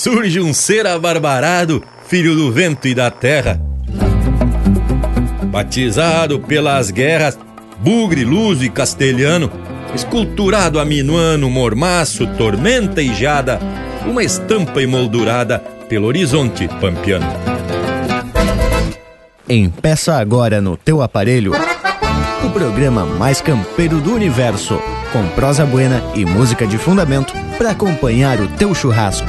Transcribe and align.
surge 0.00 0.40
um 0.40 0.54
ser 0.54 0.86
abarbarado, 0.86 1.82
filho 2.06 2.34
do 2.34 2.50
vento 2.50 2.88
e 2.88 2.94
da 2.94 3.10
terra. 3.10 3.60
Batizado 5.48 6.40
pelas 6.40 6.90
guerras, 6.90 7.38
bugre, 7.80 8.24
luso 8.24 8.64
e 8.64 8.70
castelhano, 8.70 9.52
esculturado 9.94 10.80
a 10.80 10.86
minuano, 10.86 11.50
mormaço, 11.50 12.26
tormenta 12.38 13.02
e 13.02 13.14
jada, 13.14 13.60
uma 14.06 14.24
estampa 14.24 14.80
emoldurada 14.80 15.58
pelo 15.86 16.06
horizonte 16.06 16.66
pampiano. 16.80 17.26
Empeça 19.46 20.14
agora 20.16 20.62
no 20.62 20.78
teu 20.78 21.02
aparelho 21.02 21.52
o 22.42 22.50
programa 22.50 23.04
mais 23.04 23.42
campeiro 23.42 24.00
do 24.00 24.14
universo, 24.14 24.80
com 25.12 25.28
prosa 25.34 25.66
buena 25.66 26.02
e 26.14 26.24
música 26.24 26.66
de 26.66 26.78
fundamento 26.78 27.34
para 27.58 27.72
acompanhar 27.72 28.40
o 28.40 28.48
teu 28.48 28.74
churrasco. 28.74 29.28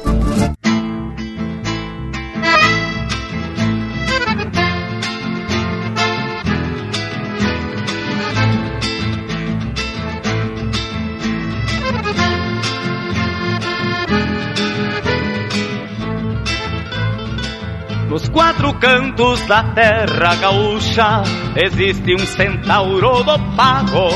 Cantos 18.81 19.39
da 19.47 19.63
terra 19.75 20.35
gaúcha 20.41 21.21
existe 21.55 22.15
um 22.15 22.25
centauro 22.25 23.23
do 23.23 23.37
pago, 23.55 24.09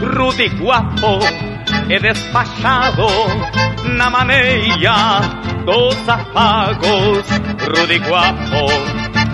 rude 0.00 0.48
guapo 0.56 1.18
e 1.90 1.98
despachado 2.00 3.06
na 3.96 4.08
maneira 4.08 5.20
dos 5.66 6.08
afagos, 6.08 7.26
rude 7.68 7.98
guapo 7.98 8.66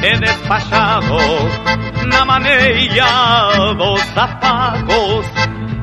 e 0.03 0.19
despachado 0.19 1.19
na 2.09 2.25
maneira 2.25 3.75
dos 3.79 4.19
afagos, 4.19 5.27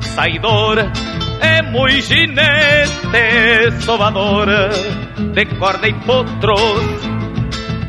saidor 0.02 0.80
é 1.40 1.62
muito 1.62 2.02
ginete, 2.02 3.72
sovador 3.86 4.48
de 5.34 5.46
corda 5.46 5.88
e 5.88 5.94
potros 5.94 7.21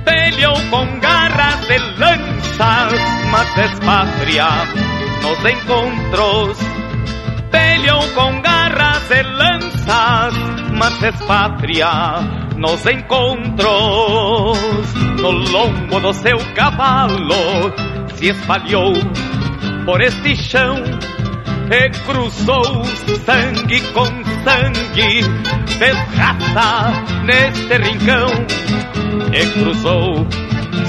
peleou 0.04 0.54
com 0.70 1.00
garras 1.00 1.60
de 1.66 1.78
lanças, 1.98 3.00
mas 3.30 3.54
despatria 3.54 4.48
nos 5.22 5.44
encontros. 5.44 6.58
Peleou 7.50 8.02
com 8.14 8.40
garras 8.40 9.08
de 9.08 9.22
lanças, 9.22 10.34
mas 10.72 10.98
despatria 10.98 11.90
nos 12.56 12.86
encontros. 12.86 14.58
No 15.20 15.30
lombo 15.30 16.00
do 16.00 16.12
seu 16.12 16.38
cavalo 16.54 17.72
se 18.14 18.30
espalhou 18.30 18.92
por 19.84 20.00
este 20.00 20.36
chão 20.36 20.76
e 21.70 21.90
cruzou 22.06 22.84
sangue 23.24 23.80
com 23.92 24.04
sangue, 24.44 25.22
fez 25.78 25.96
raça 26.16 26.92
neste 27.24 27.76
rincão 27.78 28.26
e 29.32 29.46
cruzou 29.52 30.26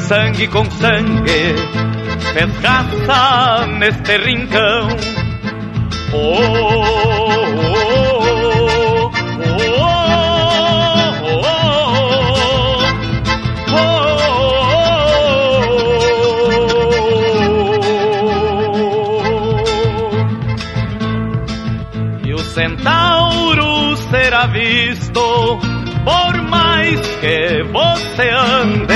sangue 0.08 0.48
com 0.48 0.70
sangue, 0.72 1.56
fez 2.34 2.56
raça 2.62 3.66
neste 3.68 4.18
rincão. 4.18 4.90
Oh, 6.14 7.63
que 27.00 27.64
você 27.72 28.30
ande, 28.30 28.94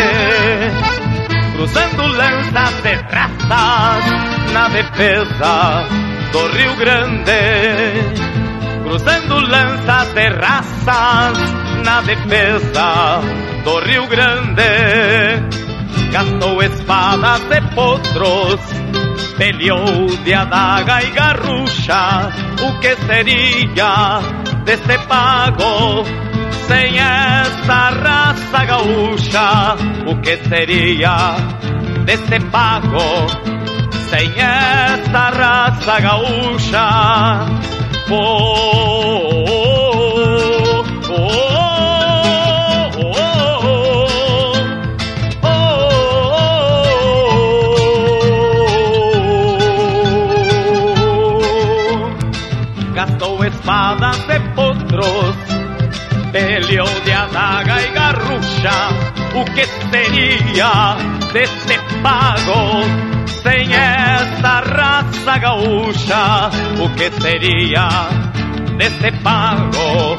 cruzando 1.56 2.08
lanças 2.08 2.82
de 2.84 2.94
raças 2.96 4.52
na 4.54 4.70
defesa 4.70 5.88
do 6.32 6.48
Rio 6.56 6.76
Grande, 6.76 7.32
cruzando 8.84 9.40
lanças 9.40 10.14
de 10.14 10.28
raças 10.30 11.38
na 11.84 12.02
defesa 12.02 13.22
do 13.64 13.80
Rio 13.80 14.08
Grande, 14.08 14.62
gastou 16.12 16.62
espadas 16.62 17.42
de 17.50 17.62
potros, 17.74 18.62
peleou 19.38 20.08
de 20.24 20.34
adaga 20.34 21.04
e 21.04 21.12
garrucha, 21.12 22.32
o 22.62 22.80
que 22.80 22.96
seria 23.08 24.20
deste 24.66 24.98
pago 25.08 26.27
sem 26.68 27.00
esta 27.00 27.90
raça 27.92 28.66
gaúcha, 28.66 29.76
o 30.06 30.22
que 30.22 30.38
seria 30.50 31.36
deste 32.06 32.40
pago? 32.52 33.28
Sem 34.10 34.30
esta 34.40 35.30
raça 35.30 36.00
gaúcha, 36.00 37.46
oh, 38.10 39.44
oh, 39.50 39.67
garrucha, 58.68 58.90
o 59.36 59.46
que 59.46 59.66
seria 59.66 60.98
deste 61.34 61.78
pago 62.02 62.84
sem 63.42 63.74
esta 63.74 64.62
raça 64.62 65.38
gaúcha? 65.38 66.50
O 66.80 66.90
que 66.96 67.12
seria 67.22 67.88
deste 68.78 69.12
pago 69.24 70.18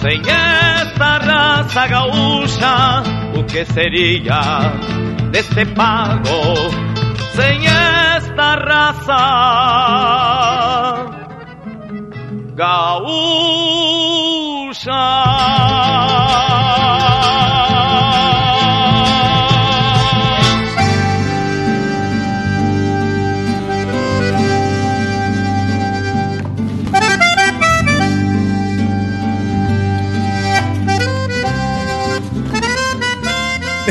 sem 0.00 0.20
esta 0.20 1.18
raça 1.18 1.86
gaúcha? 1.86 3.02
O 3.36 3.44
que 3.44 3.64
seria 3.66 4.40
deste 5.30 5.66
pago 5.66 6.70
sem 7.34 7.66
esta 7.66 8.56
raça 8.56 9.20
gaúcha? 12.54 13.24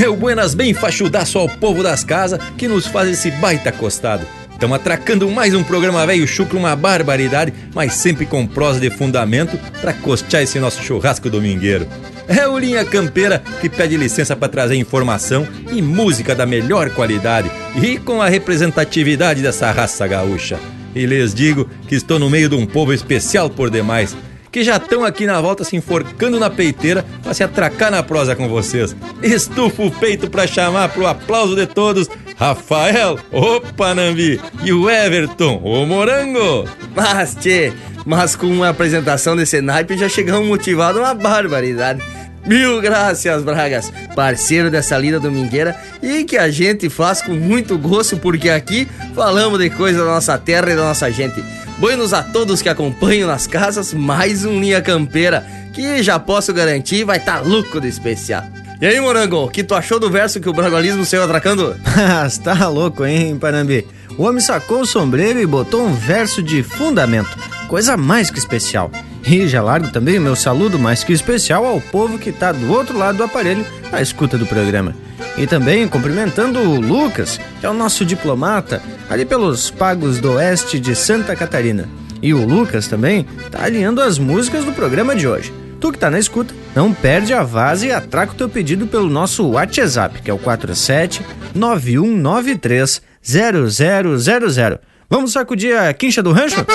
Meu 0.03 0.17
buenas 0.17 0.53
bem 0.53 0.73
fachudaço 0.73 1.39
ao 1.39 1.47
povo 1.47 1.81
das 1.81 2.03
casas 2.03 2.37
que 2.57 2.67
nos 2.67 2.85
faz 2.85 3.07
esse 3.07 3.31
baita 3.31 3.71
costado. 3.71 4.27
Estamos 4.51 4.75
atracando 4.75 5.31
mais 5.31 5.55
um 5.55 5.63
programa 5.63 6.05
velho 6.05 6.27
chucro, 6.27 6.59
uma 6.59 6.75
barbaridade, 6.75 7.53
mas 7.73 7.93
sempre 7.93 8.25
com 8.25 8.45
prosa 8.45 8.81
de 8.81 8.89
fundamento 8.89 9.57
para 9.79 9.93
costear 9.93 10.43
esse 10.43 10.59
nosso 10.59 10.83
churrasco 10.83 11.29
domingueiro. 11.29 11.87
É 12.27 12.45
o 12.45 12.59
Linha 12.59 12.83
Campeira 12.83 13.41
que 13.61 13.69
pede 13.69 13.95
licença 13.95 14.35
para 14.35 14.49
trazer 14.49 14.75
informação 14.75 15.47
e 15.71 15.81
música 15.81 16.35
da 16.35 16.45
melhor 16.45 16.89
qualidade 16.89 17.49
e 17.81 17.97
com 17.97 18.21
a 18.21 18.27
representatividade 18.27 19.41
dessa 19.41 19.71
raça 19.71 20.05
gaúcha. 20.05 20.59
E 20.93 21.05
lhes 21.05 21.33
digo 21.33 21.69
que 21.87 21.95
estou 21.95 22.19
no 22.19 22.29
meio 22.29 22.49
de 22.49 22.55
um 22.55 22.65
povo 22.65 22.91
especial 22.91 23.49
por 23.49 23.69
demais, 23.69 24.13
que 24.53 24.63
já 24.63 24.77
estão 24.77 25.03
aqui 25.03 25.25
na 25.25 25.41
volta 25.41 25.63
se 25.63 25.75
enforcando 25.75 26.39
na 26.39 26.47
peiteira 26.47 27.03
para 27.23 27.33
se 27.33 27.43
atracar 27.43 27.89
na 27.89 28.03
prosa 28.03 28.35
com 28.35 28.47
vocês. 28.47 28.95
Estufo 29.23 29.87
o 29.87 29.91
peito 29.91 30.29
para 30.29 30.45
chamar 30.45 30.89
pro 30.89 31.07
aplauso 31.07 31.55
de 31.55 31.65
todos 31.65 32.07
Rafael, 32.37 33.17
o 33.31 33.59
Panambi 33.75 34.39
e 34.63 34.71
o 34.71 34.87
Everton, 34.87 35.57
o 35.57 35.85
Morango. 35.87 36.69
Mas, 36.95 37.35
tchê, 37.35 37.73
mas 38.05 38.35
com 38.35 38.45
uma 38.45 38.69
apresentação 38.69 39.35
desse 39.35 39.59
naipe 39.59 39.97
já 39.97 40.07
chegamos 40.07 40.47
motivados 40.47 41.01
uma 41.01 41.15
barbaridade. 41.15 42.03
Mil 42.45 42.79
graças, 42.79 43.41
Bragas, 43.41 43.91
parceiro 44.13 44.69
dessa 44.69 44.97
lida 44.97 45.19
domingueira 45.19 45.75
e 46.01 46.25
que 46.25 46.37
a 46.37 46.51
gente 46.51 46.89
faz 46.89 47.21
com 47.21 47.31
muito 47.31 47.75
gosto 47.77 48.17
porque 48.17 48.49
aqui 48.49 48.87
falamos 49.15 49.57
de 49.57 49.69
coisa 49.71 49.99
da 49.99 50.11
nossa 50.11 50.37
terra 50.37 50.71
e 50.71 50.75
da 50.75 50.83
nossa 50.83 51.09
gente. 51.09 51.41
Buenos 51.79 52.13
a 52.13 52.23
todos 52.23 52.61
que 52.61 52.69
acompanham 52.69 53.27
nas 53.27 53.47
casas, 53.47 53.93
mais 53.93 54.45
um 54.45 54.59
Linha 54.59 54.81
Campeira 54.81 55.45
que 55.73 56.03
já 56.03 56.19
posso 56.19 56.53
garantir 56.53 57.03
vai 57.03 57.17
estar 57.17 57.39
tá 57.39 57.47
louco 57.47 57.81
de 57.81 57.87
especial. 57.87 58.43
E 58.79 58.85
aí, 58.85 58.99
Morango, 58.99 59.37
o 59.37 59.49
que 59.49 59.63
tu 59.63 59.73
achou 59.73 59.99
do 59.99 60.09
verso 60.09 60.39
que 60.39 60.49
o 60.49 60.53
bragualismo 60.53 61.03
saiu 61.03 61.23
atracando? 61.23 61.75
tá 62.43 62.67
louco, 62.67 63.05
hein, 63.05 63.37
Panambi? 63.37 63.87
O 64.17 64.23
homem 64.23 64.39
sacou 64.39 64.81
o 64.81 64.85
sombreiro 64.85 65.39
e 65.39 65.45
botou 65.45 65.83
um 65.83 65.93
verso 65.93 66.43
de 66.43 66.61
fundamento, 66.61 67.35
coisa 67.67 67.97
mais 67.97 68.29
que 68.29 68.39
especial. 68.39 68.91
E 69.25 69.47
já 69.47 69.61
largo 69.61 69.89
também 69.91 70.17
o 70.17 70.21
meu 70.21 70.35
saludo 70.35 70.77
mais 70.77 71.03
que 71.03 71.13
especial 71.13 71.65
ao 71.65 71.79
povo 71.79 72.19
que 72.19 72.29
está 72.29 72.51
do 72.51 72.71
outro 72.71 72.97
lado 72.97 73.17
do 73.17 73.23
aparelho 73.23 73.65
na 73.91 74.01
escuta 74.01 74.37
do 74.37 74.45
programa. 74.45 74.95
E 75.37 75.47
também 75.47 75.87
cumprimentando 75.87 76.59
o 76.59 76.79
Lucas, 76.79 77.39
que 77.59 77.65
é 77.65 77.69
o 77.69 77.73
nosso 77.73 78.05
diplomata, 78.05 78.81
ali 79.09 79.25
pelos 79.25 79.71
pagos 79.71 80.19
do 80.19 80.33
oeste 80.33 80.79
de 80.79 80.95
Santa 80.95 81.35
Catarina. 81.35 81.87
E 82.21 82.33
o 82.33 82.45
Lucas 82.45 82.87
também 82.87 83.25
está 83.45 83.63
alinhando 83.63 84.01
as 84.01 84.17
músicas 84.17 84.63
do 84.63 84.71
programa 84.71 85.15
de 85.15 85.27
hoje. 85.27 85.53
Tu 85.79 85.91
que 85.91 85.97
tá 85.97 86.09
na 86.09 86.17
escuta, 86.17 86.53
não 86.73 86.93
perde 86.93 87.33
a 87.33 87.43
vaza 87.43 87.85
e 87.85 87.91
atraca 87.91 88.31
o 88.31 88.35
teu 88.35 88.47
pedido 88.47 88.87
pelo 88.87 89.09
nosso 89.09 89.45
WhatsApp, 89.49 90.21
que 90.21 90.31
é 90.31 90.33
o 90.33 90.37
47 90.37 91.21
9193 91.53 93.01
0000. 93.21 94.79
Vamos 95.09 95.33
sacudir 95.33 95.77
a 95.77 95.93
quincha 95.93 96.23
do 96.23 96.31
rancho? 96.31 96.65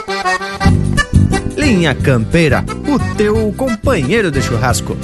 Linha 1.58 1.92
Campeira, 1.92 2.64
o 2.86 3.16
teu 3.16 3.52
companheiro 3.56 4.30
de 4.30 4.40
churrasco. 4.40 4.96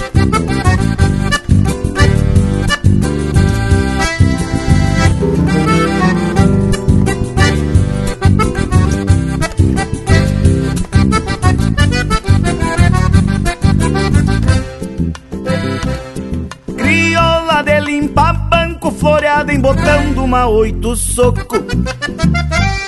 Crioula 16.77 17.63
de 17.65 17.81
limpar 17.81 18.49
banco 18.49 18.93
floreada 18.93 19.53
embotando 19.53 20.23
uma 20.23 20.47
oito 20.47 20.95
soco 20.95 21.57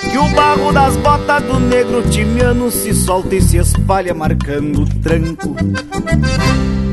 que 0.09 0.17
o 0.17 0.27
barro 0.29 0.71
das 0.71 0.95
botas 0.97 1.43
do 1.43 1.59
negro 1.59 2.01
timiano 2.03 2.71
se 2.71 2.93
solta 2.93 3.35
e 3.35 3.41
se 3.41 3.57
espalha 3.57 4.13
marcando 4.13 4.83
o 4.83 4.85
tranco. 5.01 5.55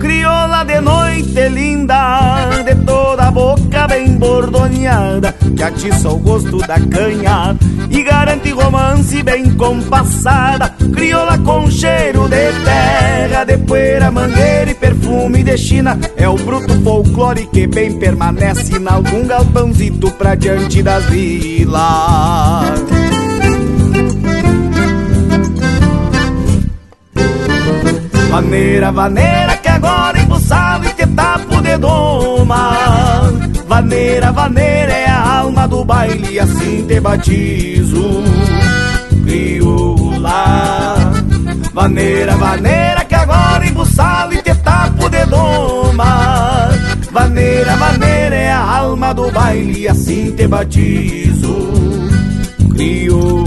Crioula 0.00 0.64
de 0.64 0.80
noite 0.80 1.48
linda, 1.48 2.62
de 2.64 2.74
toda 2.84 3.28
a 3.28 3.30
boca 3.30 3.86
bem 3.88 4.16
bordoneada, 4.16 5.32
que 5.32 5.62
atiça 5.62 6.10
o 6.10 6.18
gosto 6.18 6.58
da 6.58 6.78
canha 6.78 7.56
e 7.90 8.02
garante 8.02 8.50
romance 8.50 9.22
bem 9.22 9.54
compassada. 9.54 10.74
Crioula 10.92 11.38
com 11.38 11.70
cheiro 11.70 12.28
de 12.28 12.52
terra, 12.64 13.44
de 13.44 13.56
poeira, 13.58 14.10
mangueira 14.10 14.70
e 14.70 14.74
perfume 14.74 15.42
de 15.42 15.56
China. 15.56 15.98
É 16.16 16.28
o 16.28 16.36
bruto 16.36 16.74
folclore 16.82 17.46
que 17.46 17.66
bem 17.66 17.98
permanece 17.98 18.76
em 18.76 18.86
algum 18.86 19.26
galpãozito 19.26 20.10
pra 20.12 20.34
diante 20.34 20.82
das 20.82 21.04
vilas. 21.06 23.03
Vaneira, 28.34 28.90
vaneira 28.90 29.56
que 29.58 29.68
agora 29.68 30.18
embuçado 30.18 30.88
e 30.88 30.92
te 30.92 31.06
tapo 31.06 31.62
de 31.62 31.78
doma 31.78 33.30
Vaneira, 33.68 34.32
vaneira 34.32 34.92
é 34.92 35.06
a 35.06 35.38
alma 35.38 35.68
do 35.68 35.84
baile 35.84 36.40
assim 36.40 36.84
te 36.84 36.98
batizo. 36.98 38.24
Crioula 39.22 41.12
Vaneira, 41.72 42.36
vaneira 42.36 43.04
que 43.04 43.14
agora 43.14 43.68
embuçado 43.68 44.34
e 44.34 44.42
te 44.42 44.52
tapo 44.56 45.08
de 45.08 45.24
doma 45.26 46.70
Vaneira, 47.12 47.76
vaneira 47.76 48.34
é 48.34 48.50
a 48.50 48.78
alma 48.78 49.14
do 49.14 49.30
baile 49.30 49.86
assim 49.86 50.32
te 50.32 50.48
batizo. 50.48 51.54
Crioula 52.74 53.43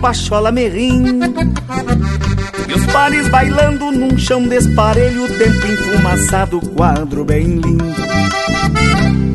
pachola 0.00 0.50
merrim. 0.50 1.20
E 2.68 2.72
os 2.72 2.86
pares 2.86 3.28
bailando 3.28 3.90
num 3.90 4.16
chão 4.18 4.46
desparelho 4.46 5.26
Tempo 5.38 5.66
enfumaçado, 5.66 6.60
quadro 6.74 7.24
bem 7.24 7.58
lindo. 7.58 7.84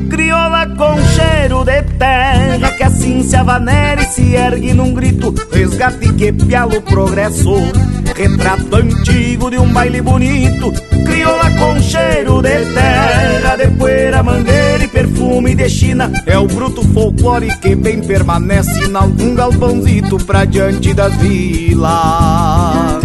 Crioula 0.10 0.68
com 0.68 0.96
cheiro 1.16 1.64
de 1.64 1.82
terra 1.98 2.72
Que 2.78 2.84
assim 2.84 3.24
se 3.24 3.36
avanera 3.36 4.02
e 4.02 4.06
se 4.06 4.36
ergue 4.36 4.74
num 4.74 4.94
grito. 4.94 5.34
Resgate 5.52 6.14
que 6.14 6.32
pialo 6.32 6.82
progresso 6.82 7.56
Retrato 8.16 8.76
antigo 8.76 9.50
de 9.50 9.58
um 9.58 9.74
baile 9.74 10.02
bonito. 10.02 10.72
Crioula 11.06 11.50
com 11.52 11.80
cheiro 11.82 12.42
de 12.42 12.66
terra 12.74 13.56
De 13.56 13.68
poeira, 13.72 14.22
mangueira 14.22 14.63
perfume 14.88 15.56
de 15.56 15.70
China. 15.70 16.12
É 16.26 16.38
o 16.38 16.48
bruto 16.48 16.84
folclore 16.94 17.56
que 17.60 17.76
bem 17.76 18.02
permanece 18.02 18.86
Em 18.86 18.96
algum 18.96 19.36
galpãozito 19.36 20.18
pra 20.18 20.46
diante 20.46 20.94
das 20.94 21.14
vilas. 21.16 23.04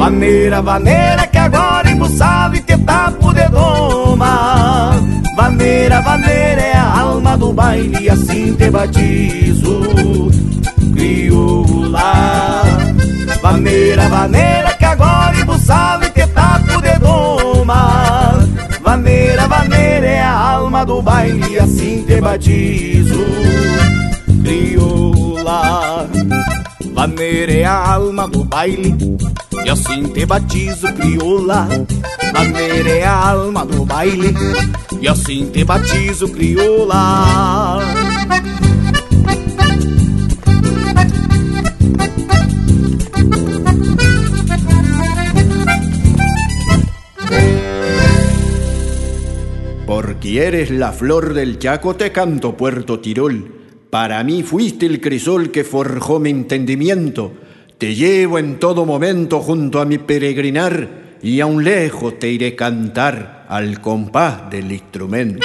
Vaneira, 0.00 0.62
vaneira 0.62 1.26
que 1.26 1.36
agora 1.36 1.90
embuçado 1.90 2.56
e 2.56 2.60
te 2.60 2.74
tapo 2.78 3.34
de 3.34 3.46
doma 3.50 4.98
Vaneira, 5.36 6.00
vaneira 6.00 6.60
é 6.62 6.74
a 6.74 7.00
alma 7.00 7.36
do 7.36 7.52
baile 7.52 8.08
assim 8.08 8.54
te 8.54 8.70
batizo. 8.70 10.30
Crioula 10.94 12.62
Vaneira, 13.42 14.08
vaneira 14.08 14.74
que 14.78 14.84
agora 14.84 15.38
embuçado 15.38 15.99
Vaneira, 18.90 19.46
vaneira 19.46 20.06
é 20.08 20.20
a 20.20 20.32
alma 20.32 20.84
do 20.84 21.00
baile 21.00 21.60
assim 21.60 22.02
te 22.02 22.20
batizo. 22.20 23.24
Crioula 24.42 26.08
Vaneira 26.92 27.52
é 27.52 27.64
a 27.64 27.92
alma 27.92 28.26
do 28.26 28.42
baile 28.42 28.92
e 29.64 29.70
assim 29.70 30.02
te 30.08 30.26
batizo, 30.26 30.92
crioula. 30.92 31.68
Maneira 32.32 32.90
é 32.90 33.04
a 33.04 33.30
alma 33.30 33.64
do 33.64 33.84
baile 33.84 34.34
E 35.00 35.06
assim 35.06 35.48
te 35.52 35.62
batizo, 35.62 36.28
crioula 36.28 37.78
Porque 50.30 50.46
eres 50.46 50.70
la 50.70 50.92
flor 50.92 51.34
del 51.34 51.58
Chaco 51.58 51.96
te 51.96 52.12
canto 52.12 52.56
Puerto 52.56 53.00
Tirol 53.00 53.52
Para 53.90 54.22
mí 54.22 54.44
fuiste 54.44 54.86
el 54.86 55.00
crisol 55.00 55.50
que 55.50 55.64
forjó 55.64 56.20
mi 56.20 56.30
entendimiento 56.30 57.32
te 57.78 57.96
llevo 57.96 58.38
en 58.38 58.60
todo 58.60 58.86
momento 58.86 59.40
junto 59.40 59.80
a 59.80 59.84
mi 59.86 59.98
peregrinar 59.98 61.16
y 61.20 61.40
aún 61.40 61.64
lejos 61.64 62.20
te 62.20 62.30
iré 62.30 62.54
cantar 62.54 63.46
al 63.48 63.80
compás 63.80 64.48
del 64.50 64.70
instrumento. 64.70 65.44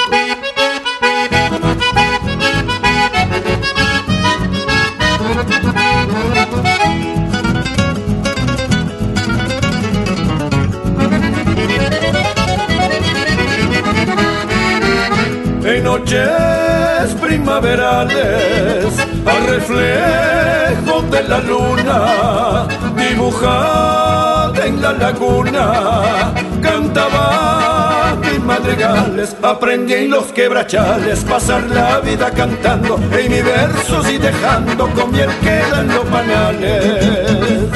Noches 16.06 17.14
primaverales, 17.20 18.98
al 19.26 19.46
reflejo 19.48 21.02
de 21.10 21.22
la 21.24 21.40
luna, 21.40 22.68
dibujada 22.96 24.66
en 24.66 24.80
la 24.80 24.92
laguna. 24.92 26.32
Cantaba 26.62 28.16
mis 28.20 28.40
madrigales, 28.40 29.36
aprendí 29.42 29.94
en 29.94 30.10
los 30.10 30.26
quebrachales, 30.26 31.24
pasar 31.24 31.64
la 31.64 31.98
vida 32.00 32.30
cantando 32.30 32.98
en 33.12 33.30
mis 33.30 33.44
versos 33.44 34.08
y 34.08 34.18
dejando 34.18 34.88
con 34.90 35.10
miel 35.10 35.30
quedan 35.42 35.88
los 35.88 36.04
panales. 36.06 37.75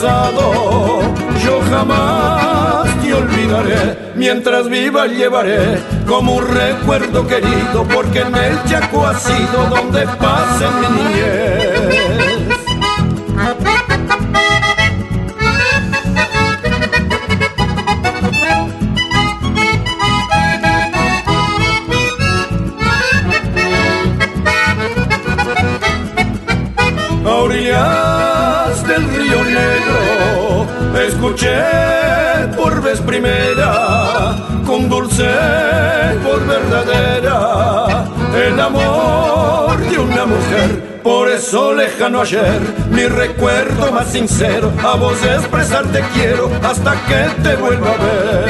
Yo 0.00 1.60
jamás 1.70 2.86
te 3.02 3.12
olvidaré, 3.12 4.12
mientras 4.14 4.68
viva 4.68 5.08
llevaré 5.08 5.80
como 6.06 6.36
un 6.36 6.46
recuerdo 6.46 7.26
querido, 7.26 7.82
porque 7.92 8.20
en 8.20 8.32
el 8.32 8.62
Chaco 8.64 9.04
ha 9.04 9.18
sido 9.18 9.66
donde 9.68 10.06
pase 10.06 10.66
mi 10.80 11.02
niñez. 11.02 12.57
Lejano 42.08 42.22
ayer, 42.22 42.60
mi 42.90 43.06
recuerdo 43.06 43.92
más 43.92 44.08
sincero, 44.08 44.72
a 44.82 44.96
vos 44.96 45.22
expresarte 45.22 46.02
quiero 46.14 46.50
hasta 46.62 46.94
que 47.06 47.42
te 47.42 47.56
vuelva 47.56 47.90
a 47.90 47.96
ver. 47.96 48.47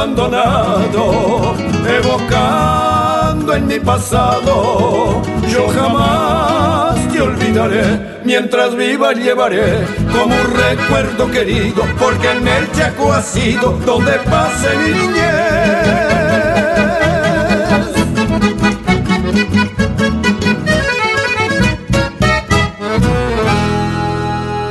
Abandonado, 0.00 1.54
evocando 1.86 3.54
en 3.54 3.66
mi 3.66 3.78
pasado. 3.78 5.20
Yo 5.46 5.68
jamás 5.68 6.96
te 7.12 7.20
olvidaré, 7.20 8.20
mientras 8.24 8.74
viva 8.74 9.12
llevaré 9.12 9.84
como 10.10 10.34
un 10.34 10.56
recuerdo 10.56 11.30
querido, 11.30 11.84
porque 11.98 12.30
en 12.30 12.48
el 12.48 12.72
Chaco 12.72 13.12
ha 13.12 13.20
sido 13.20 13.72
donde 13.84 14.12
pase 14.20 14.68
mi 14.78 14.90
niñez. 14.90 16.20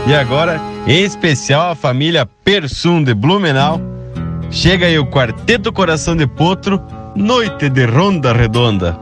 E 0.08 0.16
agora 0.16 0.60
em 0.88 1.04
especial 1.04 1.70
a 1.70 1.76
família 1.76 2.26
Persum 2.44 3.04
de 3.04 3.14
Blumenau. 3.14 3.89
Chega 4.52 4.88
aí 4.88 4.98
o 4.98 5.06
Quarteto 5.06 5.72
Coração 5.72 6.16
de 6.16 6.26
Potro, 6.26 6.82
Noite 7.16 7.70
de 7.70 7.86
Ronda 7.86 8.34
Redonda. 8.34 8.98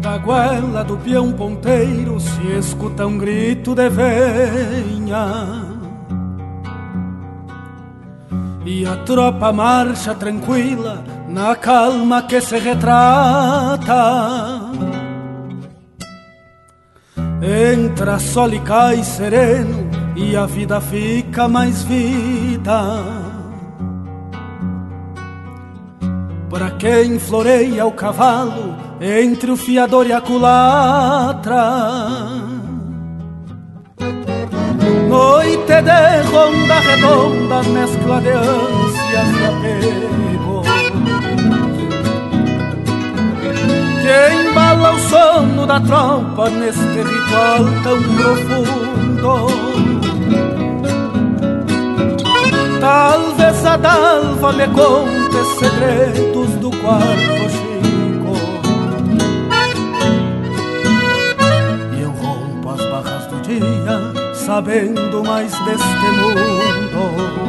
Da 0.00 0.18
goela 0.18 0.82
do 0.84 0.96
peão 0.96 1.32
ponteiro 1.32 2.18
se 2.18 2.58
escuta 2.58 3.06
um 3.06 3.18
grito 3.18 3.74
de 3.74 3.88
venha 3.90 5.71
e 8.72 8.86
a 8.86 8.96
tropa 8.96 9.52
marcha 9.52 10.14
tranquila 10.14 11.04
na 11.28 11.54
calma 11.54 12.22
que 12.22 12.40
se 12.40 12.58
retrata. 12.58 14.02
Entra 17.42 18.18
sol 18.18 18.54
e 18.54 18.60
cai 18.60 19.04
sereno 19.04 19.90
e 20.16 20.34
a 20.34 20.46
vida 20.46 20.80
fica 20.80 21.46
mais 21.48 21.82
vida. 21.82 22.80
Para 26.48 26.70
quem 26.72 27.18
floreia 27.18 27.84
o 27.84 27.92
cavalo 27.92 28.74
entre 29.00 29.50
o 29.50 29.56
fiador 29.56 30.06
e 30.06 30.12
a 30.12 30.20
culatra 30.20 31.62
Noite 35.12 35.82
de 35.82 36.22
ronda 36.32 36.80
redonda, 36.80 37.62
mescla 37.64 38.18
de 38.22 38.30
ânsias 38.30 39.28
e 39.40 39.44
apego 39.44 40.62
Que 44.00 44.48
embala 44.48 44.92
o 44.94 44.98
sono 44.98 45.66
da 45.66 45.80
tropa 45.80 46.48
neste 46.48 47.02
ritual 47.02 47.62
tão 47.82 48.02
profundo. 48.16 49.48
Talvez 52.80 53.66
a 53.66 53.76
dalva 53.76 54.52
me 54.54 54.66
conte 54.68 55.44
segredos 55.58 56.50
do 56.52 56.70
quarto 56.70 57.50
chico. 57.50 58.34
E 61.98 62.00
eu 62.00 62.10
rompo 62.12 62.70
as 62.70 62.80
barras 62.86 63.26
do 63.26 63.42
dia 63.42 64.21
sabendo 64.44 65.22
mais 65.24 65.52
deste 65.60 66.06
mundo. 66.18 67.42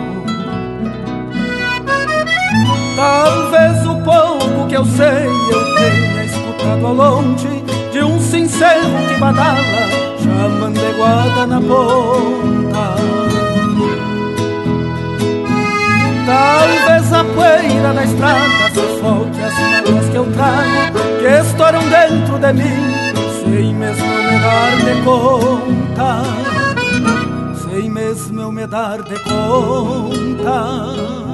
Talvez 2.96 3.88
o 3.88 3.96
pouco 4.02 4.68
que 4.68 4.76
eu 4.76 4.86
sei 4.86 5.26
eu 5.52 5.76
tenha 5.76 6.24
escutado 6.24 6.86
ao 6.86 6.94
longe 6.94 7.64
de 7.92 8.04
um 8.04 8.20
sincero 8.20 8.82
que 9.08 9.20
badala, 9.20 9.90
chamando 10.22 10.98
guarda 10.98 11.48
na 11.48 11.60
ponta. 11.60 12.96
Talvez 16.28 17.12
a 17.12 17.24
poeira 17.24 17.94
da 17.94 18.04
estrada 18.04 18.70
sufoque 18.74 19.42
as 19.42 19.54
mágoas 19.60 20.10
que 20.10 20.16
eu 20.16 20.32
trago, 20.32 21.00
que 21.20 21.48
estouram 21.48 21.82
dentro 21.90 22.38
de 22.38 22.54
mim, 22.54 23.44
sem 23.44 23.74
mesmo 23.74 24.06
me 24.06 24.40
dar 24.40 24.78
de 24.78 25.02
conta 25.02 26.53
mesmo 28.14 28.52
me 28.52 28.68
dar 28.68 29.02
de 29.02 29.18
conta. 29.24 31.33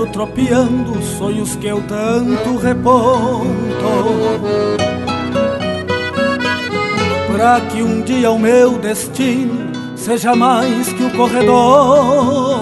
Vejo 0.00 0.06
tropeando 0.06 1.02
sonhos 1.02 1.56
que 1.56 1.66
eu 1.66 1.82
tanto 1.82 2.56
reponto. 2.56 3.50
Pra 7.32 7.60
que 7.60 7.82
um 7.82 8.00
dia 8.02 8.30
o 8.30 8.38
meu 8.38 8.78
destino 8.78 9.70
seja 9.96 10.34
mais 10.34 10.92
que 10.92 11.02
o 11.02 11.10
corredor. 11.10 12.60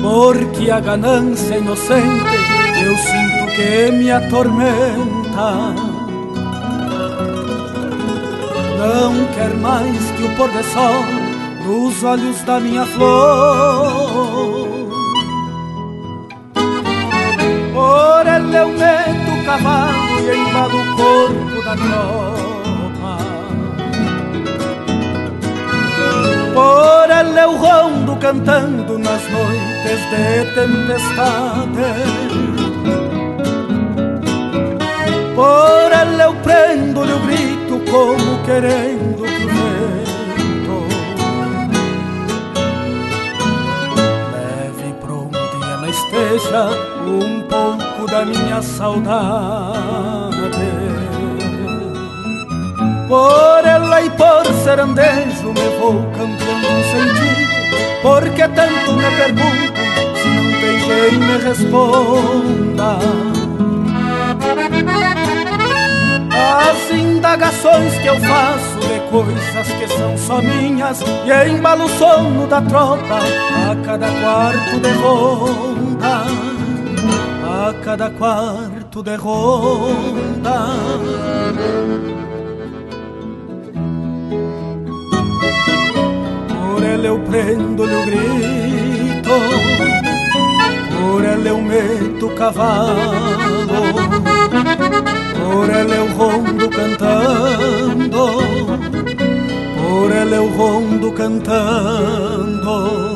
Porque 0.00 0.70
a 0.70 0.80
ganância 0.80 1.58
inocente 1.58 2.36
eu 2.84 2.96
sinto 2.96 3.46
que 3.56 3.92
me 3.92 4.10
atormenta 4.10 5.74
não 8.78 9.26
quer 9.34 9.54
mais 9.54 10.10
que 10.12 10.22
o 10.22 10.36
pôr 10.36 10.48
do 10.50 10.62
sol 10.62 11.25
nos 11.66 12.02
olhos 12.04 12.42
da 12.42 12.60
minha 12.60 12.86
flor. 12.86 14.68
Por 17.74 18.26
ele 18.26 18.56
eu 18.56 18.68
meto 18.68 19.30
o 19.32 19.44
cavalo 19.44 20.20
e 20.20 20.36
embalo 20.36 20.80
o 20.80 20.96
corpo 20.96 21.62
da 21.64 21.76
tropa. 21.76 23.14
Por 26.54 27.10
ele 27.10 27.40
eu 27.40 27.56
rondo 27.56 28.16
cantando 28.16 28.98
nas 28.98 29.22
noites 29.30 30.00
de 30.10 30.54
tempestade. 30.54 31.90
Por 35.34 35.90
ele 36.00 36.22
eu 36.22 36.34
prendo-lhe 36.36 37.12
o 37.12 37.18
grito 37.26 37.90
como 37.90 38.44
querendo 38.44 38.95
da 48.06 48.24
minha 48.24 48.62
saudade. 48.62 50.36
Por 53.08 53.64
ela 53.64 54.02
e 54.02 54.10
por 54.10 54.44
serandejo 54.64 55.52
me 55.52 55.78
vou 55.78 56.02
campeando 56.12 56.68
um 56.68 56.82
sentido, 56.84 58.02
porque 58.02 58.48
tanto 58.48 58.92
me 58.92 59.10
pergunto 59.16 59.80
se 60.16 60.28
não 60.28 60.46
tem 60.60 60.78
quem 60.80 61.18
me 61.18 61.36
responda. 61.38 62.98
As 66.38 66.90
indagações 66.90 67.98
que 67.98 68.06
eu 68.06 68.20
faço 68.20 68.78
de 68.80 69.00
coisas 69.10 69.68
que 69.78 69.88
são 69.88 70.16
só 70.18 70.42
minhas 70.42 71.00
E 71.00 71.48
embalo 71.48 71.84
o 71.84 71.88
sono 71.88 72.46
da 72.46 72.60
tropa 72.60 73.18
a 73.18 73.76
cada 73.84 74.06
quarto 74.06 74.78
de 74.80 74.88
A 74.88 75.65
cada 77.86 78.10
quarto 78.10 79.00
de 79.00 79.14
ronda 79.14 80.58
Por 86.48 86.82
ele 86.82 87.06
eu 87.06 87.20
prendo-lhe 87.20 87.94
o 87.94 88.04
grito 88.04 89.30
Por 90.98 91.24
ele 91.24 91.48
eu 91.48 91.62
meto 91.62 92.26
o 92.26 92.34
cavalo 92.34 93.46
por 95.46 95.70
ela 95.70 95.94
eu 95.94 96.08
rondo 96.16 96.68
cantando, 96.68 98.26
por 99.76 100.12
ela 100.12 100.36
eu 100.36 100.48
rondo 100.56 101.12
cantando. 101.12 103.15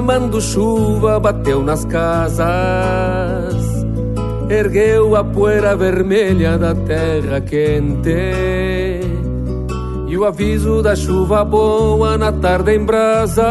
Chamando 0.00 0.40
chuva 0.40 1.20
bateu 1.20 1.62
nas 1.62 1.84
casas, 1.84 2.46
ergueu 4.48 5.14
a 5.14 5.22
poeira 5.22 5.76
vermelha 5.76 6.56
da 6.56 6.74
terra 6.74 7.38
quente. 7.42 8.10
E 10.08 10.16
o 10.16 10.24
aviso 10.24 10.80
da 10.80 10.96
chuva 10.96 11.44
boa 11.44 12.16
na 12.16 12.32
tarde 12.32 12.76
em 12.76 12.82
brasa 12.82 13.44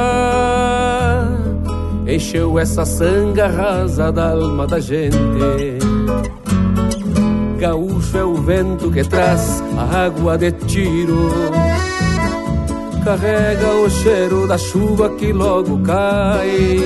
encheu 2.08 2.58
essa 2.58 2.84
sanga 2.84 3.46
rasa 3.46 4.12
da 4.12 4.32
alma 4.32 4.66
da 4.66 4.80
gente. 4.80 5.18
Gaúcho 7.60 8.18
é 8.18 8.24
o 8.24 8.34
vento 8.34 8.90
que 8.90 9.04
traz 9.04 9.62
a 9.78 10.06
água 10.06 10.36
de 10.36 10.52
tiro 10.52 11.30
carrega 13.10 13.72
o 13.74 13.90
cheiro 13.90 14.46
da 14.46 14.56
chuva 14.56 15.10
que 15.10 15.34
logo 15.34 15.80
cai. 15.80 16.78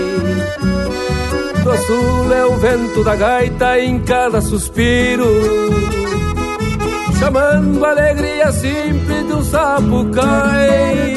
Do 1.62 1.77
sul 1.86 2.33
é 2.33 2.45
o 2.45 2.55
vento 2.55 3.03
da 3.03 3.13
gaita 3.13 3.77
em 3.77 3.99
cada 3.99 4.39
suspiro, 4.39 5.27
chamando 7.19 7.83
a 7.83 7.89
alegria 7.89 8.49
simples 8.53 9.27
de 9.27 9.33
um 9.33 9.43
sapo 9.43 10.05
cai. 10.13 11.13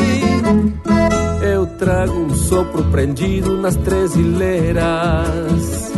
Eu 1.54 1.66
trago 1.78 2.12
um 2.12 2.34
sopro 2.34 2.82
prendido 2.90 3.60
nas 3.60 3.76
três 3.76 4.16
ilheiras. 4.16 5.92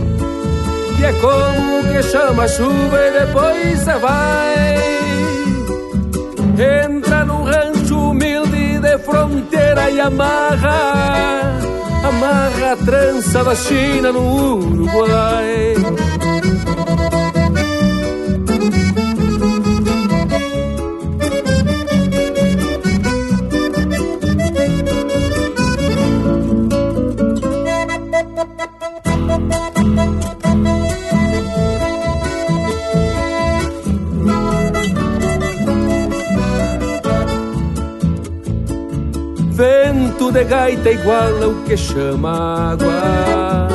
E 1.01 1.05
é 1.05 1.12
como 1.14 1.83
que 1.90 2.03
chama 2.03 2.42
a 2.42 2.49
chuva 2.49 2.99
e 3.07 3.21
depois 3.21 3.79
você 3.81 3.99
vai. 4.01 4.88
Entra 6.85 7.08
de 9.38 9.59
fronteira 9.59 9.90
e 9.90 10.01
amarra, 10.01 11.59
amarra 12.05 12.72
a 12.72 12.77
trança 12.77 13.44
da 13.44 13.55
China 13.55 14.12
no 14.12 14.57
Uruguai. 14.57 15.74
De 40.38 40.44
gaita 40.44 40.90
igual 40.90 41.42
ao 41.42 41.55
que 41.64 41.77
chama 41.77 42.72
água. 42.72 43.68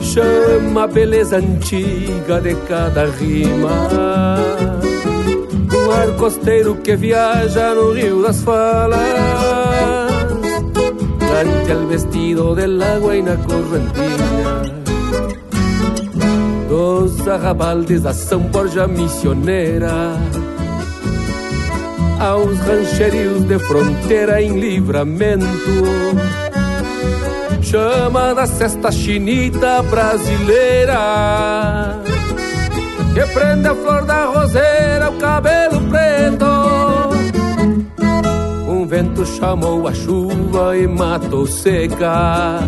Chama 0.00 0.84
a 0.84 0.86
beleza 0.86 1.36
antiga 1.36 2.40
de 2.40 2.54
cada 2.68 3.04
rima. 3.06 3.76
O 5.86 5.92
ar 5.92 6.10
costeiro 6.16 6.76
que 6.76 6.96
viaja 6.96 7.74
no 7.74 7.92
rio 7.92 8.22
das 8.22 8.40
falas. 8.40 9.00
Cante 11.18 11.72
al 11.72 11.86
vestido 11.86 12.54
del 12.54 12.82
agua 12.82 13.16
y 13.16 13.22
na 13.22 13.36
correntina. 13.36 14.62
Dos 16.68 17.28
arrabaldes 17.28 18.02
da 18.02 18.14
São 18.14 18.40
Borja 18.50 18.86
missioneira 18.88 20.16
aos 22.22 22.58
rancherios 22.60 23.42
de 23.44 23.58
fronteira 23.58 24.40
em 24.40 24.58
livramento. 24.58 25.46
Chama 27.60 28.34
da 28.34 28.46
cesta 28.46 28.92
chinita 28.92 29.82
brasileira 29.82 30.98
que 33.14 33.26
prende 33.34 33.68
a 33.68 33.74
flor 33.74 34.04
da 34.04 34.26
roseira 34.26 35.10
o 35.10 35.18
cabelo 35.18 35.80
preto. 35.88 36.46
Um 38.68 38.86
vento 38.86 39.26
chamou 39.26 39.88
a 39.88 39.94
chuva 39.94 40.76
e 40.76 40.86
matou 40.86 41.46
seca. 41.46 42.60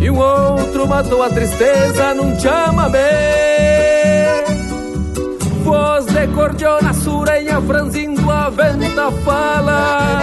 e 0.00 0.10
um 0.10 0.18
outro 0.18 0.86
matou 0.86 1.22
a 1.22 1.28
tristeza 1.28 2.14
num 2.14 2.38
chamamé. 2.38 4.44
Voz 5.64 6.06
de 6.06 6.26
cordiona 6.28 6.92
surenha 6.92 7.60
franzindo 7.60 8.05
a 8.30 8.50
venta 8.50 9.10
fala 9.24 10.20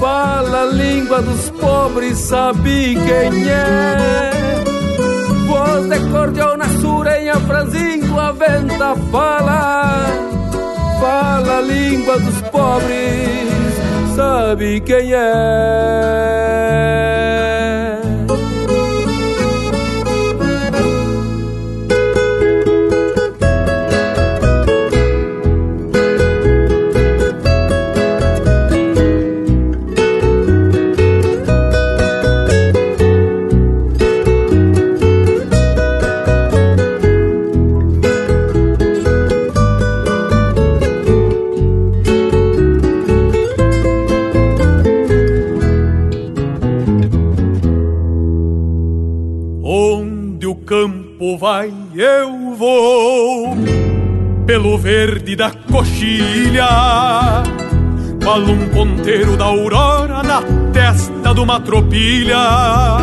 Fala 0.00 0.62
a 0.62 0.66
língua 0.66 1.22
dos 1.22 1.50
pobres, 1.50 2.18
sabe 2.18 2.94
quem 2.94 3.48
é. 3.48 4.30
Voz 5.46 5.88
de 5.88 6.00
cordiona 6.10 6.64
surenha 6.80 7.34
franzindo 7.40 8.18
a 8.18 8.32
venta 8.32 8.96
fala 9.10 10.06
Fala 11.00 11.58
a 11.58 11.60
língua 11.60 12.18
dos 12.18 12.40
pobres, 12.50 14.16
sabe 14.16 14.80
quem 14.80 15.12
é 15.12 17.11
coxilha, 55.72 56.68
qual 58.22 58.40
um 58.40 58.68
ponteiro 58.68 59.38
da 59.38 59.46
aurora 59.46 60.22
na 60.22 60.42
testa 60.70 61.34
de 61.34 61.40
uma 61.40 61.58
tropilha. 61.60 62.98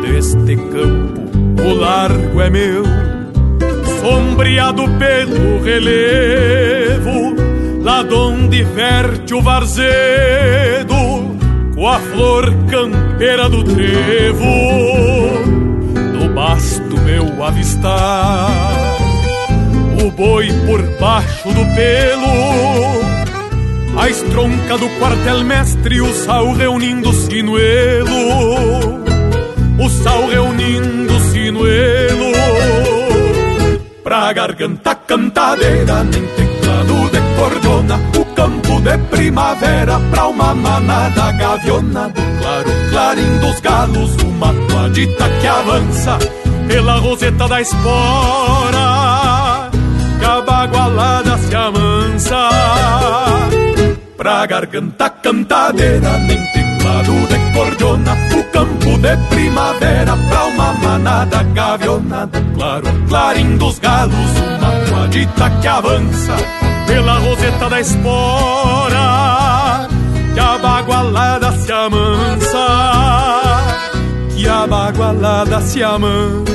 Deste 0.00 0.56
campo 0.56 1.16
o 1.60 1.74
largo 1.74 2.40
é 2.40 2.48
meu, 2.48 2.84
sombreado 4.00 4.84
pelo 4.90 5.60
relevo, 5.60 7.34
lá 7.82 8.02
donde 8.02 8.62
verte 8.62 9.34
o 9.34 9.42
varzedo 9.42 10.94
com 11.74 11.88
a 11.88 11.98
flor 11.98 12.54
campeira 12.70 13.48
do 13.48 13.64
trevo, 13.64 14.44
no 16.14 16.32
basto 16.32 16.96
meu 17.00 17.42
avistar 17.42 18.85
o 20.04 20.10
boi 20.10 20.48
por 20.66 20.82
baixo 20.98 21.48
do 21.48 21.64
pelo, 21.74 22.26
a 23.98 24.08
estronca 24.08 24.78
do 24.78 24.88
quartel-mestre, 24.98 26.00
o 26.00 26.12
sal 26.12 26.52
reunindo 26.52 27.10
o 27.10 27.12
sinuelo, 27.12 28.08
o 29.78 29.88
sal 29.88 30.26
reunindo 30.26 31.16
o 31.16 31.20
sinuelo, 31.32 32.32
pra 34.04 34.32
garganta 34.32 34.94
cantadeira, 34.94 36.04
nem 36.04 36.24
teclado 36.26 37.10
de 37.10 37.20
cordona, 37.36 38.00
o 38.18 38.24
campo 38.34 38.80
de 38.80 38.96
primavera 39.10 39.98
pra 40.10 40.28
uma 40.28 40.54
manada 40.54 41.32
gaviona. 41.32 42.08
Do 42.08 42.22
claro 42.40 42.70
clarim 42.90 43.38
dos 43.38 43.60
galos, 43.60 44.16
uma 44.22 44.52
toadita 44.68 45.28
que 45.40 45.46
avança. 45.46 46.18
Pela 46.68 46.98
roseta 46.98 47.48
da 47.48 47.60
espora, 47.60 49.55
cabagualada 50.66 51.38
se 51.38 51.54
amansa. 51.54 52.48
Pra 54.16 54.44
garganta 54.46 55.10
cantadeira, 55.10 56.18
nem 56.18 56.44
teclado 56.52 57.12
de 57.28 57.38
cordiona, 57.54 58.12
o 58.36 58.42
campo 58.50 58.98
de 58.98 59.16
primavera 59.28 60.16
pra 60.28 60.44
uma 60.46 60.72
manada 60.74 61.44
gaviona. 61.54 62.26
Do 62.26 62.42
claro 62.56 62.88
clarim 63.08 63.56
dos 63.56 63.78
galos, 63.78 64.14
uma 64.14 64.72
toadita 64.88 65.48
que 65.60 65.68
avança. 65.68 66.36
Pela 66.86 67.18
roseta 67.18 67.68
da 67.68 67.80
espora, 67.80 69.88
que 70.34 70.40
a 70.40 70.58
bagualada 70.58 71.52
se 71.52 71.72
amansa, 71.72 72.66
que 74.34 74.48
a 74.48 74.66
bagualada 74.66 75.60
se 75.60 75.82
amansa. 75.82 76.46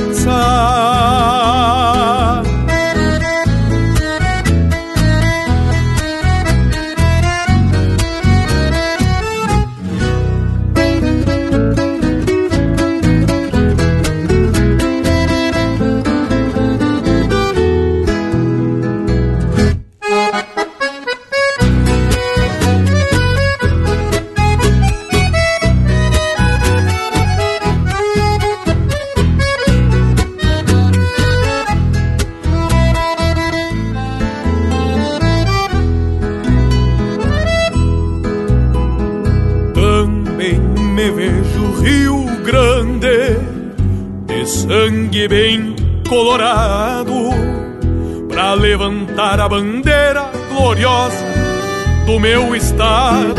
Bem 45.28 45.76
colorado 46.08 47.12
para 48.28 48.54
levantar 48.54 49.38
a 49.40 49.48
bandeira 49.48 50.30
gloriosa 50.48 51.24
do 52.06 52.18
meu 52.18 52.56
estado. 52.56 53.34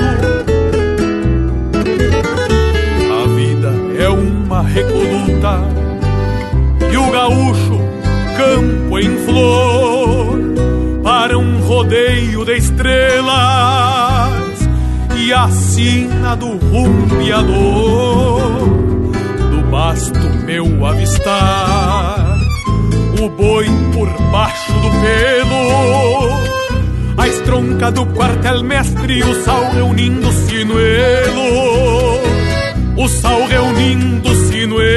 A 3.11 3.27
vida 3.35 3.71
é 4.01 4.09
uma 4.09 4.61
recoluta 4.61 5.59
e 6.91 6.97
o 6.97 7.11
gaúcho 7.11 7.81
campo 8.37 8.99
em 8.99 9.17
flor 9.25 10.37
para 11.03 11.37
um 11.37 11.59
rodeio 11.61 12.45
de 12.45 12.57
estrelas 12.57 13.33
e 15.17 15.33
a 15.33 15.49
sina 15.49 16.35
do 16.35 16.57
rumbeador 16.57 18.23
basto 19.73 20.29
meu 20.45 20.85
avistar. 20.85 22.37
O 23.19 23.27
boi 23.27 23.65
por 23.91 24.07
baixo 24.31 24.71
do 24.73 24.91
pelo, 25.01 25.61
a 27.17 27.27
estronca 27.27 27.91
do 27.91 28.05
quartel-mestre, 28.05 29.23
o 29.23 29.43
sal 29.43 29.71
reunindo 29.71 30.31
sinuelo, 30.31 32.21
o 32.97 33.07
sal 33.07 33.47
reunindo 33.47 34.29
sinuelo, 34.47 34.91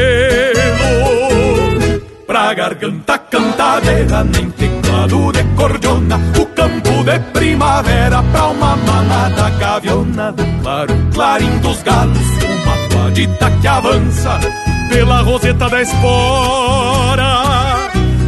pra 2.26 2.52
garganta 2.52 3.16
cantadeira, 3.16 4.24
nem 4.24 4.50
teclado 4.50 5.32
de 5.32 5.44
cordiona, 5.54 6.20
o 6.38 6.46
campo 6.46 7.02
de 7.04 7.18
primavera, 7.32 8.22
pra 8.24 8.48
uma 8.48 8.76
manada 8.76 9.50
gaviona, 9.58 10.32
do 10.32 10.44
claro, 10.60 10.94
clarim 11.14 11.58
dos 11.60 11.82
galos, 11.82 12.28
uma 12.44 12.88
toadita 12.88 13.50
que 13.60 13.66
avança 13.68 14.65
pela 14.88 15.20
roseta 15.22 15.68
da 15.68 15.82
espora, 15.82 17.32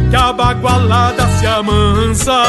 que 0.09 0.15
a 0.15 0.33
bagualada 0.33 1.27
se 1.37 1.47
amansa. 1.47 2.43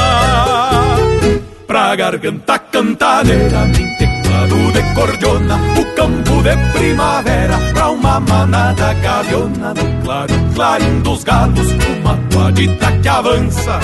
Pra 1.67 1.95
garganta 1.95 2.59
cantadeira, 2.59 3.65
nem 3.67 3.97
teclado 3.97 4.73
de 4.73 4.83
cordiona, 4.95 5.57
o 5.79 5.85
campo 5.95 6.43
de 6.43 6.57
primavera, 6.73 7.57
pra 7.73 7.91
uma 7.91 8.19
manada 8.21 8.93
gaviona, 8.95 9.75
no 9.75 10.03
claro, 10.03 10.35
clarim 10.55 11.01
dos 11.01 11.23
galos, 11.23 11.69
uma 12.01 12.17
toadita 12.31 12.91
que 13.01 13.09
avança. 13.09 13.79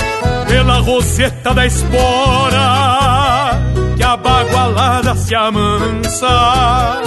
Pela 0.48 0.78
roseta 0.80 1.54
da 1.54 1.66
espora, 1.66 3.50
que 3.96 4.02
a 4.02 4.16
bagualada 4.16 5.14
se 5.14 5.34
amansa 5.34 7.02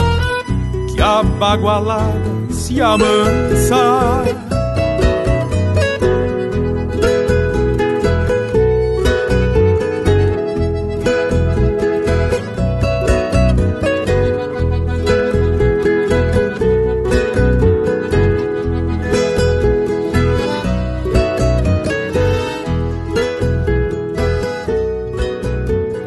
que 0.99 1.05
se 2.49 2.81
amansa. 2.81 4.25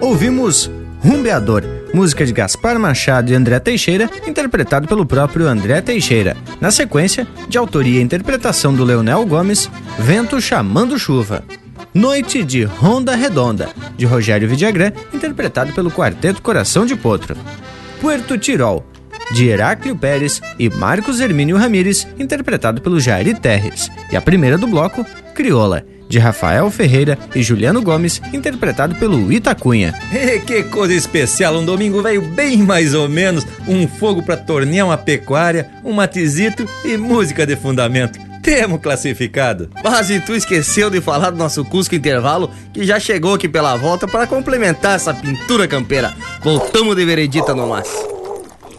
Ouvimos 0.02 0.70
Rumbeador 1.02 1.81
música 1.92 2.24
de 2.24 2.32
Gaspar 2.32 2.78
Machado 2.78 3.30
e 3.30 3.34
André 3.34 3.58
Teixeira, 3.60 4.10
interpretado 4.26 4.88
pelo 4.88 5.06
próprio 5.06 5.46
André 5.46 5.80
Teixeira. 5.80 6.36
Na 6.60 6.70
sequência, 6.70 7.26
de 7.48 7.58
autoria 7.58 8.00
e 8.00 8.02
interpretação 8.02 8.74
do 8.74 8.84
Leonel 8.84 9.24
Gomes, 9.26 9.70
Vento 9.98 10.40
Chamando 10.40 10.98
Chuva. 10.98 11.44
Noite 11.94 12.42
de 12.42 12.64
Ronda 12.64 13.14
Redonda, 13.14 13.68
de 13.96 14.06
Rogério 14.06 14.48
Vidagrã, 14.48 14.92
interpretado 15.12 15.72
pelo 15.72 15.90
Quarteto 15.90 16.40
Coração 16.40 16.86
de 16.86 16.96
Potro. 16.96 17.36
Puerto 18.00 18.38
Tirol, 18.38 18.86
de 19.30 19.48
Heráclio 19.48 19.94
Pérez 19.94 20.40
e 20.58 20.70
Marcos 20.70 21.20
Hermínio 21.20 21.56
Ramírez, 21.56 22.08
interpretado 22.18 22.80
pelo 22.80 22.98
Jair 22.98 23.38
Terres. 23.38 23.90
E 24.10 24.16
a 24.16 24.22
primeira 24.22 24.56
do 24.56 24.66
bloco, 24.66 25.04
Crioula, 25.34 25.84
de 26.12 26.18
Rafael 26.18 26.70
Ferreira 26.70 27.18
e 27.34 27.42
Juliano 27.42 27.80
Gomes, 27.80 28.20
interpretado 28.34 28.94
pelo 28.96 29.32
Itacunha. 29.32 29.94
E 30.12 30.40
que 30.40 30.62
coisa 30.64 30.92
especial, 30.92 31.56
um 31.56 31.64
domingo 31.64 32.02
velho 32.02 32.20
bem 32.20 32.58
mais 32.58 32.92
ou 32.92 33.08
menos, 33.08 33.46
um 33.66 33.88
fogo 33.88 34.22
para 34.22 34.36
tornear 34.36 34.86
uma 34.86 34.98
pecuária, 34.98 35.70
um 35.82 35.92
matizito 35.92 36.68
e 36.84 36.98
música 36.98 37.46
de 37.46 37.56
fundamento. 37.56 38.20
Temo 38.42 38.78
classificado. 38.78 39.70
Mas 39.82 40.10
e 40.10 40.20
tu 40.20 40.34
esqueceu 40.34 40.90
de 40.90 41.00
falar 41.00 41.30
do 41.30 41.38
nosso 41.38 41.64
Cusco 41.64 41.94
Intervalo, 41.94 42.50
que 42.74 42.84
já 42.84 43.00
chegou 43.00 43.34
aqui 43.34 43.48
pela 43.48 43.76
volta 43.76 44.06
para 44.06 44.26
complementar 44.26 44.96
essa 44.96 45.14
pintura 45.14 45.66
campeira. 45.66 46.12
Voltamos 46.42 46.94
de 46.94 47.06
veredita 47.06 47.54
no 47.54 47.68
mas. 47.68 47.88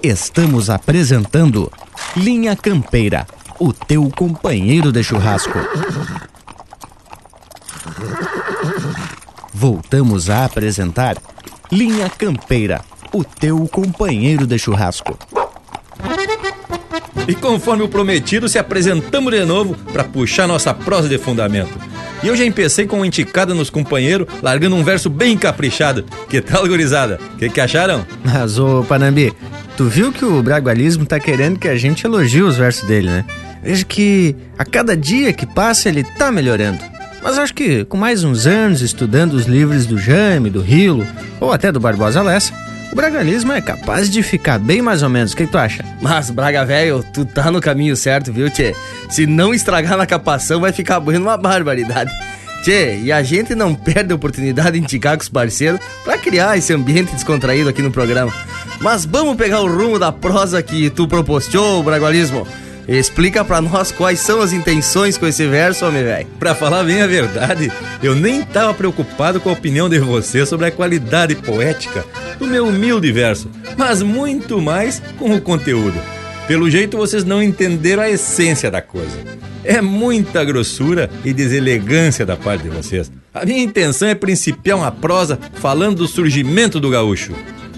Estamos 0.04 0.70
apresentando 0.70 1.72
Linha 2.16 2.56
Campeira, 2.56 3.26
o 3.60 3.74
teu 3.74 4.10
companheiro 4.16 4.92
de 4.92 5.04
churrasco. 5.04 5.58
Voltamos 9.54 10.30
a 10.30 10.46
apresentar 10.46 11.16
Linha 11.72 12.10
Campeira, 12.10 12.82
o 13.14 13.24
teu 13.24 13.68
companheiro 13.68 14.46
de 14.46 14.58
churrasco. 14.58 15.18
E 17.28 17.34
conforme 17.34 17.84
o 17.84 17.88
prometido, 17.88 18.50
se 18.50 18.60
apresentamos 18.60 19.32
de 19.32 19.46
novo 19.46 19.76
para 19.92 20.04
puxar 20.04 20.48
nossa 20.48 20.74
prosa 20.74 21.08
de 21.08 21.18
fundamento. 21.18 21.80
E 22.22 22.28
eu 22.28 22.36
já 22.36 22.46
empecei 22.46 22.86
com 22.86 22.98
uma 22.98 23.08
enticada 23.08 23.54
nos 23.54 23.70
companheiros, 23.70 24.28
largando 24.42 24.76
um 24.76 24.84
verso 24.84 25.10
bem 25.10 25.38
caprichado. 25.38 26.06
Que 26.30 26.42
tal, 26.42 26.68
gurizada? 26.68 27.20
O 27.34 27.38
que, 27.38 27.50
que 27.50 27.62
acharam? 27.62 28.06
Mas, 28.24 28.58
ô 28.58 28.84
Panambi, 28.84 29.34
tu 29.76 29.86
viu 29.86 30.12
que 30.12 30.24
o 30.24 30.42
Bragualismo 30.42 31.06
tá 31.06 31.20
querendo 31.20 31.60
que 31.60 31.68
a 31.68 31.76
gente 31.76 32.06
elogie 32.06 32.42
os 32.42 32.58
versos 32.58 32.88
dele, 32.88 33.10
né? 33.10 33.26
Veja 33.62 33.86
que 33.86 34.36
a 34.58 34.66
cada 34.66 34.96
dia 34.96 35.32
que 35.32 35.46
passa 35.46 35.90
ele 35.90 36.04
tá 36.04 36.32
melhorando. 36.32 36.80
Mas 37.24 37.38
acho 37.38 37.54
que 37.54 37.86
com 37.86 37.96
mais 37.96 38.24
uns 38.26 38.46
anos 38.46 38.82
estudando 38.82 39.34
os 39.34 39.46
livros 39.46 39.86
do 39.86 39.98
Jaime, 39.98 40.50
do 40.50 40.62
Rilo 40.62 41.08
ou 41.40 41.54
até 41.54 41.72
do 41.72 41.80
Barbosa 41.80 42.22
Lessa, 42.22 42.54
o 42.92 42.96
bragalismo 42.96 43.54
é 43.54 43.62
capaz 43.62 44.10
de 44.10 44.22
ficar 44.22 44.60
bem 44.60 44.82
mais 44.82 45.02
ou 45.02 45.10
menos. 45.10 45.32
O 45.32 45.38
que, 45.38 45.46
que 45.46 45.52
tu 45.52 45.58
acha? 45.58 45.84
Mas, 46.02 46.30
Braga 46.30 46.66
velho, 46.66 47.04
tu 47.14 47.24
tá 47.26 47.50
no 47.50 47.62
caminho 47.62 47.96
certo, 47.96 48.32
viu, 48.32 48.50
Tchê? 48.50 48.76
Se 49.10 49.26
não 49.26 49.54
estragar 49.54 49.98
na 49.98 50.06
capação, 50.06 50.60
vai 50.60 50.74
ficar 50.74 51.00
bueno 51.00 51.26
uma 51.26 51.38
barbaridade. 51.38 52.12
Tchê, 52.62 53.00
e 53.02 53.12
a 53.12 53.24
gente 53.24 53.56
não 53.56 53.74
perde 53.74 54.12
a 54.12 54.16
oportunidade 54.16 54.74
de 54.74 54.80
indicar 54.80 55.16
com 55.16 55.24
os 55.24 55.30
parceiros 55.30 55.80
pra 56.04 56.18
criar 56.18 56.58
esse 56.58 56.74
ambiente 56.74 57.14
descontraído 57.14 57.70
aqui 57.70 57.82
no 57.82 57.90
programa. 57.90 58.34
Mas 58.82 59.06
vamos 59.06 59.38
pegar 59.38 59.62
o 59.62 59.68
rumo 59.68 59.98
da 59.98 60.12
prosa 60.12 60.62
que 60.62 60.90
tu 60.90 61.08
propustou, 61.08 61.82
Bragualismo. 61.84 62.46
Explica 62.88 63.46
pra 63.46 63.62
nós 63.62 63.92
quais 63.92 64.20
são 64.20 64.42
as 64.42 64.52
intenções 64.52 65.18
com 65.18 65.26
esse 65.26 65.48
verso, 65.48 65.86
homem 65.86 66.04
velho. 66.04 66.28
Pra 66.40 66.54
falar 66.54 66.84
bem 66.84 67.02
a 67.02 67.08
verdade, 67.08 67.72
eu 68.02 68.16
nem 68.16 68.44
tava 68.44 68.74
preocupado 68.74 69.40
com 69.40 69.50
a 69.50 69.54
opinião 69.54 69.88
de 69.88 70.00
você 70.00 70.46
sobre 70.46 70.68
a 70.68 70.72
qualidade 70.72 71.36
poética 71.36 72.06
do 72.38 72.46
meu 72.46 72.68
humilde 72.68 73.12
verso, 73.12 73.50
mas 73.78 74.02
muito 74.02 74.62
mais 74.62 75.02
com 75.18 75.34
o 75.34 75.42
conteúdo. 75.42 76.00
Pelo 76.48 76.70
jeito 76.70 76.98
vocês 76.98 77.24
não 77.24 77.42
entenderam 77.42 78.04
a 78.04 78.10
essência 78.10 78.70
da 78.70 78.82
coisa. 78.82 79.18
É 79.64 79.82
muita 79.82 80.44
grossura 80.44 81.10
e 81.24 81.32
deselegância 81.32 82.26
da 82.26 82.36
parte 82.36 82.64
de 82.64 82.70
vocês. 82.70 83.10
A 83.34 83.46
minha 83.46 83.64
intenção 83.64 84.10
é 84.10 84.14
principiar 84.14 84.78
uma 84.78 84.92
prosa 84.92 85.40
falando 85.54 86.00
do 86.00 86.08
surgimento 86.08 86.82
do 86.82 86.90
gaúcho. 86.90 87.34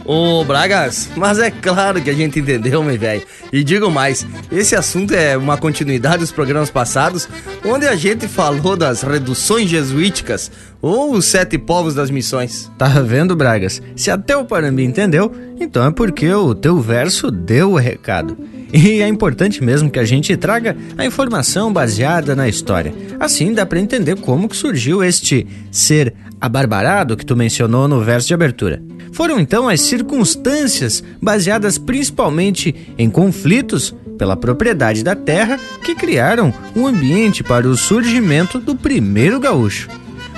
Ô, 0.06 0.44
Bragas, 0.44 1.10
mas 1.16 1.40
é 1.40 1.50
claro 1.50 2.00
que 2.00 2.12
a 2.12 2.14
gente 2.14 2.40
entendeu, 2.40 2.84
meu 2.84 2.98
velho. 2.98 3.24
E 3.52 3.64
digo 3.64 3.90
mais, 3.90 4.26
esse 4.52 4.76
assunto 4.76 5.16
é 5.16 5.36
uma 5.36 5.58
continuidade 5.58 6.20
dos 6.20 6.32
programas 6.32 6.70
passados, 6.70 7.28
onde 7.66 7.88
a 7.88 7.96
gente 7.96 8.28
falou 8.28 8.78
das 8.78 9.02
reduções 9.02 9.68
jesuíticas 9.68 10.52
ou 10.80 11.14
os 11.14 11.26
sete 11.26 11.58
povos 11.58 11.96
das 11.96 12.12
missões. 12.12 12.72
Tá 12.78 12.88
vendo, 13.02 13.36
Bragas? 13.36 13.82
Se 13.96 14.12
até 14.12 14.38
o 14.38 14.46
Parambi 14.46 14.84
entendeu, 14.84 15.32
então 15.60 15.88
é 15.88 15.92
porque 15.92 16.32
o 16.32 16.54
teu 16.54 16.80
verso 16.80 17.32
deu 17.32 17.72
o 17.72 17.78
recado. 17.78 18.38
E 18.74 19.02
é 19.02 19.08
importante 19.08 19.64
mesmo 19.64 19.90
que 19.90 20.00
a 20.00 20.06
gente 20.06 20.36
traga 20.36 20.76
a 20.98 21.06
informação 21.06 21.72
baseada 21.72 22.36
na 22.36 22.48
história. 22.48 22.94
Assim 23.20 23.54
dá 23.54 23.66
para 23.66 23.80
entender 23.80 24.16
como 24.18 24.50
que 24.50 24.56
surgiu 24.56 25.04
este 25.04 25.48
ser 25.72 26.14
abarbarado 26.40 27.16
que 27.16 27.26
tu 27.26 27.36
mencionou 27.36 27.88
no 27.88 28.02
verso 28.02 28.28
de 28.28 28.34
abertura. 28.34 28.82
Foram 29.12 29.40
então 29.40 29.70
as 29.70 29.82
circunstâncias, 29.82 31.04
baseadas 31.22 31.78
principalmente 31.78 32.76
em 32.98 33.10
conflitos 33.10 33.96
pela 34.18 34.36
propriedade 34.36 35.04
da 35.04 35.16
terra, 35.16 35.60
que 35.84 35.96
criaram 35.96 36.54
um 36.76 36.86
ambiente 36.86 37.44
para 37.44 37.68
o 37.68 37.78
surgimento 37.78 38.60
do 38.60 38.76
primeiro 38.76 39.40
gaúcho. 39.40 39.90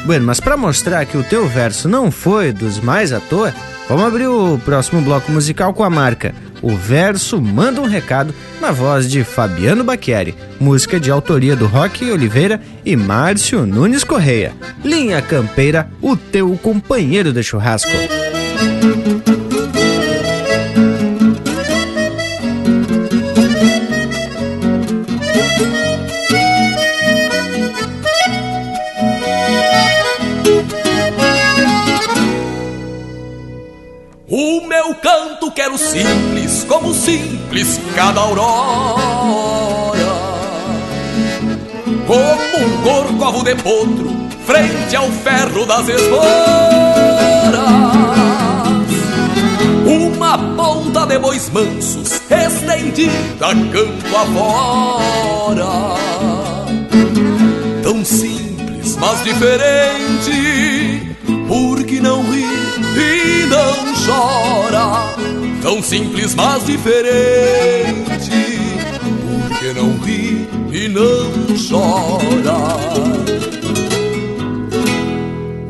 Bueno, 0.06 0.26
mas 0.26 0.40
para 0.40 0.56
mostrar 0.56 1.06
que 1.06 1.18
o 1.18 1.24
teu 1.24 1.48
verso 1.48 1.90
não 1.90 2.10
foi 2.10 2.52
dos 2.52 2.80
mais 2.80 3.12
à 3.12 3.20
toa, 3.20 3.54
vamos 3.90 4.06
abrir 4.06 4.28
o 4.28 4.58
próximo 4.64 5.02
bloco 5.02 5.32
musical 5.32 5.74
com 5.74 5.84
a 5.84 5.90
marca 5.90 6.34
O 6.62 6.76
Verso 6.76 7.42
Manda 7.42 7.82
um 7.82 7.88
Recado, 7.88 8.34
na 8.62 8.72
voz 8.72 9.10
de 9.10 9.24
Fabiano 9.24 9.84
Bacchieri, 9.84 10.36
música 10.60 11.00
de 11.00 11.12
autoria 11.12 11.56
do 11.56 11.68
Roque 11.68 12.10
Oliveira 12.10 12.62
e 12.86 12.96
Márcio 12.96 13.66
Nunes 13.66 14.04
Correia. 14.04 14.54
Linha 14.84 15.22
Campeira, 15.22 15.90
o 16.02 16.16
teu 16.16 16.58
companheiro 16.62 17.34
de 17.34 17.44
churrasco. 17.44 17.92
Canto 35.48 35.52
quero 35.52 35.78
simples, 35.78 36.66
como 36.68 36.94
simples 36.94 37.80
cada 37.96 38.20
aurora. 38.22 38.48
Como 42.06 42.58
um 42.66 42.82
corcovo 42.84 43.44
de 43.44 43.56
potro, 43.56 44.16
frente 44.46 44.96
ao 44.96 45.10
ferro 45.12 45.66
das 45.66 45.88
esporas 45.90 47.08
uma 49.86 50.38
ponta 50.56 51.06
de 51.06 51.18
bois 51.20 51.50
mansos 51.50 52.22
estendida 52.30 53.56
campo 53.72 54.18
afora. 54.18 55.66
Tão 57.84 58.04
simples, 58.04 58.98
mas 58.98 59.24
diferente, 59.24 61.16
porque 61.48 62.02
não 62.02 62.22
ri 62.24 62.44
e 62.98 63.46
não 63.46 63.88
chora. 64.06 65.37
Tão 65.68 65.84
simples, 65.84 66.34
mas 66.34 66.66
diferente, 66.66 68.32
porque 69.50 69.74
não 69.74 69.98
ri 69.98 70.48
e 70.72 70.88
não 70.88 71.30
chora. 71.68 72.56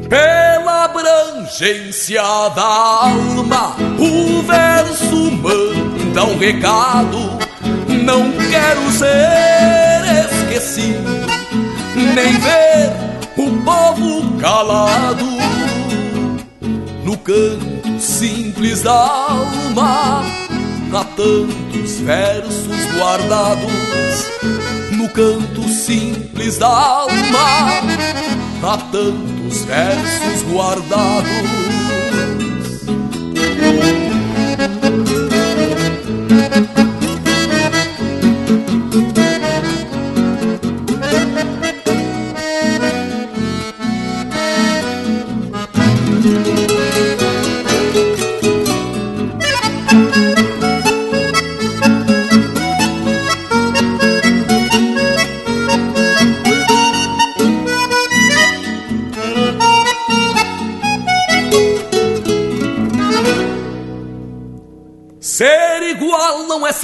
Pela 0.08 0.84
abrangência 0.84 2.22
da 2.50 3.08
alma, 3.08 3.76
o 3.98 4.44
verso 4.44 5.32
manda 5.32 6.26
um 6.26 6.38
recado. 6.38 7.40
Não 7.88 8.32
quero 8.34 8.92
ser 8.92 10.28
esquecido, 10.32 11.10
nem 12.14 12.38
ver 12.38 12.94
o 13.36 13.64
povo 13.64 14.38
calado. 14.38 15.26
No 17.04 17.18
canto 17.18 17.77
simples 18.00 18.82
da 18.82 18.94
alma. 18.94 20.24
Há 20.94 21.04
tantos 21.04 22.00
versos 22.00 22.86
guardados 22.98 24.26
no 24.98 25.10
canto 25.10 25.68
simples 25.70 26.58
da 26.58 26.68
alma. 26.68 27.82
Há 28.64 28.78
tantos 28.92 29.66
versos 29.66 30.44
guardados. 30.52 31.77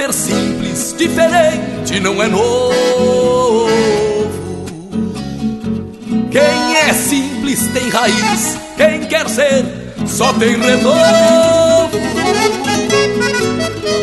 Ser 0.04 0.14
simples, 0.14 0.96
diferente 0.98 2.00
não 2.02 2.22
é 2.22 2.28
novo. 2.28 3.68
Quem 6.30 6.78
é 6.78 6.94
simples 6.94 7.68
tem 7.68 7.90
raiz, 7.90 8.58
quem 8.76 9.02
quer 9.06 9.30
ser 9.30 9.66
só 10.06 10.34
tem 10.34 10.58
renovo. 10.58 11.98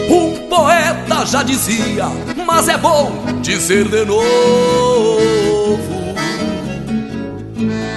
Um 0.09 0.49
poeta 0.49 1.27
já 1.27 1.43
dizia, 1.43 2.07
mas 2.47 2.69
é 2.69 2.79
bom 2.79 3.13
dizer 3.43 3.87
de 3.89 4.05
novo. 4.05 4.31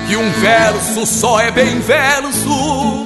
Que 0.08 0.18
um 0.18 0.30
verso 0.42 1.06
só 1.06 1.40
é 1.40 1.52
bem 1.52 1.80
verso 1.80 3.06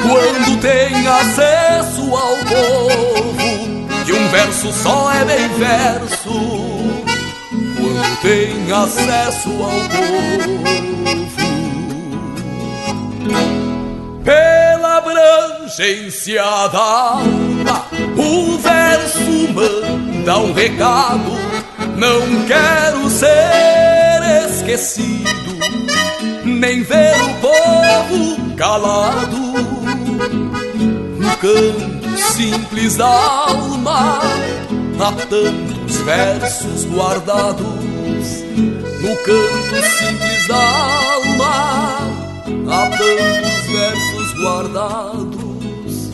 quando 0.00 0.60
tem 0.60 1.06
acesso 1.06 2.14
ao 2.14 2.36
povo. 2.36 3.33
Verso 4.34 4.72
só 4.72 5.12
é 5.12 5.24
bem 5.24 5.48
verso 5.50 6.32
quando 7.76 8.20
tem 8.20 8.72
acesso 8.72 9.48
ao 9.62 9.70
povo. 9.70 10.64
Pela 14.24 14.96
abrangência 14.96 16.42
da 16.42 16.80
alma, 16.80 17.86
o 18.16 18.58
verso 18.58 19.52
manda 19.54 20.38
um 20.40 20.52
recado. 20.52 21.38
Não 21.96 22.44
quero 22.46 23.08
ser 23.10 24.50
esquecido, 24.50 25.60
nem 26.44 26.82
ver 26.82 27.14
o 27.22 27.34
povo 27.40 28.56
calado. 28.56 29.54
No 31.20 31.36
canto 31.36 31.93
simples 32.34 32.96
da 32.96 33.06
alma, 33.06 34.20
há 35.00 35.12
tantos 35.12 35.96
versos 35.98 36.84
guardados 36.86 38.44
no 39.00 39.16
canto 39.16 39.82
simples 39.98 40.48
da 40.48 40.56
alma 40.56 42.24
há 42.68 42.90
tantos 42.90 43.66
versos 43.70 44.34
guardados 44.34 46.10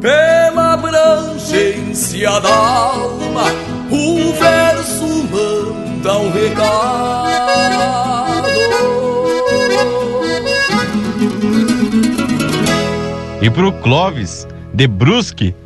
pela 0.00 0.74
abrangência 0.74 2.40
da 2.40 2.54
alma. 2.54 3.44
O 3.90 4.32
verso 4.34 5.06
manda 5.30 6.18
um 6.18 6.30
recado. 6.30 7.28
E 13.40 13.50
pro 13.50 13.72
Clóvis, 13.72 14.46
de 14.78 14.86
Brusque, 14.86 15.56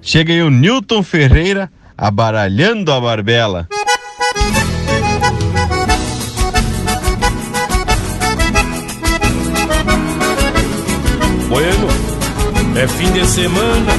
chega 0.00 0.32
aí 0.32 0.42
o 0.42 0.48
Newton 0.48 1.02
Ferreira 1.02 1.70
abaralhando 1.94 2.90
a 2.90 2.98
barbela. 2.98 3.68
Bueno, 11.50 11.86
é 12.74 12.88
fim 12.88 13.12
de 13.12 13.26
semana, 13.26 13.92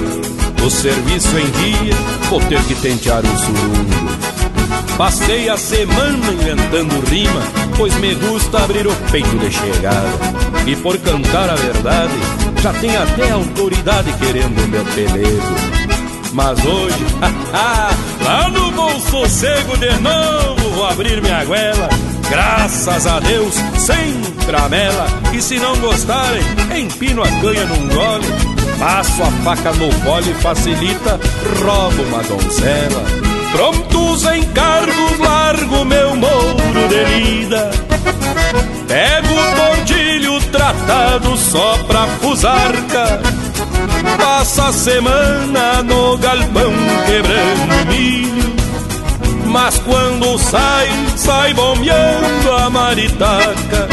o 0.66 0.70
serviço 0.72 1.38
em 1.38 1.52
dia, 1.52 1.96
vou 2.32 2.40
ter 2.40 2.60
que 2.64 2.74
tentear 2.74 3.24
um 3.24 3.38
surungo. 3.38 4.33
Passei 4.97 5.49
a 5.49 5.58
semana 5.58 6.32
inventando 6.32 6.99
rima, 7.10 7.41
pois 7.76 7.93
me 7.95 8.13
gusta 8.15 8.63
abrir 8.63 8.88
o 8.88 8.95
peito 9.12 9.38
de 9.38 9.52
chegada. 9.52 10.10
E 10.65 10.76
por 10.76 10.97
cantar 10.99 11.49
a 11.49 11.56
verdade, 11.56 12.13
já 12.62 12.71
tem 12.73 12.95
até 12.95 13.32
autoridade 13.32 14.13
querendo 14.13 14.67
meu 14.69 14.86
pelego. 14.86 15.73
Mas 16.34 16.63
hoje, 16.65 17.06
lá 18.23 18.49
no 18.49 18.71
bom 18.71 18.99
sossego 18.99 19.78
de 19.78 19.91
novo, 19.99 20.69
vou 20.76 20.86
abrir 20.88 21.21
minha 21.21 21.43
goela. 21.45 21.89
Graças 22.30 23.06
a 23.06 23.19
Deus, 23.19 23.54
sem 23.78 24.21
tramela. 24.45 25.06
E 25.34 25.41
se 25.41 25.60
não 25.60 25.76
gostarem, 25.78 26.41
empino 26.76 27.23
a 27.23 27.28
canha 27.28 27.65
num 27.65 27.88
gole. 27.88 28.28
Passo 28.80 29.23
a 29.23 29.32
faca 29.43 29.71
no 29.73 29.89
pole 30.04 30.32
e 30.32 30.41
facilita, 30.41 31.19
roubo 31.63 32.02
uma 32.04 32.23
donzela. 32.23 33.33
Prontos 33.54 34.26
encargos, 34.26 35.20
largo 35.20 35.86
meu 35.86 36.16
mouro 36.16 36.88
de 36.89 37.06
lida. 37.06 37.70
Pego 38.88 39.34
o 39.34 39.56
tordilho 39.56 40.42
tratado 40.52 41.38
só 41.38 41.78
pra 41.88 42.08
fusarca. 42.20 43.22
Passa 44.18 44.70
a 44.70 44.74
semana 44.74 45.84
no 45.84 46.18
galpão 46.18 46.74
quebrando 47.06 47.88
milho. 47.89 48.54
Mas 49.46 49.78
quando 49.80 50.39
sai, 50.39 50.89
sai 51.16 51.54
bombeando 51.54 52.52
a 52.58 52.70
maritaca. 52.72 53.88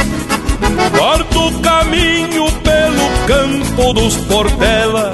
Corto 0.96 1.48
o 1.48 1.60
caminho 1.60 2.50
pelo 2.62 3.10
campo 3.26 3.92
dos 3.92 4.16
Portela. 4.16 5.12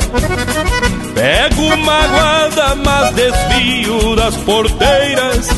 Pego 1.17 1.63
uma 1.63 2.07
guarda, 2.09 2.75
mas 2.85 3.15
desvio 3.15 4.15
das 4.17 4.37
porteiras. 4.37 5.49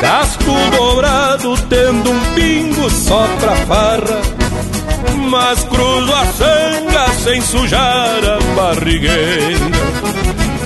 Casco 0.00 0.50
dobrado, 0.74 1.54
tendo 1.68 2.10
um 2.10 2.20
pingo 2.34 2.88
só 2.88 3.28
pra 3.38 3.54
farra. 3.66 4.22
Mas 5.28 5.62
cruzo 5.64 6.14
a 6.14 6.24
sanga 6.24 7.08
sem 7.22 7.42
sujar 7.42 8.18
a 8.24 8.38
barrigueira. 8.56 9.60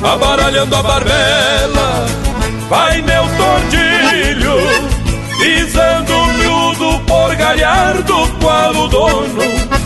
Abaralhando 0.05 0.77
a 0.77 0.83
barbela, 0.85 2.07
vai 2.69 3.03
meu 3.03 3.25
tordilho, 3.37 4.57
pisando 5.41 6.27
miúdo 6.35 7.01
por 7.07 7.35
galhardo 7.35 8.15
qual 8.41 8.71
o 8.71 8.87
dono. 8.87 9.86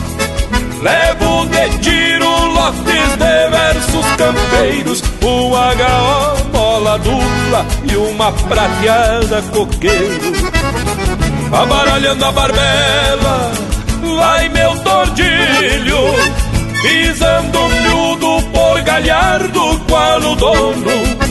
Levo 0.81 1.45
de 1.47 1.79
tiro 1.81 2.47
lotes 2.55 3.11
de 3.19 3.51
versos 3.51 4.07
campeiros, 4.17 5.03
um 5.23 5.51
HO, 5.51 6.45
bola 6.53 6.99
dupla 6.99 7.67
e 7.85 7.97
uma 7.97 8.33
prateada 8.33 9.43
coqueiro. 9.53 10.33
Abaralhando 11.53 12.25
a 12.25 12.33
barbela, 12.33 13.53
vai 14.17 14.49
meu 14.49 14.75
tordilho, 14.79 15.99
pisando 16.81 17.59
miúdo 17.69 18.43
por 18.51 18.81
galhardo 18.81 19.81
qual 19.87 20.19
o 20.19 20.35
dono. 20.35 21.31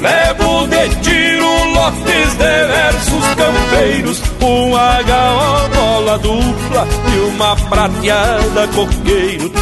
Levo 0.00 0.66
de 0.66 0.88
tiro 1.02 1.64
lotes 1.72 2.32
de 2.32 2.66
versos 2.66 3.24
campeiros, 3.36 4.22
um 4.44 4.72
HO, 4.72 5.68
bola 5.74 6.18
dupla 6.18 6.86
e 7.14 7.18
uma 7.30 7.56
prateada 7.56 8.68
coqueiro. 8.68 9.52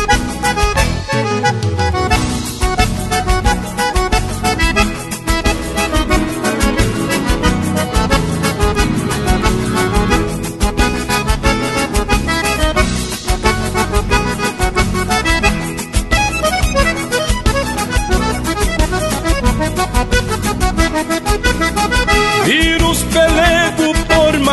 Viro 22.44 22.90
os 22.90 23.02
pelego 23.04 24.03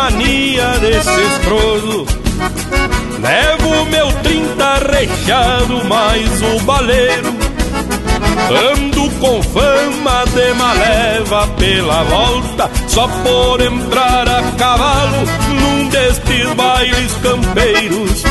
mania 0.01 0.79
desse 0.79 1.21
estroso 1.21 2.05
Levo 3.21 3.85
meu 3.85 4.11
trinta 4.23 4.79
rechado 4.91 5.85
mais 5.85 6.41
o 6.41 6.59
baleiro. 6.61 7.31
Ando 8.73 9.09
com 9.19 9.43
fama 9.43 10.25
de 10.33 10.53
maleva 10.55 11.47
pela 11.57 12.03
volta 12.03 12.69
Só 12.87 13.07
por 13.07 13.61
entrar 13.61 14.27
a 14.27 14.41
cavalo 14.57 15.17
num 15.49 15.87
destes 15.89 16.53
bailes 16.55 17.13
campeiros. 17.21 18.23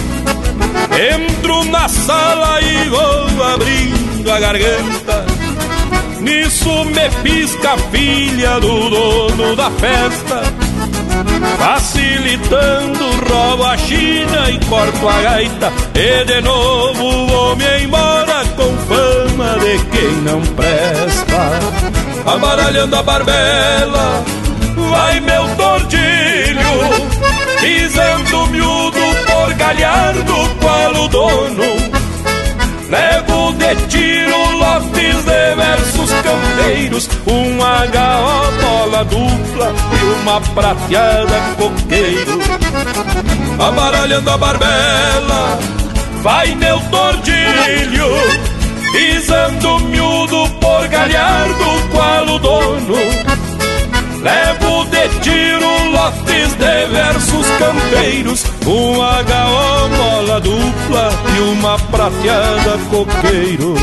Entro 1.14 1.64
na 1.66 1.88
sala 1.88 2.60
e 2.60 2.88
vou 2.88 3.44
abrindo 3.44 4.32
a 4.32 4.40
garganta. 4.40 5.26
Nisso 6.20 6.84
me 6.86 7.08
pisca 7.22 7.74
a 7.74 7.78
filha 7.78 8.58
do 8.60 8.90
dono 8.90 9.54
da 9.54 9.70
festa 9.70 10.59
Facilitando, 11.58 13.04
roubo 13.28 13.64
a 13.64 13.76
China 13.76 14.50
e 14.50 14.58
corto 14.66 15.08
a 15.08 15.20
gaita 15.20 15.72
E 15.94 16.24
de 16.24 16.40
novo 16.42 17.26
vou 17.26 17.56
me 17.56 17.82
embora 17.82 18.44
com 18.56 18.76
fama 18.86 19.56
de 19.60 19.78
quem 19.90 20.12
não 20.22 20.40
presta. 20.54 22.30
Abaralhando 22.32 22.96
a 22.96 23.02
barbela, 23.02 24.24
vai 24.90 25.20
meu 25.20 25.48
tordilho 25.56 27.20
Pisando 27.60 28.46
miúdo 28.48 28.98
por 29.26 29.54
galhardo 29.54 30.34
qual 30.60 31.04
o 31.04 31.08
dono 31.08 31.99
Levo 32.90 33.52
de 33.52 33.76
tiro 33.86 34.58
lotes 34.58 35.24
de 35.24 35.54
versos 35.54 36.10
campeiros, 36.24 37.08
um 37.24 37.58
HO 37.60 38.60
bola 38.60 39.04
dupla 39.04 39.72
e 39.92 40.04
uma 40.20 40.40
prateada 40.40 41.40
coqueiro. 41.56 42.40
Abaralhando 43.60 44.30
a 44.30 44.36
barbela, 44.36 45.58
vai 46.20 46.52
meu 46.56 46.80
tordilho, 46.90 48.08
pisando 48.90 49.78
miúdo 49.86 50.50
por 50.60 50.88
galhardo 50.88 51.88
qual 51.92 52.26
o 52.26 52.38
dono. 52.40 52.96
Levo 54.20 54.84
de 54.90 55.08
tiro 55.20 55.90
lotes 55.92 56.54
de 56.54 56.86
versos 56.92 57.46
campeiros, 57.58 58.44
um 58.66 58.96
HO 58.98 59.88
mola 59.96 60.40
dupla 60.40 61.10
e 61.36 61.40
uma 61.52 61.78
prateada 61.90 62.78
coqueiro. 62.90 63.74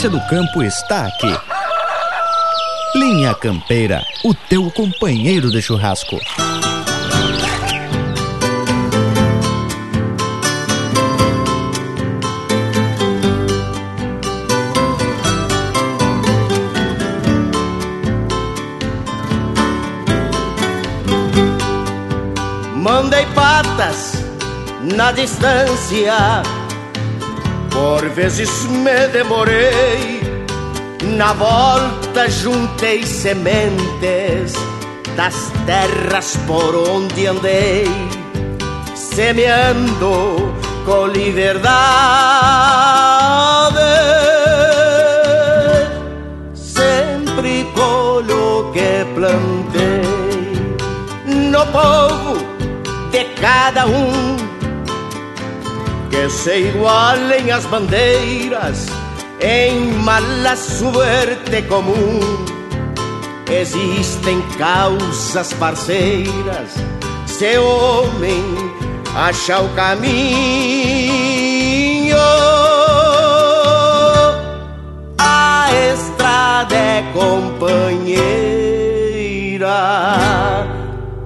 Essência 0.00 0.08
do 0.08 0.20
campo 0.28 0.62
está 0.62 1.06
aqui. 1.06 1.30
Linha 2.94 3.34
Campeira, 3.34 4.02
o 4.24 4.32
teu 4.32 4.70
companheiro 4.70 5.50
de 5.50 5.60
churrasco. 5.60 6.18
Mandei 22.74 23.26
patas 23.34 24.14
na 24.80 25.12
distância 25.12 26.42
por 27.80 28.06
vezes 28.10 28.50
me 28.66 29.08
demorei, 29.08 30.20
na 31.16 31.32
volta 31.32 32.28
juntei 32.28 33.02
sementes 33.06 34.52
das 35.16 35.50
terras 35.64 36.36
por 36.46 36.74
onde 36.76 37.26
andei, 37.26 37.86
semeando 38.94 40.52
com 40.84 41.06
liberdade. 41.06 41.70
Sempre 46.52 47.66
colho 47.74 48.70
que 48.74 49.06
plantei 49.14 50.02
no 51.26 51.64
povo 51.66 52.36
de 53.10 53.24
cada 53.40 53.86
um. 53.86 54.39
Que 56.10 56.28
se 56.28 56.58
igualem 56.68 57.50
as 57.50 57.64
bandeiras 57.66 58.86
em 59.40 59.92
mala 59.92 60.56
suerte 60.56 61.62
comum. 61.62 62.20
Existem 63.50 64.40
causas 64.58 65.52
parceiras, 65.54 66.74
se 67.26 67.58
homem 67.58 68.44
acha 69.14 69.60
o 69.60 69.68
caminho. 69.70 70.10
A 75.18 75.68
estrada 75.92 76.76
é 76.76 77.02
companheira, 77.12 78.16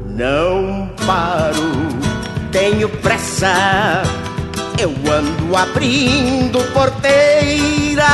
não 0.07 0.91
paro, 1.07 1.73
tenho 2.51 2.89
pressa. 2.89 4.03
Eu 4.79 4.91
ando 4.91 5.57
abrindo 5.57 6.59
porteiras, 6.73 8.05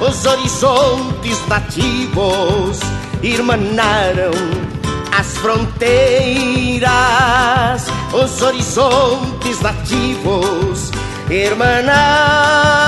os 0.00 0.26
horizontes 0.26 1.46
nativos 1.48 2.78
irmanaram 3.22 4.30
as 5.18 5.38
fronteiras, 5.38 6.86
os 8.12 8.42
horizontes 8.42 9.60
nativos 9.60 10.90
irmanaram 11.30 12.79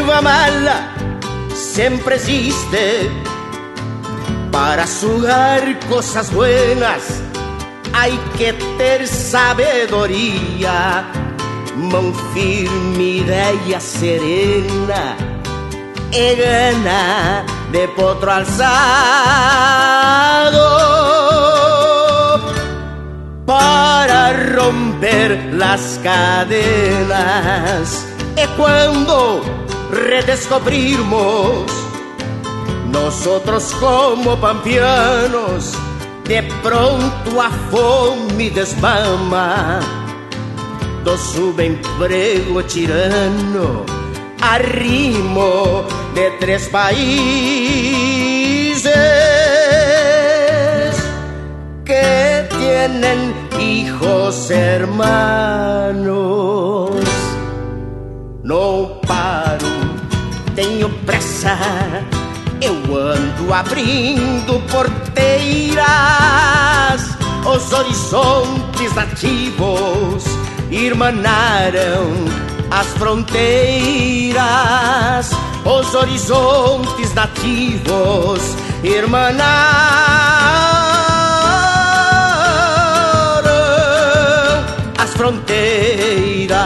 Yerba 0.00 0.22
mala 0.22 0.88
siempre 1.54 2.14
existe 2.16 3.10
para 4.50 4.86
sugar 4.86 5.78
cosas 5.90 6.32
buenas. 6.32 7.20
Hay 7.92 8.18
que 8.38 8.54
ter 8.78 9.06
sabedoria, 9.06 11.04
mão 11.76 12.14
firme, 12.32 13.18
ideia 13.18 13.78
serena 13.78 15.18
e 16.10 16.34
gana 16.34 17.44
de 17.70 17.86
potro 17.88 18.30
alzado 18.30 18.70
para 23.44 24.32
romper 24.56 25.38
las 25.52 26.00
cadenas. 26.02 26.66
E 28.38 28.46
quando 28.56 29.59
redescobrimos 29.92 31.70
nosotros 32.90 33.72
como 33.80 34.36
pampianos, 34.40 35.74
de 36.24 36.42
pronto 36.62 37.40
a 37.40 37.50
fome 37.70 38.50
desmama 38.50 39.80
do 41.04 41.16
subemprego 41.16 42.62
tirano, 42.64 43.84
arrimo 44.40 45.84
de 46.14 46.30
três 46.38 46.68
países 46.68 47.00
que 51.84 52.48
tienen 52.58 53.34
hijos 53.58 54.50
hermanos. 54.50 56.10
Não 58.42 59.00
paro, 59.06 59.66
tenho 60.60 60.90
pressa. 61.06 61.56
Eu 62.60 62.74
ando 62.94 63.54
abrindo 63.54 64.60
porteiras, 64.70 65.80
os 67.46 67.72
horizontes 67.72 68.94
nativos 68.94 70.24
irmanaram 70.70 72.12
as 72.70 72.88
fronteiras, 72.88 73.40
os 75.64 75.94
horizontes 75.94 77.14
nativos 77.14 78.54
irmanaram 78.84 79.40
as 84.98 85.10
fronteiras. 85.14 86.60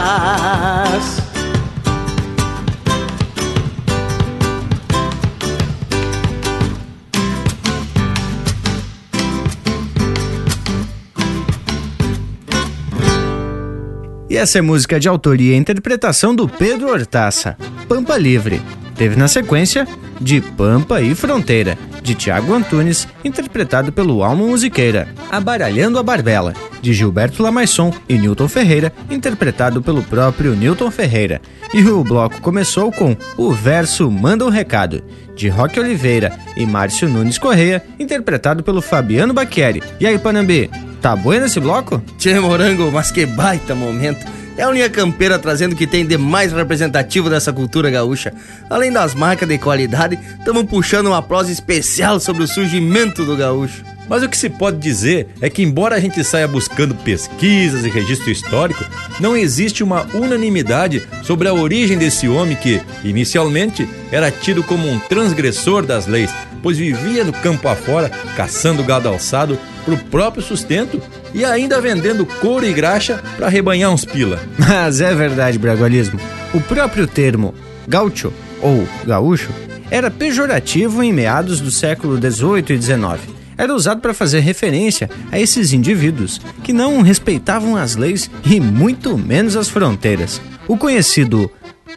Essa 14.45 14.59
é 14.59 14.61
música 14.61 14.99
de 14.99 15.09
autoria 15.09 15.55
e 15.55 15.57
interpretação 15.57 16.35
do 16.35 16.47
Pedro 16.47 16.91
Hortaça, 16.91 17.57
Pampa 17.89 18.15
Livre. 18.15 18.61
Teve 18.95 19.15
na 19.15 19.27
sequência 19.27 19.87
De 20.21 20.39
Pampa 20.39 21.01
e 21.01 21.15
Fronteira, 21.15 21.75
de 22.03 22.13
Tiago 22.13 22.53
Antunes, 22.53 23.07
interpretado 23.23 23.91
pelo 23.91 24.23
Almo 24.23 24.47
Musiqueira. 24.47 25.07
Abaralhando 25.31 25.97
a 25.97 26.03
Barbela, 26.03 26.53
de 26.79 26.93
Gilberto 26.93 27.41
Lamaisson 27.41 27.91
e 28.07 28.19
Newton 28.19 28.47
Ferreira, 28.47 28.93
interpretado 29.09 29.81
pelo 29.81 30.03
próprio 30.03 30.55
Newton 30.55 30.91
Ferreira. 30.91 31.41
E 31.73 31.81
o 31.81 32.03
bloco 32.03 32.39
começou 32.39 32.91
com 32.91 33.17
O 33.35 33.51
Verso 33.51 34.11
Manda 34.11 34.45
um 34.45 34.49
Recado, 34.49 35.03
de 35.35 35.49
Roque 35.49 35.79
Oliveira 35.79 36.31
e 36.55 36.67
Márcio 36.67 37.09
Nunes 37.09 37.39
Correia, 37.39 37.83
interpretado 37.99 38.61
pelo 38.61 38.79
Fabiano 38.79 39.33
Bacchieri. 39.33 39.81
E 39.99 40.05
aí, 40.05 40.19
Panambi, 40.19 40.69
tá 41.05 41.15
bueno 41.15 41.45
esse 41.45 41.59
bloco? 41.59 42.01
Tchê 42.17 42.39
Morango, 42.39 42.91
mas 42.91 43.11
que 43.11 43.27
baita 43.27 43.75
momento. 43.75 44.25
É 44.57 44.63
a 44.63 44.71
linha 44.71 44.89
campeira 44.89 45.37
trazendo 45.37 45.73
o 45.73 45.75
que 45.75 45.85
tem 45.85 46.03
de 46.03 46.17
mais 46.17 46.51
representativo 46.51 47.29
dessa 47.29 47.53
cultura 47.53 47.91
gaúcha. 47.91 48.33
Além 48.71 48.91
das 48.91 49.13
marcas 49.13 49.47
de 49.47 49.59
qualidade, 49.59 50.17
estamos 50.39 50.63
puxando 50.63 51.05
uma 51.05 51.21
prosa 51.21 51.51
especial 51.51 52.19
sobre 52.19 52.41
o 52.41 52.47
surgimento 52.47 53.23
do 53.23 53.37
gaúcho. 53.37 53.83
Mas 54.09 54.23
o 54.23 54.29
que 54.29 54.35
se 54.35 54.49
pode 54.49 54.77
dizer 54.77 55.27
é 55.41 55.47
que, 55.47 55.61
embora 55.61 55.95
a 55.95 55.99
gente 55.99 56.23
saia 56.23 56.47
buscando 56.47 56.95
pesquisas 56.95 57.85
e 57.85 57.89
registro 57.89 58.31
histórico, 58.31 58.83
não 59.19 59.37
existe 59.37 59.83
uma 59.83 60.07
unanimidade 60.11 61.07
sobre 61.21 61.47
a 61.47 61.53
origem 61.53 61.99
desse 61.99 62.27
homem 62.27 62.55
que, 62.55 62.81
inicialmente, 63.03 63.87
era 64.11 64.31
tido 64.31 64.63
como 64.63 64.89
um 64.89 64.97
transgressor 64.97 65.85
das 65.85 66.07
leis, 66.07 66.31
pois 66.63 66.79
vivia 66.79 67.23
no 67.23 67.31
campo 67.31 67.67
afora, 67.67 68.09
caçando 68.35 68.83
gado 68.83 69.07
alçado 69.07 69.55
pro 69.85 69.97
próprio 69.97 70.43
sustento 70.43 71.01
e 71.33 71.45
ainda 71.45 71.79
vendendo 71.79 72.25
couro 72.25 72.65
e 72.65 72.73
graxa 72.73 73.21
para 73.37 73.47
rebanhar 73.47 73.91
uns 73.91 74.03
pila. 74.03 74.39
Mas 74.57 74.99
é 74.99 75.13
verdade, 75.13 75.57
Bragualismo. 75.57 76.19
O 76.53 76.59
próprio 76.59 77.07
termo 77.07 77.53
gaúcho 77.87 78.33
ou 78.61 78.87
gaúcho 79.05 79.49
era 79.91 80.09
pejorativo 80.09 81.03
em 81.03 81.13
meados 81.13 81.61
do 81.61 81.69
século 81.69 82.17
XVIII 82.17 82.75
e 82.75 82.81
XIX 82.81 83.35
era 83.57 83.73
usado 83.73 84.01
para 84.01 84.13
fazer 84.13 84.41
referência 84.41 85.09
a 85.31 85.39
esses 85.39 85.73
indivíduos 85.73 86.41
que 86.63 86.73
não 86.73 87.01
respeitavam 87.01 87.75
as 87.75 87.95
leis 87.95 88.29
e 88.43 88.59
muito 88.59 89.17
menos 89.17 89.55
as 89.55 89.69
fronteiras. 89.69 90.41
O 90.67 90.77
conhecido 90.77 91.49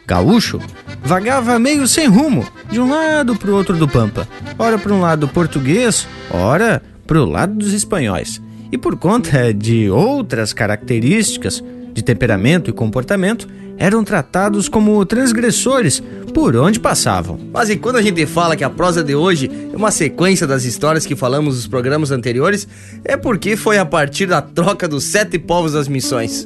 gaúcho 0.05 0.61
vagava 1.03 1.59
meio 1.59 1.87
sem 1.87 2.07
rumo, 2.07 2.47
de 2.69 2.79
um 2.79 2.89
lado 2.89 3.35
para 3.35 3.51
o 3.51 3.55
outro 3.55 3.75
do 3.75 3.87
Pampa, 3.87 4.27
ora 4.57 4.77
para 4.77 4.93
um 4.93 5.01
lado 5.01 5.27
português, 5.27 6.07
ora 6.31 6.81
para 7.09 7.23
o 7.23 7.25
lado 7.25 7.55
dos 7.55 7.73
espanhóis. 7.73 8.39
E 8.71 8.77
por 8.77 8.95
conta 8.95 9.51
de 9.51 9.89
outras 9.89 10.53
características 10.53 11.63
de 11.91 12.03
temperamento 12.03 12.69
e 12.69 12.73
comportamento, 12.73 13.47
eram 13.79 14.03
tratados 14.03 14.69
como 14.69 15.03
transgressores 15.07 16.03
por 16.35 16.55
onde 16.55 16.79
passavam. 16.79 17.39
Mas 17.51 17.71
e 17.71 17.77
quando 17.77 17.95
a 17.95 18.01
gente 18.03 18.23
fala 18.27 18.55
que 18.55 18.63
a 18.63 18.69
prosa 18.69 19.03
de 19.03 19.15
hoje 19.15 19.49
é 19.73 19.75
uma 19.75 19.89
sequência 19.89 20.45
das 20.45 20.65
histórias 20.65 21.03
que 21.03 21.15
falamos 21.15 21.55
nos 21.55 21.65
programas 21.65 22.11
anteriores, 22.11 22.67
é 23.03 23.17
porque 23.17 23.57
foi 23.57 23.79
a 23.79 23.85
partir 23.85 24.27
da 24.27 24.39
troca 24.39 24.87
dos 24.87 25.05
sete 25.05 25.39
povos 25.39 25.73
das 25.73 25.87
missões. 25.87 26.45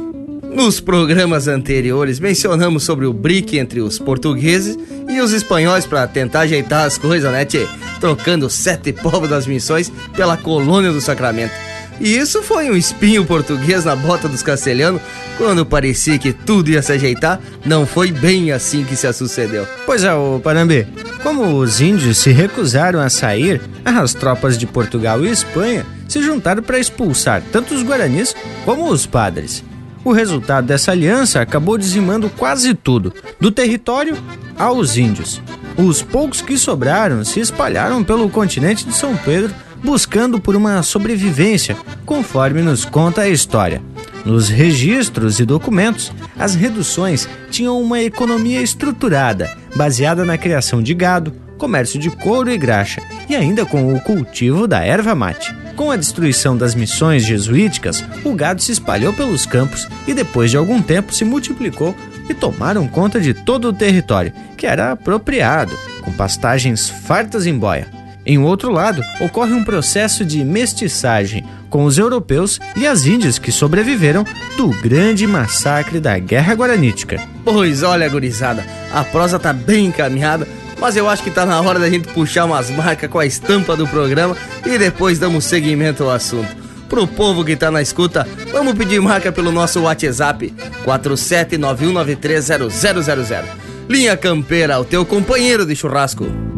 Nos 0.53 0.79
programas 0.79 1.47
anteriores 1.47 2.19
mencionamos 2.19 2.83
sobre 2.83 3.05
o 3.07 3.13
brique 3.13 3.57
entre 3.57 3.81
os 3.81 3.97
portugueses 3.97 4.77
e 5.09 5.19
os 5.19 5.31
espanhóis 5.31 5.85
para 5.85 6.07
tentar 6.07 6.41
ajeitar 6.41 6.85
as 6.85 6.97
coisas, 6.97 7.31
né, 7.31 7.43
tchê? 7.43 7.67
Trocando 7.99 8.49
sete 8.49 8.93
povos 8.93 9.29
das 9.29 9.47
missões 9.47 9.91
pela 10.15 10.37
colônia 10.37 10.91
do 10.91 11.01
Sacramento. 11.01 11.53
E 11.99 12.17
isso 12.17 12.43
foi 12.43 12.69
um 12.69 12.77
espinho 12.77 13.25
português 13.25 13.85
na 13.85 13.95
bota 13.95 14.27
dos 14.27 14.43
castelhanos, 14.43 15.01
quando 15.37 15.65
parecia 15.65 16.19
que 16.19 16.33
tudo 16.33 16.69
ia 16.69 16.81
se 16.81 16.91
ajeitar, 16.91 17.39
não 17.65 17.85
foi 17.85 18.11
bem 18.11 18.51
assim 18.51 18.83
que 18.83 18.95
se 18.95 19.11
sucedeu. 19.13 19.67
Pois 19.85 20.03
é, 20.03 20.13
o 20.13 20.39
Parambi, 20.39 20.87
como 21.23 21.57
os 21.57 21.81
índios 21.81 22.17
se 22.17 22.31
recusaram 22.31 22.99
a 22.99 23.09
sair, 23.09 23.61
as 23.83 24.13
tropas 24.13 24.57
de 24.57 24.67
Portugal 24.67 25.23
e 25.25 25.29
Espanha 25.29 25.85
se 26.07 26.21
juntaram 26.21 26.61
para 26.61 26.79
expulsar 26.79 27.41
tanto 27.51 27.73
os 27.73 27.83
guaranis 27.83 28.35
como 28.65 28.89
os 28.89 29.05
padres. 29.05 29.63
O 30.03 30.11
resultado 30.11 30.67
dessa 30.67 30.91
aliança 30.91 31.41
acabou 31.41 31.77
dizimando 31.77 32.29
quase 32.29 32.73
tudo, 32.73 33.13
do 33.39 33.51
território 33.51 34.17
aos 34.57 34.97
índios. 34.97 35.41
Os 35.77 36.01
poucos 36.01 36.41
que 36.41 36.57
sobraram 36.57 37.23
se 37.23 37.39
espalharam 37.39 38.03
pelo 38.03 38.29
continente 38.29 38.85
de 38.85 38.93
São 38.93 39.15
Pedro 39.15 39.53
buscando 39.83 40.39
por 40.39 40.55
uma 40.55 40.81
sobrevivência, 40.81 41.75
conforme 42.05 42.61
nos 42.61 42.85
conta 42.85 43.21
a 43.21 43.29
história. 43.29 43.81
Nos 44.23 44.47
registros 44.47 45.39
e 45.39 45.45
documentos, 45.45 46.11
as 46.39 46.55
reduções 46.55 47.27
tinham 47.51 47.81
uma 47.81 48.01
economia 48.01 48.61
estruturada, 48.61 49.51
baseada 49.75 50.23
na 50.23 50.37
criação 50.37 50.81
de 50.81 50.93
gado, 50.93 51.33
comércio 51.64 51.97
de 51.97 52.09
couro 52.09 52.51
e 52.51 52.57
graxa, 52.57 53.01
e 53.30 53.34
ainda 53.34 53.66
com 53.66 53.95
o 53.95 54.01
cultivo 54.01 54.68
da 54.68 54.84
erva 54.84 55.16
mate. 55.16 55.55
Com 55.78 55.91
a 55.91 55.95
destruição 55.95 56.57
das 56.57 56.76
missões 56.76 57.26
jesuíticas, 57.26 58.03
o 58.22 58.34
gado 58.34 58.61
se 58.61 58.74
espalhou 58.74 59.14
pelos 59.14 59.45
campos 59.45 59.88
e 60.05 60.14
depois 60.14 60.51
de 60.51 60.57
algum 60.57 60.82
tempo 60.82 61.16
se 61.16 61.24
multiplicou 61.24 61.95
e 62.28 62.34
tomaram 62.34 62.86
conta 62.86 63.18
de 63.18 63.34
todo 63.34 63.70
o 63.70 63.74
território, 63.74 64.34
que 64.57 64.68
era 64.68 64.91
apropriado, 64.91 65.72
com 66.01 66.11
pastagens 66.11 66.89
fartas 66.89 67.45
em 67.45 67.57
boia. 67.57 67.88
Em 68.26 68.38
outro 68.38 68.70
lado, 68.70 69.01
ocorre 69.22 69.53
um 69.53 69.64
processo 69.64 70.26
de 70.26 70.43
mestiçagem 70.43 71.45
com 71.70 71.86
os 71.86 71.97
europeus 71.97 72.59
e 72.76 72.86
as 72.86 73.05
índias 73.05 73.39
que 73.39 73.53
sobreviveram 73.53 74.26
do 74.57 74.68
grande 74.82 75.26
massacre 75.26 76.01
da 76.01 76.20
Guerra 76.20 76.55
Guaranítica. 76.55 77.22
Pois 77.45 77.84
olha, 77.84 78.09
gurizada, 78.09 78.66
a 78.93 79.01
prosa 79.05 79.39
tá 79.39 79.53
bem 79.53 79.86
encaminhada, 79.86 80.45
mas 80.84 80.95
eu 80.97 81.07
acho 81.07 81.23
que 81.23 81.31
tá 81.31 81.45
na 81.45 81.61
hora 81.61 81.79
da 81.79 81.89
gente 81.89 82.09
puxar 82.09 82.43
umas 82.43 82.69
marcas 82.69 83.09
com 83.09 83.17
a 83.17 83.25
estampa 83.25 83.73
do 83.73 83.88
programa 83.88 84.36
e 84.65 84.77
depois 84.77 85.17
damos 85.17 85.45
seguimento 85.45 86.03
ao 86.03 86.11
assunto. 86.11 86.53
Pro 86.89 87.07
povo 87.07 87.45
que 87.45 87.55
tá 87.55 87.71
na 87.71 87.81
escuta, 87.81 88.27
vamos 88.51 88.73
pedir 88.73 88.99
marca 88.99 89.31
pelo 89.31 89.49
nosso 89.49 89.79
WhatsApp 89.79 90.53
4791930000. 90.86 93.45
Linha 93.88 94.17
Campeira, 94.17 94.77
o 94.77 94.84
teu 94.84 95.05
companheiro 95.05 95.65
de 95.65 95.73
churrasco. 95.73 96.52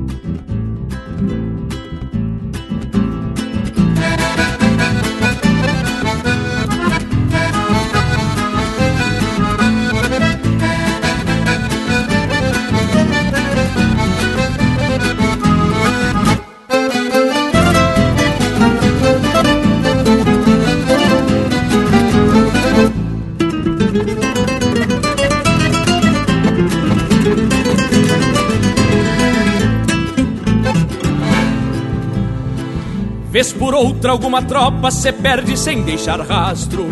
Por 34.06 34.10
outra 34.10 34.12
alguma 34.12 34.42
tropa 34.44 34.92
se 34.92 35.12
perde 35.12 35.58
sem 35.58 35.82
deixar 35.82 36.20
rastro. 36.20 36.86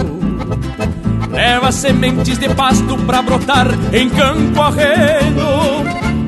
Leva 1.29 1.71
sementes 1.71 2.39
de 2.39 2.49
pasto 2.49 2.97
pra 3.05 3.21
brotar 3.21 3.67
em 3.93 4.09
campo 4.09 4.59
arreno. 4.59 5.83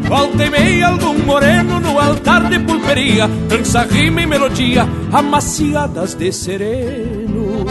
Volta 0.08 0.46
e 0.46 0.50
meia 0.50 0.88
algum 0.90 1.18
moreno 1.26 1.80
no 1.80 2.00
altar 2.00 2.48
de 2.48 2.60
pulperia 2.60 3.28
Dança 3.28 3.82
rima 3.82 4.22
e 4.22 4.26
melodia 4.28 4.88
amaciadas 5.12 6.14
de 6.14 6.32
sereno. 6.32 7.66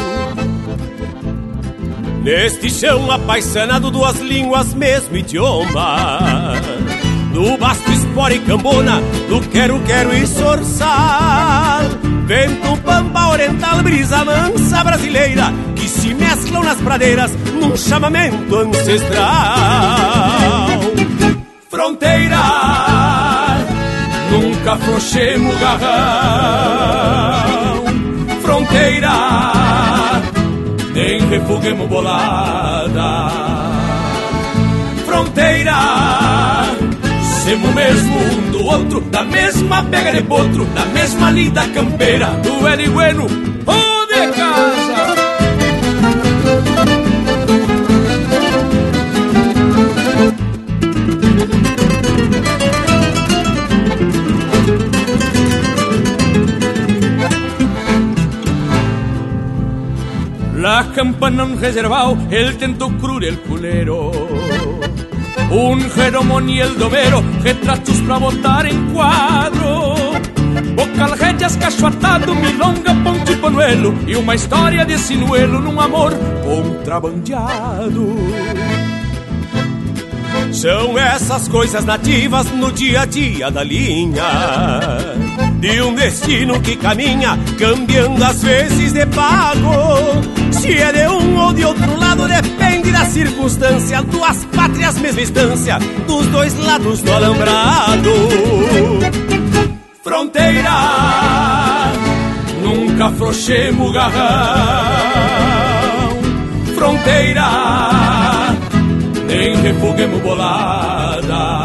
Neste 2.25 2.69
chão 2.71 3.11
apaixonado 3.13 3.93
duas 3.93 4.19
línguas, 4.19 4.75
mesmo 4.75 5.17
idioma. 5.17 6.55
Do 7.33 7.57
basto, 7.59 7.93
espora 7.93 8.35
e 8.35 8.41
cambona, 8.41 9.01
do 9.29 9.41
quero-quero 9.49 10.13
e 10.13 10.27
sorçal 10.27 12.14
Vento, 12.27 12.77
pampa, 12.79 13.29
oriental, 13.29 13.83
brisa 13.83 14.25
mansa 14.25 14.83
brasileira 14.83 15.53
Que 15.75 15.87
se 15.87 16.15
mesclam 16.15 16.63
nas 16.65 16.81
pradeiras 16.81 17.33
num 17.61 17.77
chamamento 17.77 18.57
ancestral. 18.57 19.31
Fronteira, 21.71 22.41
nunca 24.31 24.73
afrouxemos 24.73 25.55
garrão. 25.59 25.85
Fronteira, 28.41 29.13
nem 30.95 31.19
refuguemos 31.29 31.89
bolada. 31.89 33.29
Fronteira 35.05 36.54
Semo 37.45 37.71
mesmo 37.75 38.17
um 38.17 38.51
do 38.53 38.65
outro, 38.65 39.01
da 39.03 39.23
mesma 39.23 39.85
pega 39.85 40.13
de 40.13 40.23
potro, 40.23 40.65
da 40.75 40.87
mesma 40.87 41.31
lida 41.31 41.69
campeira, 41.69 42.29
do 42.43 42.67
Eli 42.67 42.89
Bueno 42.89 43.25
ou 43.25 44.07
de 44.07 44.33
casa. 44.33 45.15
La 60.57 60.91
campana 60.95 61.45
un 61.45 61.61
reservado, 61.61 62.17
el 62.31 62.57
tento 62.57 62.89
crur 62.97 63.23
el 63.23 63.39
culero. 63.41 64.24
Un 65.55 65.89
jeromón 65.89 66.49
y 66.51 66.59
el 66.59 66.77
dovero, 66.77 67.23
retratos 67.41 67.95
pra 67.99 68.19
botar 68.19 68.67
en 68.67 68.93
cuadro. 68.93 69.95
Bocal 70.75 71.17
rédeas, 71.17 71.57
cacho 71.57 71.87
atado, 71.87 72.35
milonga, 72.35 72.93
ponte 73.05 73.35
e 73.35 73.37
panuelo. 73.37 73.95
E 74.05 74.17
uma 74.17 74.35
história 74.35 74.85
de 74.85 74.99
sinuelo 74.99 75.61
num 75.61 75.81
amor 75.81 76.13
contrabandeado. 76.43 78.17
São 80.53 80.99
essas 80.99 81.47
coisas 81.47 81.85
nativas 81.85 82.51
no 82.51 82.73
dia 82.73 83.03
a 83.03 83.05
dia 83.05 83.49
da 83.49 83.63
linha 83.63 84.25
De 85.65 85.81
um 85.81 85.95
destino 85.95 86.61
que 86.61 86.77
caminha, 86.77 87.39
cambiando 87.59 88.23
às 88.23 88.43
vezes 88.43 88.93
de 88.93 89.07
pago. 89.07 89.73
Se 90.53 90.77
é 90.77 90.93
de 90.93 91.09
um 91.09 91.39
ou 91.39 91.55
de 91.55 91.65
outro 91.65 91.99
lado, 91.99 92.29
depende 92.29 92.93
da 92.93 93.07
circunstância 93.07 94.03
Duas 94.03 94.45
pátrias, 94.55 94.99
mesma 94.99 95.23
instância, 95.23 95.79
dos 96.07 96.27
dois 96.27 96.55
lados 96.59 97.01
do 97.01 97.11
alambrado. 97.11 98.11
Fronteira, 100.03 100.71
nunca 102.63 103.07
afrouxemos 103.07 103.91
garrão. 103.91 104.21
Fronteira, 106.75 107.49
nem 109.27 109.57
refuguemos 109.63 110.21
bolada. 110.21 111.65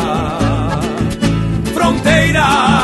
Fronteira, 1.74 2.79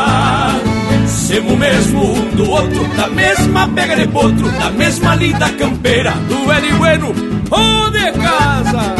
semo 1.45 1.57
mesmo 1.57 2.03
um 2.03 2.29
do 2.31 2.49
outro, 2.49 2.83
da 2.95 3.07
mesma 3.07 3.67
pega 3.69 3.95
de 3.95 4.07
potro, 4.07 4.51
da 4.51 4.71
mesma 4.71 5.15
lida 5.15 5.47
campeira, 5.51 6.11
do 6.11 6.51
Eli 6.51 6.73
Bueno 6.73 7.13
ou 7.51 7.91
de 7.91 8.11
casa. 8.13 8.95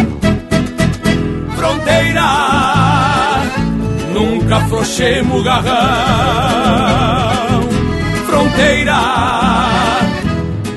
Fronteira, 1.56 3.42
nunca 4.14 4.58
afrouxemos 4.58 5.44
garrão. 5.44 5.74
Fronteira, 8.28 9.00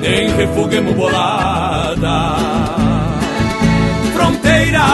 nem 0.01 0.35
refuguemos 0.37 0.95
bolada 0.95 2.39
fronteira 4.15 4.85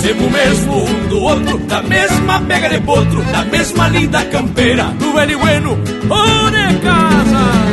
Semo 0.00 0.30
mesmo 0.30 0.97
outro 1.28 1.58
Da 1.58 1.82
mesma 1.82 2.40
pega 2.42 2.68
de 2.68 2.80
potro 2.80 3.22
Da 3.32 3.44
mesma 3.44 3.88
linda 3.88 4.24
campeira 4.24 4.84
Do 4.98 5.18
Eli 5.20 5.36
Bueno 5.36 5.78
ou 6.10 6.50
de 6.50 6.78
casa 6.80 7.68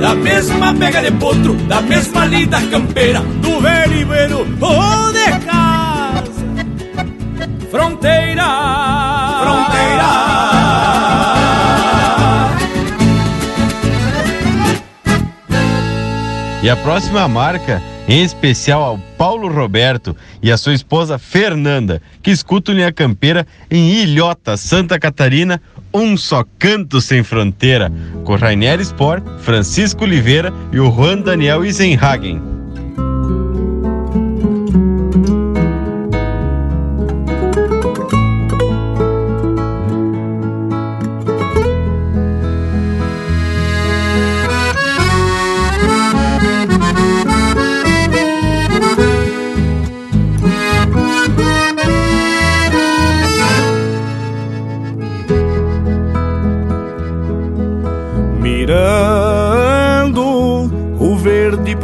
Da 0.00 0.14
mesma 0.14 0.74
pega 0.74 1.02
de 1.02 1.10
potro, 1.12 1.52
da 1.68 1.82
mesma 1.82 2.24
lida 2.24 2.58
campeira, 2.70 3.20
do 3.20 3.60
velho 3.60 4.06
bueno 4.06 4.38
ou 4.38 5.12
de 5.12 5.30
casa. 5.44 6.24
Fronteira, 7.70 8.48
fronteira. 9.42 10.10
E 16.62 16.70
a 16.70 16.76
próxima 16.76 17.28
marca, 17.28 17.82
em 18.10 18.24
especial 18.24 18.82
ao 18.82 18.98
Paulo 19.16 19.46
Roberto 19.46 20.16
e 20.42 20.50
a 20.50 20.56
sua 20.56 20.74
esposa 20.74 21.16
Fernanda, 21.16 22.02
que 22.20 22.32
escutam 22.32 22.74
Linha 22.74 22.92
Campeira 22.92 23.46
em 23.70 23.88
Ilhota, 24.02 24.56
Santa 24.56 24.98
Catarina, 24.98 25.62
um 25.94 26.16
só 26.16 26.44
canto 26.58 27.00
sem 27.00 27.22
fronteira, 27.22 27.90
com 28.24 28.34
Rainier 28.34 28.80
Sport, 28.80 29.22
Francisco 29.38 30.02
Oliveira 30.02 30.52
e 30.72 30.80
o 30.80 30.90
Juan 30.90 31.18
Daniel 31.18 31.64
Isenhagen. 31.64 32.59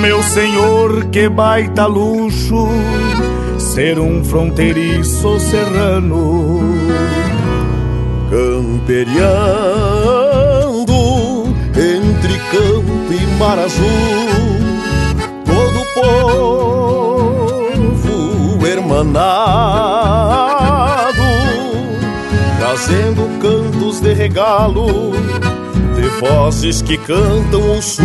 meu 0.00 0.22
senhor 0.22 1.04
que 1.10 1.28
baita 1.28 1.84
luxo 1.84 2.68
ser 3.58 3.98
um 3.98 4.24
fronteiriço 4.24 5.38
serrano. 5.40 6.60
Camperiando 8.30 9.08
entre 11.76 12.38
campo 12.50 13.12
e 13.12 13.26
mar 13.38 13.58
azul 13.58 14.48
todo 15.44 15.84
povo 15.94 16.57
hermanado 18.98 19.38
trazendo 22.58 23.28
cantos 23.40 24.00
de 24.00 24.12
regalo 24.14 25.12
de 25.94 26.08
vozes 26.20 26.82
que 26.82 26.96
cantam 26.98 27.78
o 27.78 27.82
sul. 27.82 28.04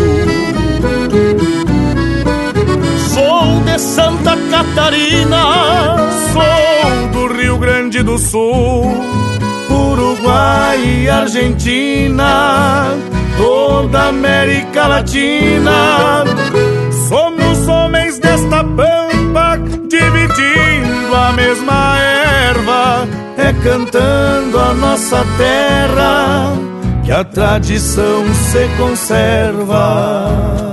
Sou 3.13 3.61
de 3.65 3.79
Santa 3.79 4.37
Catarina, 4.49 5.97
sou 6.33 7.07
do 7.11 7.33
Rio 7.33 7.57
Grande 7.57 8.01
do 8.01 8.17
Sul, 8.17 8.91
Uruguai 9.69 10.79
e 10.83 11.09
Argentina, 11.09 12.95
toda 13.37 14.09
América 14.09 14.87
Latina. 14.87 16.23
Somos 17.07 17.67
homens 17.67 18.17
desta 18.17 18.63
pampa, 18.63 19.57
dividindo 19.87 20.63
a 20.69 20.72
mesma 21.43 21.99
erva 21.99 23.07
é 23.37 23.51
cantando 23.63 24.57
a 24.59 24.73
nossa 24.73 25.25
terra 25.37 26.53
que 27.03 27.11
a 27.11 27.23
tradição 27.23 28.23
se 28.33 28.67
conserva. 28.77 30.72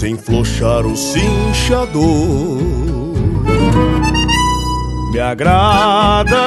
Sem 0.00 0.16
flochar 0.16 0.86
o 0.86 0.96
cinchador. 0.96 2.62
Me 5.12 5.20
agrada 5.20 6.38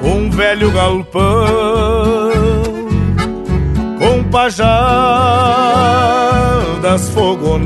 um 0.00 0.30
velho 0.30 0.70
galpão 0.70 2.30
com 3.98 4.22
pajadas 4.30 4.70
fogoneiras. 7.08 7.60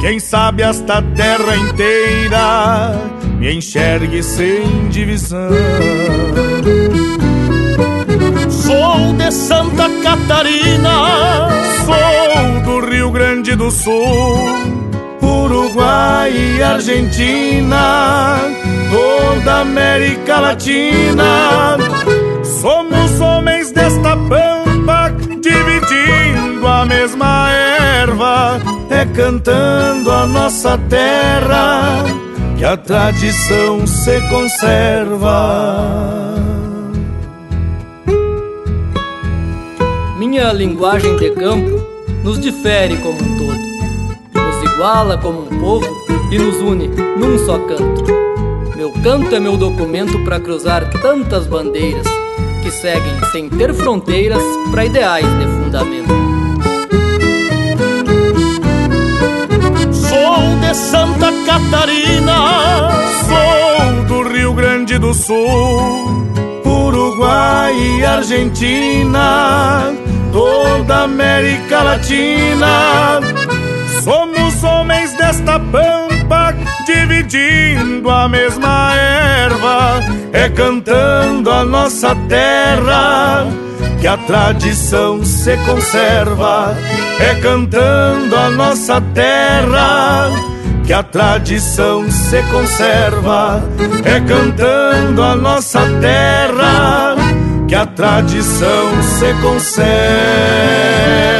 Quem 0.00 0.18
sabe 0.18 0.62
esta 0.62 1.02
terra 1.02 1.54
inteira 1.54 2.98
me 3.38 3.52
enxergue 3.52 4.22
sem 4.22 4.88
divisão. 4.88 5.50
Sou 9.00 9.14
de 9.14 9.32
Santa 9.32 9.88
Catarina, 10.02 11.48
sou 11.86 12.60
do 12.64 12.86
Rio 12.86 13.10
Grande 13.10 13.56
do 13.56 13.70
Sul, 13.70 14.36
Uruguai 15.22 16.30
e 16.30 16.62
Argentina, 16.62 18.36
toda 18.90 19.60
América 19.60 20.40
Latina. 20.40 21.78
Somos 22.60 23.18
homens 23.20 23.72
desta 23.72 24.16
pampa, 24.16 25.14
dividindo 25.40 26.66
a 26.66 26.84
mesma 26.84 27.50
erva, 28.02 28.60
é 28.90 29.06
cantando 29.06 30.10
a 30.10 30.26
nossa 30.26 30.76
terra 30.90 32.04
que 32.58 32.64
a 32.66 32.76
tradição 32.76 33.86
se 33.86 34.20
conserva. 34.28 35.30
Minha 40.30 40.52
linguagem 40.52 41.16
de 41.16 41.28
campo 41.30 41.84
nos 42.22 42.38
difere 42.38 42.96
como 42.98 43.18
um 43.20 43.36
todo, 43.36 43.58
nos 44.32 44.72
iguala 44.72 45.18
como 45.18 45.40
um 45.40 45.58
povo 45.58 45.84
e 46.30 46.38
nos 46.38 46.54
une 46.58 46.86
num 46.86 47.36
só 47.44 47.58
canto. 47.58 48.04
Meu 48.76 48.92
canto 49.02 49.34
é 49.34 49.40
meu 49.40 49.56
documento 49.56 50.22
para 50.22 50.38
cruzar 50.38 50.88
tantas 51.00 51.48
bandeiras 51.48 52.06
que 52.62 52.70
seguem 52.70 53.12
sem 53.32 53.48
ter 53.48 53.74
fronteiras 53.74 54.40
para 54.70 54.84
ideais 54.84 55.26
de 55.26 55.46
fundamento. 55.46 56.14
de 60.60 60.74
Santa 60.76 61.32
Catarina, 61.44 62.90
sou 63.26 64.04
do 64.04 64.28
Rio 64.28 64.54
Grande 64.54 64.96
do 64.96 65.12
Sul, 65.12 66.24
Uruguai 66.64 67.74
e 67.74 68.04
Argentina, 68.04 69.92
toda 70.32 71.04
América 71.04 71.82
Latina. 71.82 73.20
Somos 74.02 74.62
homens 74.64 75.12
desta 75.16 75.58
pampa, 75.58 76.54
dividindo 76.86 78.10
a 78.10 78.28
mesma 78.28 78.94
erva, 78.94 80.00
é 80.32 80.48
cantando 80.48 81.50
a 81.50 81.64
nossa 81.64 82.14
terra 82.28 83.46
que 84.00 84.06
a 84.06 84.16
tradição 84.16 85.22
se 85.24 85.56
conserva, 85.58 86.74
é 87.18 87.34
cantando 87.36 88.34
a 88.36 88.50
nossa 88.50 89.00
terra 89.12 90.30
que 90.90 90.94
a 90.94 91.04
tradição 91.04 92.10
se 92.10 92.42
conserva. 92.50 93.62
É 94.04 94.18
cantando 94.20 95.22
a 95.22 95.36
nossa 95.36 95.82
terra 96.00 97.14
que 97.70 97.76
a 97.76 97.86
tradição 97.86 99.00
se 99.00 99.32
conserva. 99.40 101.39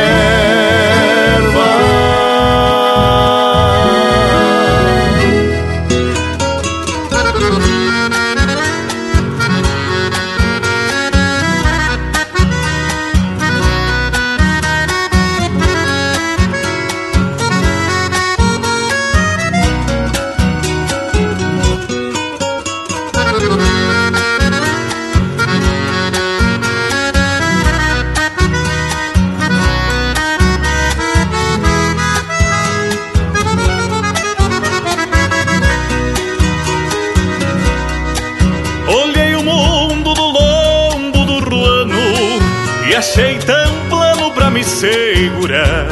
Segurar. 44.81 45.89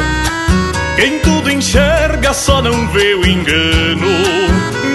Quem 0.96 1.18
tudo 1.18 1.50
enxerga 1.50 2.32
só 2.32 2.62
não 2.62 2.88
vê 2.88 3.14
o 3.14 3.26
engano. 3.26 4.06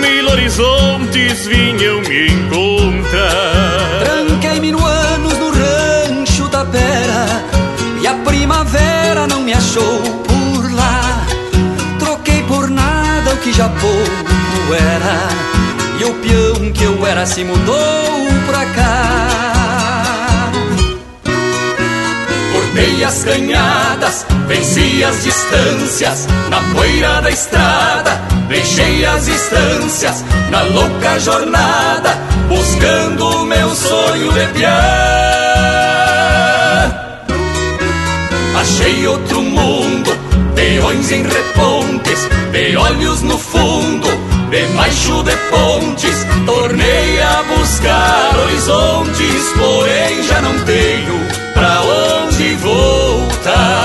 Mil 0.02 0.30
horizontes 0.30 1.46
vinham 1.46 2.02
me 2.02 2.28
encontrar. 2.28 4.04
Tranquei-me 4.04 4.72
no 4.72 4.84
anos 4.84 5.38
no 5.38 5.52
rancho 5.52 6.48
da 6.50 6.66
pera 6.66 7.44
E 8.02 8.08
a 8.08 8.16
primavera 8.16 9.28
não 9.28 9.42
me 9.42 9.54
achou 9.54 10.02
por 10.28 10.74
lá 10.74 11.26
Troquei 12.00 12.42
por 12.44 12.70
nada 12.70 13.34
o 13.34 13.38
que 13.38 13.54
já 13.54 13.70
pouco 13.70 14.74
era 14.74 16.00
E 16.00 16.06
o 16.06 16.14
peão 16.16 16.72
que 16.72 16.84
eu 16.84 17.06
era 17.06 17.26
se 17.26 17.44
mudou 17.44 18.28
pra 18.48 18.66
cá 18.66 19.53
Cortei 22.74 23.04
as 23.04 23.24
canhadas, 23.24 24.26
venci 24.48 25.04
as 25.04 25.24
distâncias 25.24 26.28
Na 26.50 26.60
poeira 26.74 27.22
da 27.22 27.30
estrada, 27.30 28.20
deixei 28.48 29.06
as 29.06 29.28
estâncias 29.28 30.26
Na 30.50 30.64
louca 30.64 31.20
jornada, 31.20 32.18
buscando 32.50 33.28
o 33.28 33.46
meu 33.46 33.70
sonho 33.76 34.34
de 34.34 34.48
piar 34.54 34.74
Achei 38.60 39.06
outro 39.06 39.44
mundo, 39.44 40.10
peões 40.56 41.12
em 41.12 41.22
repontes 41.22 42.28
De 42.52 42.76
olhos 42.76 43.22
no 43.22 43.38
fundo, 43.38 44.08
debaixo 44.50 45.22
de 45.22 45.36
pontes 45.52 46.26
Tornei 46.48 47.22
a 47.22 47.44
buscar 47.44 48.36
horizontes 48.40 49.54
Porém 49.60 50.24
já 50.24 50.42
não 50.42 50.60
tenho 50.66 51.23
voltar 53.44 53.83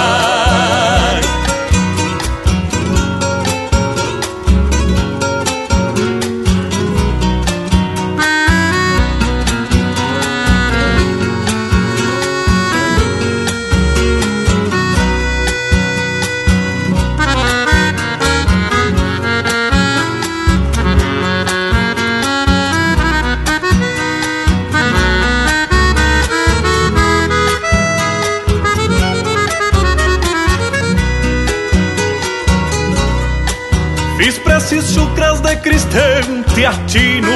cristão 35.89 36.43
teatino 36.55 37.33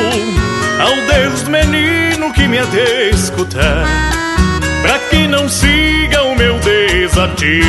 Ao 0.80 0.94
Deus 1.14 1.42
menino 1.44 2.32
que 2.32 2.46
me 2.46 2.58
há 2.58 2.64
de 2.64 3.10
escutar 3.10 3.84
Pra 4.82 4.98
que 5.10 5.26
não 5.26 5.48
siga 5.48 6.22
o 6.24 6.36
meu 6.36 6.58
desatino 6.60 7.62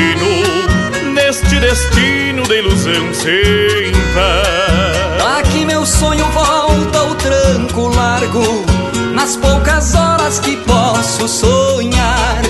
Neste 1.14 1.60
destino 1.60 2.44
de 2.44 2.60
ilusão 2.60 3.14
sem 3.14 3.92
par 4.14 5.40
Aqui 5.40 5.66
meu 5.66 5.86
sonho 5.86 6.26
volta 6.26 7.00
ao 7.00 7.16
tranco 7.16 7.88
largo 7.88 8.66
Nas 9.14 9.36
poucas 9.36 9.96
horas 9.96 10.40
que 10.40 10.58
posso 10.58 11.28
sonhar 11.28 12.42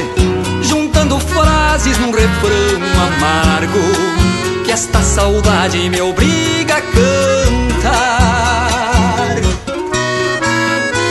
Juntando 0.61 1.19
frases 1.19 1.97
num 1.99 2.11
refrão 2.11 2.81
amargo 3.07 4.63
Que 4.65 4.71
esta 4.71 5.01
saudade 5.01 5.89
me 5.89 6.01
obriga 6.01 6.52
a 6.73 6.81
cantar. 6.81 8.63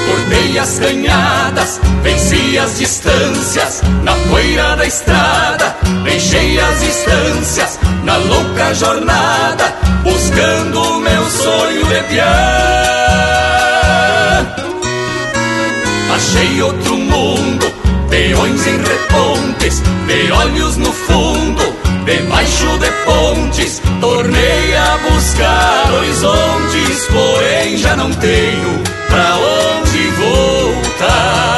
Cortei 0.06 0.58
as 0.58 0.78
canhadas, 0.78 1.80
venci 2.02 2.58
as 2.58 2.78
distâncias 2.78 3.82
Na 4.02 4.14
poeira 4.28 4.76
da 4.76 4.84
estrada, 4.84 5.76
deixei 6.04 6.58
as 6.58 6.82
estâncias 6.82 7.78
Na 8.04 8.16
louca 8.16 8.74
jornada, 8.74 9.72
buscando 10.02 10.82
o 10.82 11.00
meu 11.00 11.24
sonho 11.30 11.84
de 11.86 12.02
piar 12.08 13.22
Achei 16.14 16.62
outro 16.62 16.96
mundo, 16.96 17.72
peões 18.10 18.66
em 18.66 18.78
repontes 18.78 19.80
De 20.06 20.32
olhos 20.32 20.76
no 20.76 20.92
fundo, 20.92 21.61
debaixo 22.04 22.78
de 22.78 22.90
pontes 23.04 23.82
Tornei 24.02 24.76
a 24.76 24.98
buscar 24.98 25.92
horizontes. 25.92 27.06
Porém 27.06 27.76
já 27.76 27.94
não 27.94 28.10
tenho 28.14 28.82
pra 29.08 29.36
onde 29.36 30.08
voltar. 30.98 31.52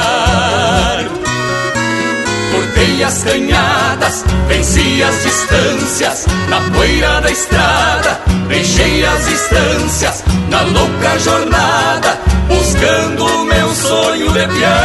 Cortei 2.53 3.03
as 3.03 3.25
canhadas, 3.25 4.25
venci 4.47 5.03
as 5.03 5.23
distâncias. 5.23 6.27
Na 6.49 6.61
poeira 6.61 7.23
da 7.23 7.31
estrada, 7.31 8.21
deixei 8.49 9.07
as 9.07 9.27
estâncias 9.27 10.23
Na 10.51 10.61
louca 10.61 11.19
jornada, 11.19 12.21
buscando 12.47 13.25
o 13.25 13.45
meu 13.47 13.75
sonho 13.75 14.31
de 14.33 14.47
piar. 14.49 14.85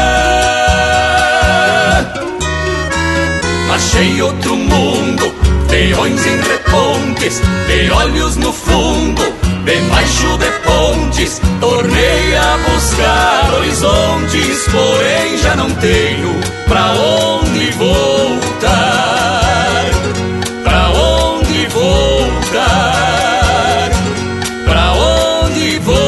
Achei 3.73 4.21
outro 4.21 4.55
mundo, 4.55 5.33
peões 5.79 6.25
em 6.25 6.41
repontes 6.41 7.39
De 7.67 7.91
olhos 7.91 8.35
no 8.35 8.51
fundo, 8.51 9.21
debaixo 9.63 10.37
de 10.37 10.51
pontes 10.65 11.39
Tornei 11.61 12.35
a 12.35 12.57
buscar 12.57 13.53
horizontes 13.53 14.67
Porém 14.69 15.37
já 15.37 15.55
não 15.55 15.69
tenho 15.75 16.35
pra 16.67 16.91
onde 16.91 17.71
voltar. 17.71 19.85
Pra 20.63 20.89
onde 20.89 21.65
voltar? 21.67 23.89
Pra 24.65 24.91
onde 24.91 25.79
voltar? 25.79 25.99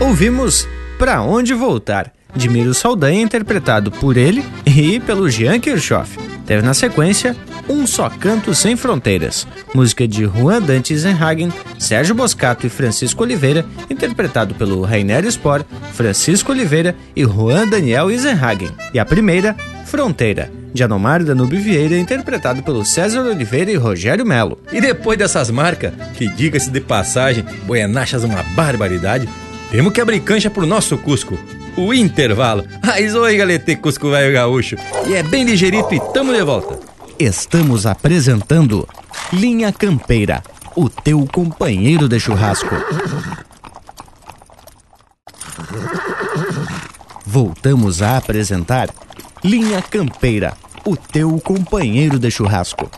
Ouvimos 0.00 0.68
Pra 0.98 1.22
Onde 1.22 1.52
Voltar, 1.52 2.10
de 2.36 2.48
Miro 2.48 2.74
Saldanha, 2.74 3.22
interpretado 3.22 3.90
por 3.90 4.16
ele 4.16 4.44
e 4.64 5.00
pelo 5.00 5.28
Jean 5.28 5.58
Kirchhoff. 5.58 6.18
Teve 6.44 6.62
na 6.62 6.74
sequência 6.74 7.34
Um 7.68 7.86
Só 7.86 8.08
Canto 8.08 8.54
Sem 8.54 8.76
Fronteiras, 8.76 9.46
música 9.74 10.06
de 10.06 10.24
Juan 10.24 10.62
Dante 10.62 10.92
Eisenhagen, 10.92 11.52
Sérgio 11.78 12.14
Boscato 12.14 12.66
e 12.66 12.70
Francisco 12.70 13.24
Oliveira, 13.24 13.64
interpretado 13.90 14.54
pelo 14.54 14.82
Rainer 14.82 15.24
Spor, 15.30 15.64
Francisco 15.92 16.52
Oliveira 16.52 16.94
e 17.16 17.24
Juan 17.24 17.66
Daniel 17.66 18.10
Eisenhagen. 18.10 18.70
E 18.94 18.98
a 18.98 19.04
primeira, 19.04 19.56
Fronteira, 19.84 20.50
de 20.72 20.84
Anomar 20.84 21.24
Danube 21.24 21.56
Vieira, 21.56 21.98
interpretado 21.98 22.62
pelo 22.62 22.84
César 22.84 23.22
Oliveira 23.22 23.72
e 23.72 23.76
Rogério 23.76 24.26
Melo. 24.26 24.58
E 24.70 24.80
depois 24.80 25.18
dessas 25.18 25.50
marcas, 25.50 25.92
que 26.14 26.28
diga-se 26.28 26.70
de 26.70 26.80
passagem, 26.80 27.44
boianachas 27.64 28.22
uma 28.22 28.42
barbaridade, 28.54 29.28
temos 29.70 29.92
que 29.92 30.00
abrir 30.00 30.20
cancha 30.20 30.50
pro 30.50 30.66
nosso 30.66 30.96
Cusco. 30.98 31.38
O 31.76 31.92
intervalo. 31.92 32.64
Mas 32.84 33.14
oi, 33.14 33.36
galete 33.36 33.76
Cusco 33.76 34.10
velho 34.10 34.32
gaúcho. 34.32 34.76
E 35.06 35.14
é 35.14 35.22
bem 35.22 35.44
ligeirito 35.44 35.94
e 35.94 36.00
tamo 36.12 36.32
de 36.32 36.42
volta. 36.42 36.78
Estamos 37.18 37.86
apresentando 37.86 38.88
Linha 39.32 39.72
Campeira, 39.72 40.42
o 40.74 40.88
teu 40.88 41.26
companheiro 41.30 42.08
de 42.08 42.18
churrasco. 42.18 42.74
Voltamos 47.24 48.00
a 48.00 48.16
apresentar 48.16 48.88
Linha 49.44 49.82
Campeira, 49.82 50.54
o 50.84 50.96
teu 50.96 51.38
companheiro 51.40 52.18
de 52.18 52.30
churrasco. 52.30 52.90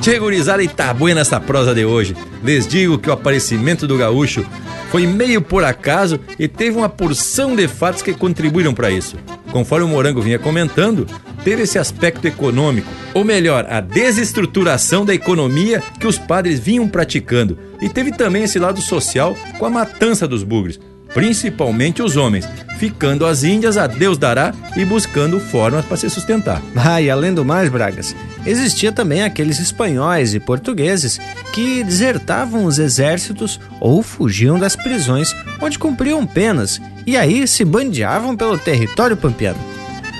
Tchê, 0.00 0.18
gurizada, 0.18 0.62
e 0.62 0.68
tá 0.68 0.92
boa 0.92 1.14
nessa 1.14 1.40
prosa 1.40 1.74
de 1.74 1.84
hoje. 1.84 2.16
Les 2.42 2.66
digo 2.66 2.98
que 2.98 3.08
o 3.08 3.12
aparecimento 3.12 3.86
do 3.86 3.96
gaúcho 3.96 4.44
foi 4.92 5.06
meio 5.06 5.40
por 5.40 5.64
acaso 5.64 6.20
e 6.38 6.46
teve 6.46 6.76
uma 6.76 6.88
porção 6.88 7.56
de 7.56 7.66
fatos 7.66 8.02
que 8.02 8.12
contribuíram 8.12 8.74
para 8.74 8.90
isso. 8.90 9.16
Conforme 9.50 9.86
o 9.86 9.88
Morango 9.88 10.20
vinha 10.20 10.38
comentando, 10.38 11.06
teve 11.42 11.62
esse 11.62 11.78
aspecto 11.78 12.26
econômico, 12.26 12.86
ou 13.14 13.24
melhor, 13.24 13.66
a 13.70 13.80
desestruturação 13.80 15.02
da 15.06 15.14
economia 15.14 15.82
que 15.98 16.06
os 16.06 16.18
padres 16.18 16.60
vinham 16.60 16.86
praticando, 16.86 17.58
e 17.80 17.88
teve 17.88 18.12
também 18.12 18.42
esse 18.42 18.58
lado 18.58 18.82
social 18.82 19.34
com 19.58 19.64
a 19.64 19.70
matança 19.70 20.28
dos 20.28 20.42
bugres, 20.42 20.78
principalmente 21.14 22.02
os 22.02 22.18
homens, 22.18 22.46
ficando 22.78 23.24
as 23.24 23.44
índias 23.44 23.78
a 23.78 23.86
Deus 23.86 24.18
dará 24.18 24.52
e 24.76 24.84
buscando 24.84 25.40
formas 25.40 25.86
para 25.86 25.96
se 25.96 26.10
sustentar. 26.10 26.60
Ah, 26.76 27.00
e 27.00 27.08
além 27.08 27.32
do 27.32 27.46
mais, 27.46 27.70
Bragas, 27.70 28.14
existia 28.44 28.92
também 28.92 29.22
aqueles 29.22 29.58
espanhóis 29.58 30.34
e 30.34 30.40
portugueses 30.40 31.20
que 31.52 31.84
desertavam 31.84 32.64
os 32.64 32.78
exércitos 32.78 33.60
ou 33.80 34.02
fugiam 34.02 34.58
das 34.58 34.76
prisões 34.76 35.34
onde 35.60 35.78
cumpriam 35.78 36.26
penas 36.26 36.80
e 37.06 37.16
aí 37.16 37.46
se 37.46 37.64
bandeavam 37.64 38.36
pelo 38.36 38.58
território 38.58 39.16
pampiano. 39.16 39.58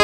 O 0.00 0.03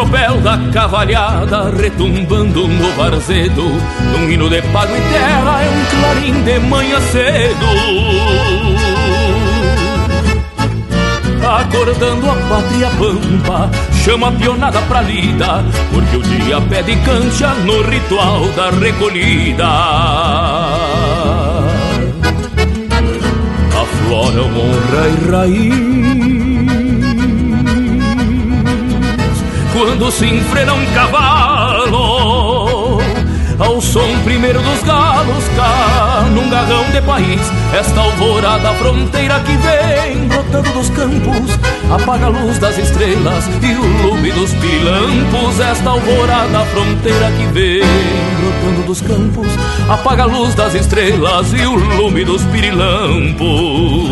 tropel 0.00 0.40
da 0.40 0.58
cavalhada 0.72 1.70
retumbando 1.70 2.66
no 2.66 2.90
varzedo 2.92 3.64
Num 4.12 4.30
hino 4.30 4.48
de 4.48 4.62
pago 4.62 4.96
e 4.96 5.00
terra 5.12 5.62
é 5.62 5.68
um 5.68 5.84
clarim 5.84 6.42
de 6.42 6.58
manhã 6.60 7.00
cedo. 7.00 7.66
Acordando 11.46 12.30
a 12.30 12.34
pátria 12.34 12.90
pampa 12.90 13.70
Chama 14.02 14.28
a 14.28 14.32
pionada 14.32 14.80
pra 14.82 15.02
lida 15.02 15.64
Porque 15.92 16.16
o 16.16 16.22
dia 16.22 16.60
pede 16.62 16.96
cancha 16.96 17.54
no 17.66 17.82
ritual 17.82 18.48
da 18.56 18.70
recolhida. 18.70 19.68
Aflora 23.82 24.42
honra 24.42 25.08
e 25.08 25.30
raiz 25.30 26.39
quando 29.80 30.12
se 30.12 30.26
enfrena 30.26 30.74
um 30.74 30.84
cavalo 30.92 31.98
ao 33.58 33.80
som 33.80 34.20
primeiro 34.24 34.60
dos 34.60 34.82
galos 34.82 35.48
cá 35.56 36.26
num 36.34 36.50
garrão 36.50 36.84
de 36.92 37.00
país 37.00 37.40
esta 37.72 37.98
alvorada 37.98 38.74
fronteira 38.74 39.40
que 39.40 39.56
vem 39.56 40.28
brotando 40.28 40.70
dos 40.72 40.90
campos 40.90 41.58
apaga 41.90 42.26
a 42.26 42.28
luz 42.28 42.58
das 42.58 42.76
estrelas 42.76 43.48
e 43.62 43.72
o 43.72 44.06
lume 44.06 44.30
dos 44.32 44.52
pirilampos 44.52 45.58
esta 45.58 45.88
alvorada 45.88 46.62
fronteira 46.66 47.32
que 47.32 47.46
vem 47.46 47.80
brotando 48.38 48.82
dos 48.86 49.00
campos 49.00 49.48
apaga 49.88 50.24
a 50.24 50.26
luz 50.26 50.54
das 50.54 50.74
estrelas 50.74 51.54
e 51.54 51.64
o 51.66 51.74
lume 51.74 52.22
dos 52.22 52.42
pirilampos 52.44 54.10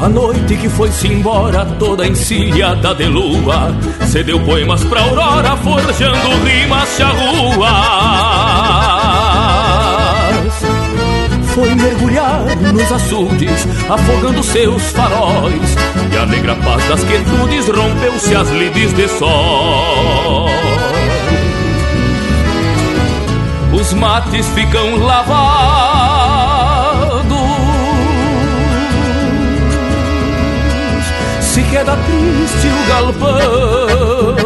A 0.00 0.08
noite 0.08 0.56
que 0.56 0.68
foi-se 0.68 1.08
embora, 1.08 1.66
toda 1.80 2.06
encilhada 2.06 2.94
de 2.94 3.06
lua, 3.06 3.74
cedeu 4.06 4.38
poemas 4.44 4.84
pra 4.84 5.00
aurora, 5.00 5.56
forjando 5.56 6.28
rimas 6.44 6.88
charruas. 6.96 7.66
Foi 11.52 11.74
nos 12.72 12.92
açudes, 12.92 13.66
afogando 13.88 14.42
seus 14.42 14.90
faróis, 14.92 15.76
e 16.12 16.16
a 16.16 16.26
negra 16.26 16.56
paz 16.56 16.82
das 16.88 17.04
quietudes 17.04 17.68
rompeu-se 17.68 18.34
as 18.34 18.48
lides 18.50 18.92
de 18.94 19.06
sol. 19.08 20.48
Os 23.72 23.92
mates 23.92 24.46
ficam 24.54 24.96
lavados 24.96 26.06
Se 31.42 31.62
queda 31.64 31.94
triste 31.96 32.68
o 32.68 32.88
galpão 32.88 34.36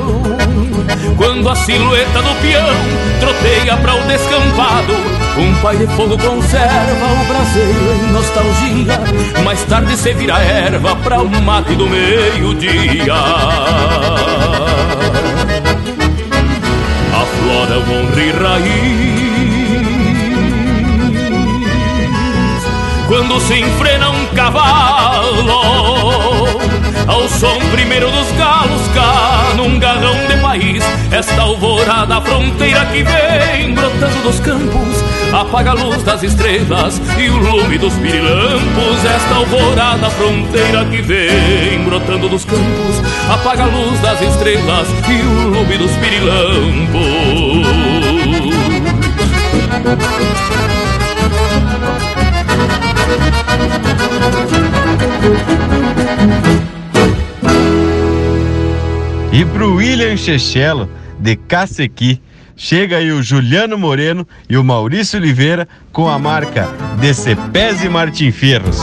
Quando 1.16 1.48
a 1.48 1.54
silhueta 1.54 2.22
do 2.22 2.34
peão 2.42 2.74
troteia 3.20 3.76
para 3.76 3.94
o 3.94 4.02
descampado 4.08 4.94
Um 5.38 5.54
pai 5.62 5.76
de 5.76 5.86
fogo 5.88 6.18
conserva 6.18 7.06
o 7.12 7.24
braseiro 7.26 7.92
em 7.94 8.12
nostalgia. 8.12 9.00
Mais 9.44 9.62
tarde 9.64 9.96
se 9.96 10.12
vira 10.14 10.38
erva 10.38 10.96
para 10.96 11.20
o 11.22 11.28
mate 11.42 11.74
do 11.74 11.86
meio-dia. 11.88 13.14
Aflora 17.14 17.78
o 17.78 17.82
honra 17.82 18.22
e 18.22 18.30
raiz. 18.32 19.30
Quando 23.06 23.40
se 23.40 23.54
enfrena 23.58 24.10
um 24.10 24.26
cavalo 24.36 25.50
ao 27.08 27.28
som 27.28 27.58
primeiro 27.72 28.08
dos 28.08 28.30
galos 28.32 28.88
cá 28.94 29.52
num 29.56 29.80
garrão 29.80 30.14
de 30.28 30.36
país 30.36 30.84
Esta 31.10 31.42
alvorada 31.42 32.20
fronteira 32.20 32.86
que 32.86 33.02
vem 33.02 33.74
brotando 33.74 34.22
dos 34.22 34.38
campos 34.38 35.09
Apaga 35.32 35.70
a 35.70 35.74
luz 35.74 36.02
das 36.02 36.22
estrelas 36.22 37.00
e 37.18 37.30
o 37.30 37.36
lume 37.36 37.78
dos 37.78 37.94
pirilampos. 37.94 39.04
Esta 39.04 39.34
alvorada 39.36 40.10
fronteira 40.10 40.84
que 40.86 41.00
vem 41.02 41.84
brotando 41.84 42.28
dos 42.28 42.44
campos. 42.44 43.00
Apaga 43.32 43.64
a 43.64 43.66
luz 43.66 44.00
das 44.00 44.20
estrelas 44.20 44.88
e 45.08 45.22
o 45.22 45.48
lume 45.48 45.78
dos 45.78 45.92
pirilampos. 45.92 47.00
E 59.32 59.44
pro 59.44 59.76
William 59.76 60.16
Chechelo, 60.16 60.88
de 61.18 61.36
Cacequi, 61.36 62.20
chega 62.60 62.98
aí 62.98 63.10
o 63.10 63.22
Juliano 63.22 63.78
Moreno 63.78 64.28
e 64.46 64.58
o 64.58 64.62
Maurício 64.62 65.18
Oliveira 65.18 65.66
com 65.90 66.10
a 66.10 66.18
marca 66.18 66.68
DC 67.00 67.34
Pés 67.50 67.82
e 67.82 67.88
Martin 67.88 68.30
Ferros. 68.30 68.78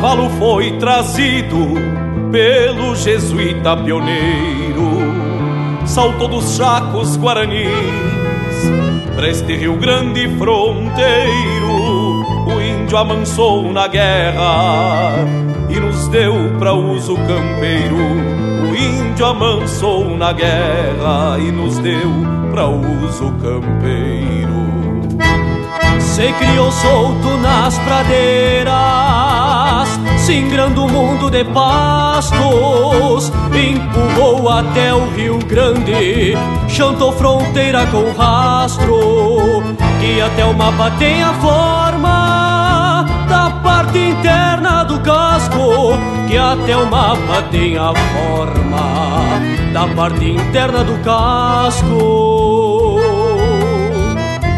Cavalo 0.00 0.30
foi 0.30 0.78
trazido 0.78 1.74
pelo 2.32 2.96
jesuíta 2.96 3.76
pioneiro, 3.76 4.88
saltou 5.84 6.26
dos 6.26 6.56
chacos 6.56 7.18
guaranis 7.18 7.68
para 9.14 9.28
este 9.28 9.54
Rio 9.56 9.76
Grande 9.76 10.26
fronteiro. 10.38 12.24
O 12.46 12.60
índio 12.62 12.96
amansou 12.96 13.70
na 13.70 13.86
guerra 13.88 15.16
e 15.68 15.78
nos 15.78 16.08
deu 16.08 16.34
para 16.58 16.72
uso 16.72 17.14
campeiro. 17.16 17.96
O 17.96 18.74
índio 18.74 19.26
amansou 19.26 20.16
na 20.16 20.32
guerra 20.32 21.38
e 21.38 21.52
nos 21.52 21.78
deu 21.78 22.10
para 22.50 22.66
uso 22.66 23.30
campeiro. 23.32 24.39
Se 26.20 26.32
criou 26.34 26.70
solto 26.70 27.38
nas 27.38 27.78
pradeiras, 27.78 28.74
singrando 30.18 30.84
o 30.84 30.88
mundo 30.90 31.30
de 31.30 31.42
pastos. 31.44 33.32
Empurrou 33.54 34.50
até 34.50 34.92
o 34.92 35.08
Rio 35.12 35.38
Grande, 35.38 36.36
chantou 36.68 37.10
fronteira 37.12 37.86
com 37.86 38.12
rastro. 38.12 39.62
Que 39.98 40.20
até 40.20 40.44
o 40.44 40.52
mapa 40.52 40.90
tem 40.98 41.22
a 41.22 41.32
forma 41.32 43.06
da 43.26 43.48
parte 43.62 43.98
interna 43.98 44.84
do 44.84 45.00
casco. 45.00 45.96
Que 46.28 46.36
até 46.36 46.76
o 46.76 46.84
mapa 46.84 47.44
tem 47.50 47.78
a 47.78 47.94
forma 47.94 49.40
da 49.72 49.86
parte 49.94 50.32
interna 50.32 50.84
do 50.84 51.02
casco. 51.02 52.59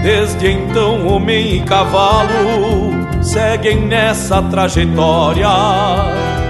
Desde 0.02 0.50
então, 0.50 1.06
homem 1.06 1.58
e 1.58 1.60
cavalo 1.60 2.90
seguem 3.22 3.86
nessa 3.86 4.42
trajetória. 4.42 5.46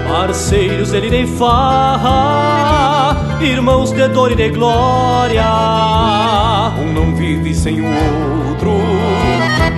Parceiros 0.07 0.91
de 0.91 1.27
farra, 1.27 3.15
irmãos 3.41 3.91
de 3.91 4.07
dor 4.07 4.31
e 4.31 4.35
de 4.35 4.49
glória. 4.49 5.45
Um 6.79 6.93
não 6.93 7.15
vive 7.15 7.53
sem 7.53 7.79
o 7.81 7.85
outro, 8.49 8.73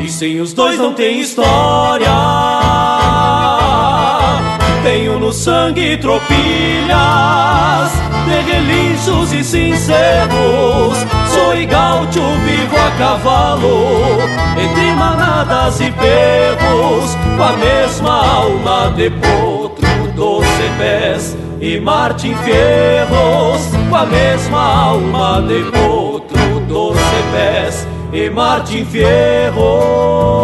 e 0.01 0.09
sem 0.09 0.39
os 0.39 0.53
dois 0.53 0.77
não 0.77 0.93
tem 0.93 1.19
história. 1.19 2.07
Tenho 4.85 5.17
no 5.19 5.33
sangue 5.33 5.97
tropilhas 5.97 6.29
de 8.27 8.39
relinchos 8.51 9.33
e 9.33 9.43
sinceros. 9.43 10.95
Sou 11.33 11.55
gaúcho, 11.67 12.21
vivo 12.45 12.77
a 12.77 12.91
cavalo, 12.91 14.19
entre 14.55 14.91
manadas 14.93 15.81
e 15.81 15.89
perros, 15.89 17.17
com 17.35 17.43
a 17.43 17.53
mesma 17.53 18.27
alma 18.27 18.91
de 18.95 19.09
potro, 19.09 19.87
doce 20.15 20.69
pés 20.77 21.35
e 21.59 21.79
Martin 21.79 22.35
Fierros, 22.35 23.65
com 23.89 23.95
a 23.95 24.05
mesma 24.05 24.83
alma 24.83 25.41
de 25.41 25.63
potro, 25.71 26.59
doce 26.67 26.99
pés 27.33 27.87
e 28.13 28.29
Martin 28.29 28.85
Fierros. 28.85 30.35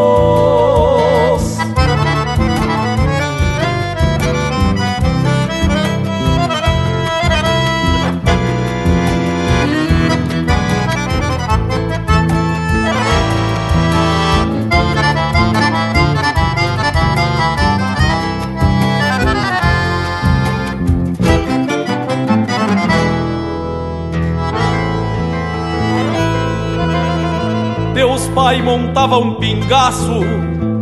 Montava 28.91 29.19
um 29.19 29.35
pingaço 29.35 30.19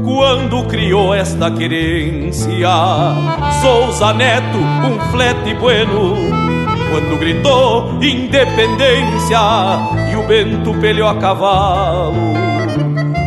quando 0.03 0.63
criou 0.63 1.13
esta 1.13 1.51
querência. 1.51 2.67
Souza 3.61 4.11
Neto, 4.13 4.57
um 4.57 4.99
flete 5.11 5.53
bueno, 5.53 6.15
quando 6.89 7.19
gritou 7.19 7.99
independência 8.01 9.37
e 10.11 10.15
o 10.15 10.23
Bento 10.23 10.73
pelhou 10.81 11.07
a 11.07 11.17
cavalo 11.17 12.33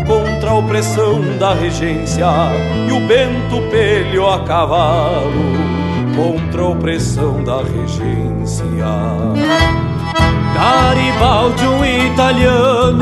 contra 0.05 0.51
a 0.51 0.55
opressão 0.55 1.39
da 1.39 1.55
regência 1.55 2.27
e 2.89 2.91
o 2.91 3.07
Bento 3.07 3.63
pelhou 3.71 4.33
a 4.33 4.41
cavalo 4.41 5.53
contra 6.17 6.61
a 6.61 6.69
opressão 6.71 7.45
da 7.45 7.59
regência. 7.59 8.65
Garibaldi, 10.53 11.67
um 11.67 11.85
italiano, 11.85 12.99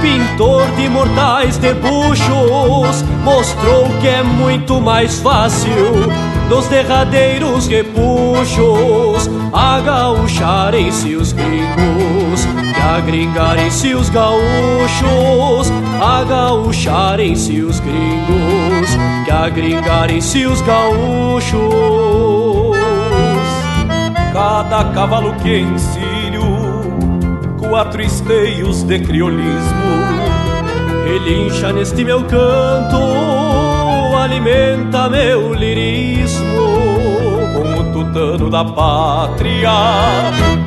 pintor 0.00 0.66
de 0.76 0.88
mortais 0.88 1.56
debuxos, 1.58 3.02
mostrou 3.22 3.88
que 4.00 4.08
é 4.08 4.22
muito 4.22 4.80
mais 4.80 5.18
fácil 5.20 5.72
nos 6.48 6.66
derradeiros 6.66 7.66
repuxos 7.66 9.30
agaucharem-se 9.52 11.16
os 11.16 11.32
gringos, 11.32 12.44
que 12.74 12.80
agringarem-se 12.80 13.94
os 13.94 14.08
gaúchos, 14.08 15.70
agaucharem-se 16.00 17.60
os 17.60 17.80
gringos, 17.80 18.90
que 19.24 19.30
agringarem-se 19.30 20.46
os 20.46 20.60
gaúchos. 20.62 21.60
Cada 24.32 24.84
cavalo 24.92 25.34
que 25.42 25.58
encilho, 25.58 26.19
quatro 27.70 28.02
esteios 28.02 28.82
de 28.82 28.98
criolismo. 28.98 30.00
Relincha 31.04 31.72
neste 31.72 32.04
meu 32.04 32.24
canto, 32.24 32.98
alimenta 34.18 35.08
meu 35.08 35.54
lirismo. 35.54 36.68
Com 37.54 37.80
o 37.80 37.92
tutano 37.92 38.50
da 38.50 38.64
pátria, 38.64 39.70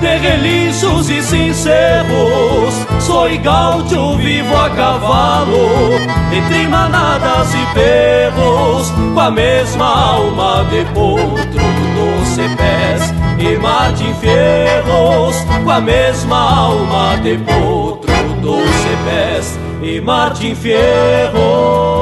de 0.00 0.16
relinchos 0.16 1.10
e 1.10 1.22
cincerros. 1.22 2.74
Sou 3.00 3.28
gaúcho 3.38 4.16
vivo 4.16 4.54
a 4.56 4.70
cavalo, 4.70 5.94
entre 6.32 6.68
manadas 6.68 7.52
e 7.54 7.74
perros, 7.74 8.90
com 9.14 9.20
a 9.20 9.30
mesma 9.30 9.86
alma 9.86 10.64
de 10.64 10.84
potro, 10.92 11.62
doce 11.96 12.48
pés 12.56 13.14
e 13.38 13.56
Martim 13.58 14.14
Fierros, 14.14 15.36
com 15.64 15.70
a 15.70 15.80
mesma 15.80 16.36
alma 16.36 17.16
de 17.22 17.38
potro, 17.38 18.12
doce 18.40 18.88
pés 19.04 19.58
e 19.82 20.00
Martim 20.00 20.54
Fierros. 20.54 21.97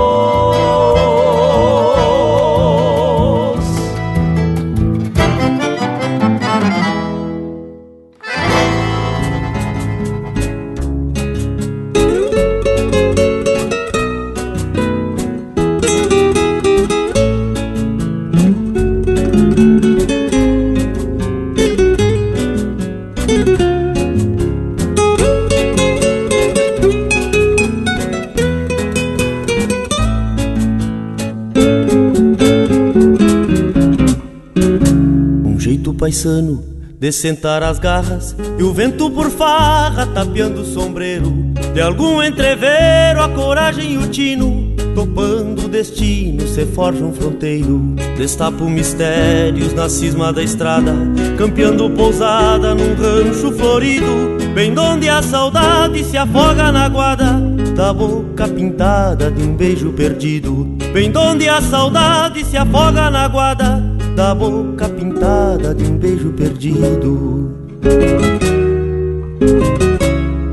Paisano 36.06 36.62
de 37.00 37.10
sentar 37.10 37.64
as 37.64 37.80
garras 37.80 38.36
e 38.56 38.62
o 38.62 38.72
vento 38.72 39.10
por 39.10 39.28
farra 39.28 40.06
tapeando 40.06 40.60
o 40.60 40.64
sombreiro. 40.64 41.32
De 41.74 41.80
algum 41.80 42.22
entreveiro 42.22 43.20
a 43.20 43.28
coragem 43.28 43.94
e 43.94 43.98
o 43.98 44.06
tino 44.06 44.72
topando 44.94 45.64
o 45.64 45.68
destino 45.68 46.46
se 46.46 46.64
forja 46.64 47.04
um 47.04 47.12
fronteiro. 47.12 47.96
Destapo 48.16 48.70
mistérios 48.70 49.72
na 49.74 49.88
cisma 49.88 50.32
da 50.32 50.44
estrada 50.44 50.94
campeando 51.36 51.90
pousada 51.90 52.72
num 52.72 52.94
rancho 52.94 53.50
florido. 53.50 54.36
Bem 54.54 54.72
donde 54.72 55.08
a 55.08 55.20
saudade 55.22 56.04
se 56.04 56.16
afoga 56.16 56.70
na 56.70 56.88
guarda 56.88 57.32
da 57.74 57.92
boca 57.92 58.46
pintada 58.46 59.28
de 59.28 59.42
um 59.42 59.56
beijo 59.56 59.90
perdido. 59.92 60.68
Bem 60.92 61.10
donde 61.10 61.48
a 61.48 61.60
saudade 61.60 62.44
se 62.44 62.56
afoga 62.56 63.10
na 63.10 63.26
guarda 63.26 63.95
da 64.16 64.34
boca 64.34 64.88
pintada 64.88 65.74
de 65.74 65.84
um 65.84 65.98
beijo 65.98 66.30
perdido. 66.30 67.54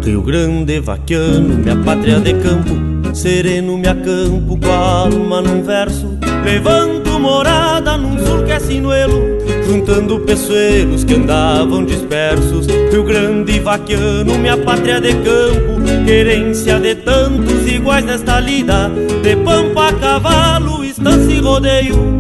Rio 0.04 0.22
Grande, 0.22 0.82
vaquiano, 0.82 1.56
minha 1.56 1.78
pátria 1.78 2.20
de 2.20 2.34
campo, 2.34 3.16
sereno 3.16 3.78
me 3.78 3.88
acampo 3.88 4.58
com 4.58 4.70
a 4.70 5.04
alma 5.04 5.42
num 5.42 5.64
verso. 5.64 6.20
Levanto 6.44 7.18
morada 7.18 7.96
num 7.98 8.18
sul 8.18 8.44
que 8.44 8.52
é 8.52 8.60
sinuelo, 8.60 9.22
juntando 9.66 10.20
peçoeiros 10.20 11.06
que 11.06 11.14
andavam 11.14 11.86
dispersos. 11.86 12.68
Rio 12.92 13.06
Grande, 13.06 13.62
vaquiano, 13.62 14.38
minha 14.40 14.58
pátria 14.58 15.00
de 15.00 15.14
campo, 15.14 16.04
querência 16.06 16.82
de 16.82 16.96
tantos 16.96 17.66
iguais 17.66 18.04
nesta 18.04 18.42
lida, 18.42 18.92
de 19.22 19.38
pampa 19.38 19.73
cavalo, 20.14 20.84
estância 20.84 21.34
e 21.34 21.40
rodeio. 21.40 22.14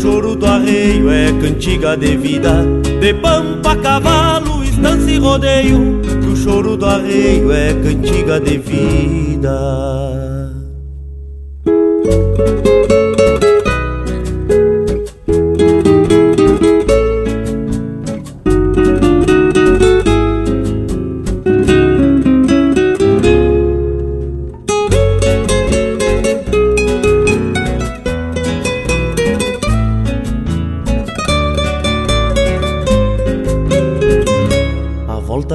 Choro 0.00 0.36
do 0.36 0.46
arreio 0.46 1.10
é 1.10 1.32
cantiga 1.40 1.96
de 1.96 2.16
vida. 2.16 2.64
De 3.00 3.12
pampa, 3.14 3.74
cavalo, 3.74 4.62
estância 4.62 5.10
e 5.10 5.18
rodeio. 5.18 6.00
Que 6.02 6.28
o 6.28 6.36
choro 6.36 6.76
do 6.76 6.86
arreio 6.86 7.50
é 7.50 7.74
cantiga 7.74 8.38
de 8.38 8.58
vida 8.58 9.98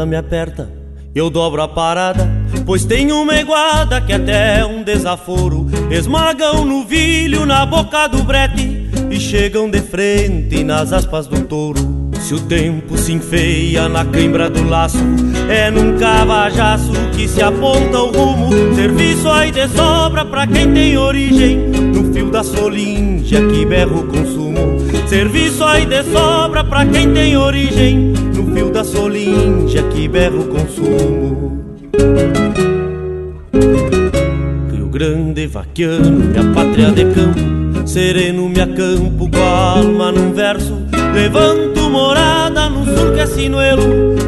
me 0.06 0.16
aperta, 0.16 0.70
eu 1.16 1.30
dobro 1.30 1.62
a 1.62 1.68
parada, 1.68 2.30
pois 2.66 2.86
tem 2.86 3.12
uma 3.12 3.36
iguada 3.36 4.02
que 4.02 4.14
até 4.14 4.66
um 4.66 4.84
desaforo 4.84 5.68
esmagam 5.92 6.66
no 6.66 6.84
vilho 6.84 7.46
na 7.46 7.66
boca 7.66 8.08
do 8.08 8.24
brete 8.24 8.90
e 9.12 9.20
chegam 9.20 9.70
de 9.70 9.80
frente 9.80 10.64
nas 10.64 10.92
aspas 10.92 11.28
do 11.28 11.42
touro. 11.42 12.04
Se 12.20 12.34
o 12.34 12.40
tempo 12.40 12.98
se 12.98 13.12
enfeia 13.12 13.90
na 13.90 14.06
cãibra 14.06 14.50
do 14.50 14.64
laço, 14.68 14.98
é 15.50 15.70
num 15.70 15.98
cavajaço 15.98 16.94
que 17.14 17.28
se 17.28 17.44
aponta 17.44 18.02
o 18.02 18.12
rumo. 18.12 18.50
Serviço 18.74 19.30
aí 19.30 19.52
de 19.52 19.68
sobra 19.68 20.24
pra 20.24 20.48
quem 20.48 20.74
tem 20.74 20.98
origem, 20.98 21.58
no 21.58 22.14
fio 22.14 22.32
da 22.32 22.42
solinja 22.42 23.46
que 23.48 23.66
berra 23.66 23.94
o 23.94 24.08
consumo. 24.08 24.80
Serviço 25.08 25.66
aí 25.66 25.86
de 25.86 26.02
sobra 26.04 26.64
pra 26.64 26.86
quem 26.86 27.14
tem 27.14 27.36
origem, 27.36 28.14
fio 28.54 28.70
da 28.70 28.84
solinja 28.84 29.84
que 29.84 30.08
berra 30.08 30.36
o 30.36 30.48
consumo. 30.48 31.64
Rio 34.72 34.88
Grande, 34.88 35.48
vaquiano, 35.48 36.12
minha 36.12 36.54
pátria 36.54 36.92
de 36.92 37.06
campo, 37.06 37.88
sereno 37.88 38.48
me 38.48 38.62
acampo 38.62 39.30
com 39.30 39.42
a 39.42 39.80
alma 39.80 40.12
num 40.12 40.32
verso. 40.34 40.84
Levanto 41.14 41.90
morada 41.90 42.70
no 42.70 42.86
sul 42.86 43.14
que 43.14 43.20
é 43.20 43.26
sinuelo, 43.26 43.84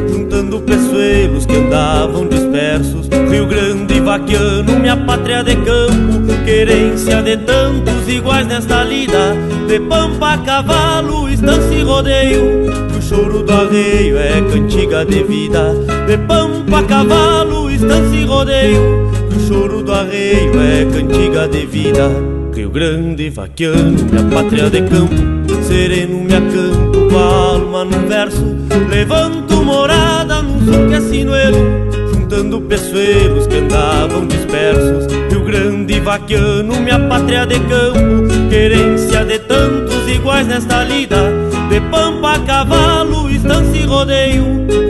juntando 0.08 0.60
peçoelos 0.60 1.46
que 1.46 1.56
andavam 1.56 2.28
dispersos. 2.28 3.08
Rio 3.30 3.46
Grande, 3.46 4.00
vaquiano, 4.00 4.78
minha 4.78 4.96
pátria 4.96 5.42
de 5.42 5.56
campo, 5.56 6.44
querência 6.44 7.22
de 7.22 7.36
tantos 7.38 8.08
iguais 8.08 8.46
nesta 8.46 8.84
lida, 8.84 9.34
de 9.66 9.80
pampa, 9.80 10.38
cavalo, 10.38 11.28
estância 11.28 11.74
e 11.74 11.82
rodeio 11.82 12.86
choro 13.08 13.42
do 13.44 13.52
arreio 13.52 14.18
é 14.18 14.40
cantiga 14.42 15.04
de 15.04 15.22
vida. 15.22 15.74
De 16.06 16.18
pampa, 16.18 16.82
cavalo, 16.82 17.70
estância 17.70 18.16
e 18.16 18.24
rodeio. 18.24 19.10
O 19.34 19.46
choro 19.46 19.82
do 19.82 19.92
arreio 19.92 20.52
é 20.60 20.84
cantiga 20.84 21.48
de 21.48 21.66
vida. 21.66 22.10
Rio 22.52 22.70
Grande, 22.70 23.30
vaquiano, 23.30 23.96
minha 24.10 24.24
pátria 24.24 24.68
de 24.70 24.82
campo. 24.82 25.14
Sereno 25.62 26.24
me 26.24 26.34
acampo 26.34 27.08
com 27.08 27.18
a 27.18 27.52
alma 27.52 27.84
num 27.84 28.08
verso. 28.08 28.56
Levanto 28.90 29.62
morada 29.62 30.42
num 30.42 30.64
sul 30.64 30.88
que 30.88 30.94
é 30.94 32.12
Juntando 32.12 32.60
peçoeiros 32.62 33.46
que 33.46 33.56
andavam 33.56 34.26
dispersos. 34.26 35.06
Rio 35.30 35.44
Grande, 35.44 36.00
vaquiano, 36.00 36.80
minha 36.80 36.98
pátria 36.98 37.46
de 37.46 37.60
campo. 37.60 38.48
Querência 38.50 39.24
de 39.24 39.38
tantos 39.40 40.08
iguais 40.08 40.46
nesta 40.48 40.82
lida 40.82 41.45
de 41.68 41.80
pampa, 41.90 42.38
cavalo, 42.40 43.30
estância 43.30 43.76
e 43.76 43.84
rodeio. 43.84 44.44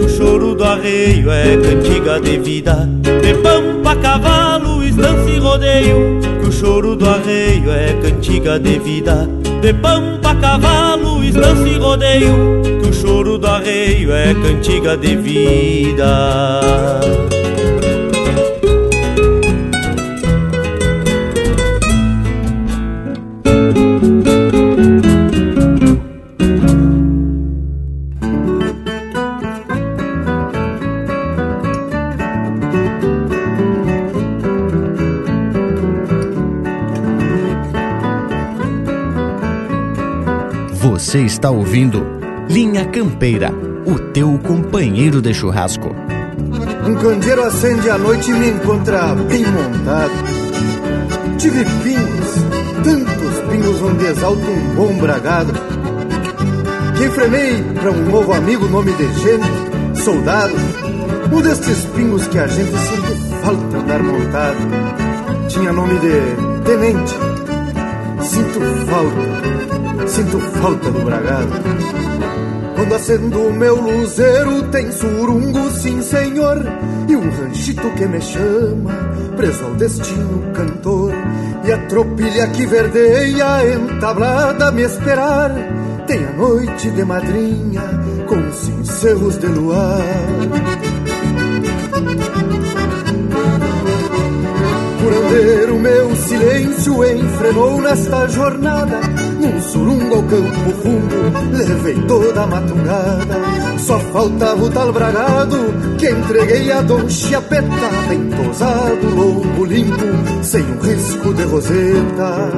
O 0.05 0.09
choro 0.09 0.55
do 0.55 0.65
arreio 0.65 1.31
é 1.31 1.57
cantiga 1.57 2.20
de 2.20 2.39
vida. 2.39 2.89
De 3.03 3.35
pampa, 3.35 3.97
cavalo, 3.97 4.82
estância 4.85 5.31
e 5.31 5.39
rodeio. 5.39 6.20
Que 6.40 6.48
o 6.48 6.53
choro 6.53 6.97
do 6.97 7.09
arreio 7.09 7.70
é 7.70 7.94
cantiga 8.03 8.59
de 8.59 8.78
vida. 8.78 9.28
De 9.61 9.73
pampa, 9.73 10.35
cavalo, 10.35 11.24
estância 11.24 11.69
e 11.69 11.78
rodeio. 11.78 12.62
Que 12.81 12.89
o 12.89 12.93
choro 12.93 13.39
do 13.39 13.47
arreio 13.47 14.12
é 14.12 14.35
cantiga 14.35 14.97
de 14.97 15.16
vida 15.16 17.01
está 41.36 41.50
ouvindo 41.50 42.02
Linha 42.48 42.86
Campeira, 42.86 43.52
o 43.84 43.98
teu 44.10 44.38
companheiro 44.38 45.20
de 45.20 45.34
churrasco. 45.34 45.94
Um 46.86 46.94
candeeiro 46.94 47.44
acende 47.44 47.90
à 47.90 47.98
noite 47.98 48.30
e 48.30 48.34
me 48.34 48.48
encontra 48.48 49.14
bem 49.14 49.44
montado. 49.44 50.12
Tive 51.36 51.62
pingos, 51.84 52.34
tantos 52.82 53.50
pingos 53.50 53.82
onde 53.82 54.06
exalta 54.06 54.46
um 54.50 54.74
bom 54.76 54.94
bragado. 54.94 55.52
que 56.96 57.04
enfrenei 57.04 57.62
para 57.74 57.90
um 57.90 58.10
novo 58.10 58.32
amigo, 58.32 58.66
nome 58.68 58.92
de 58.92 59.06
gente, 59.20 60.02
soldado, 60.02 60.54
um 61.30 61.42
destes 61.42 61.84
pingos 61.94 62.26
que 62.28 62.38
a 62.38 62.46
gente 62.46 62.72
sente 62.78 63.42
falta 63.42 63.76
andar 63.76 64.02
montado. 64.02 64.56
Tinha 65.48 65.70
nome 65.70 65.98
de 65.98 66.64
tenente. 66.64 67.35
Sinto 68.36 68.60
falta, 68.84 70.08
sinto 70.08 70.38
falta 70.60 70.90
do 70.90 71.00
bragado. 71.00 71.52
Quando 72.74 72.94
acendo 72.94 73.40
o 73.40 73.54
meu 73.54 73.80
luzeiro 73.80 74.62
tem 74.64 74.92
surungo, 74.92 75.70
sim 75.70 76.02
senhor 76.02 76.62
E 77.08 77.16
um 77.16 77.30
ranchito 77.30 77.88
que 77.96 78.04
me 78.04 78.20
chama, 78.20 78.92
preso 79.38 79.64
ao 79.64 79.74
destino 79.76 80.52
cantor. 80.52 81.14
E 81.64 81.72
a 81.72 81.78
tropilha 81.86 82.48
que 82.48 82.66
verdeia 82.66 83.74
entablada 83.74 84.70
me 84.70 84.82
esperar. 84.82 85.52
Tem 86.06 86.22
a 86.22 86.32
noite 86.32 86.90
de 86.90 87.04
madrinha 87.06 87.82
com 88.28 88.52
cincerros 88.52 89.38
de 89.38 89.46
luar 89.46 90.35
silêncio 96.57 97.05
enfrenou 97.05 97.81
nesta 97.83 98.27
jornada 98.28 99.01
num 99.41 99.61
surungo 99.61 100.15
ao 100.15 100.23
campo 100.23 100.70
fundo, 100.83 101.57
levei 101.57 101.95
toda 102.07 102.43
a 102.43 102.47
matungada. 102.47 103.37
Só 103.78 103.99
faltava 103.99 104.65
o 104.65 104.70
tal 104.70 104.93
bragado 104.93 105.57
que 105.99 106.09
entreguei 106.09 106.73
a 106.73 106.81
Dom 106.81 107.07
bem 108.09 108.31
tosado, 108.31 109.15
longo, 109.15 109.65
limpo, 109.65 110.43
sem 110.43 110.62
um 110.62 110.78
risco 110.78 111.35
de 111.35 111.43
roseta. 111.45 112.51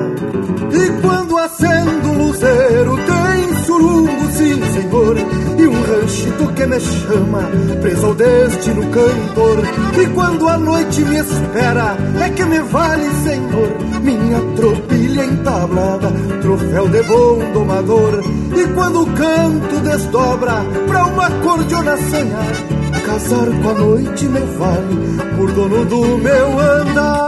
E 0.72 1.02
quando 1.02 1.36
acendo 1.38 1.77
que 6.58 6.66
me 6.66 6.80
chama, 6.80 7.42
preso 7.80 8.06
ao 8.06 8.14
destino 8.14 8.82
cantor. 8.90 9.58
E 9.96 10.06
quando 10.08 10.48
a 10.48 10.58
noite 10.58 11.02
me 11.02 11.18
espera, 11.18 11.96
é 12.20 12.30
que 12.30 12.44
me 12.44 12.58
vale, 12.62 13.08
senhor, 13.22 13.68
minha 14.02 14.40
tropilha 14.56 15.24
entablada, 15.24 16.12
troféu 16.42 16.88
de 16.88 17.02
bom 17.04 17.38
domador. 17.52 18.24
E 18.56 18.66
quando 18.74 19.02
o 19.02 19.06
canto 19.06 19.80
desdobra 19.84 20.64
pra 20.88 21.06
uma 21.06 21.30
cordiona 21.42 21.96
sonhar, 21.96 22.52
casar 23.06 23.46
com 23.62 23.70
a 23.70 23.74
noite 23.74 24.26
me 24.26 24.40
vale 24.40 24.96
por 25.36 25.52
dono 25.52 25.84
do 25.84 26.18
meu 26.18 26.58
andar. 26.58 27.27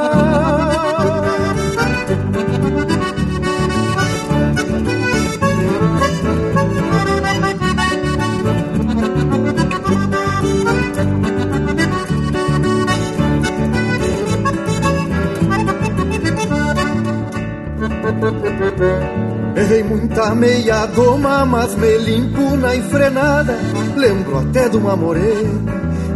Meia 20.40 20.86
doma, 20.86 21.44
mas 21.44 21.74
me 21.74 21.98
limpo 21.98 22.56
na 22.56 22.74
enfrenada. 22.74 23.58
Lembro 23.94 24.38
até 24.38 24.70
de 24.70 24.78
uma 24.78 24.96
morena 24.96 25.60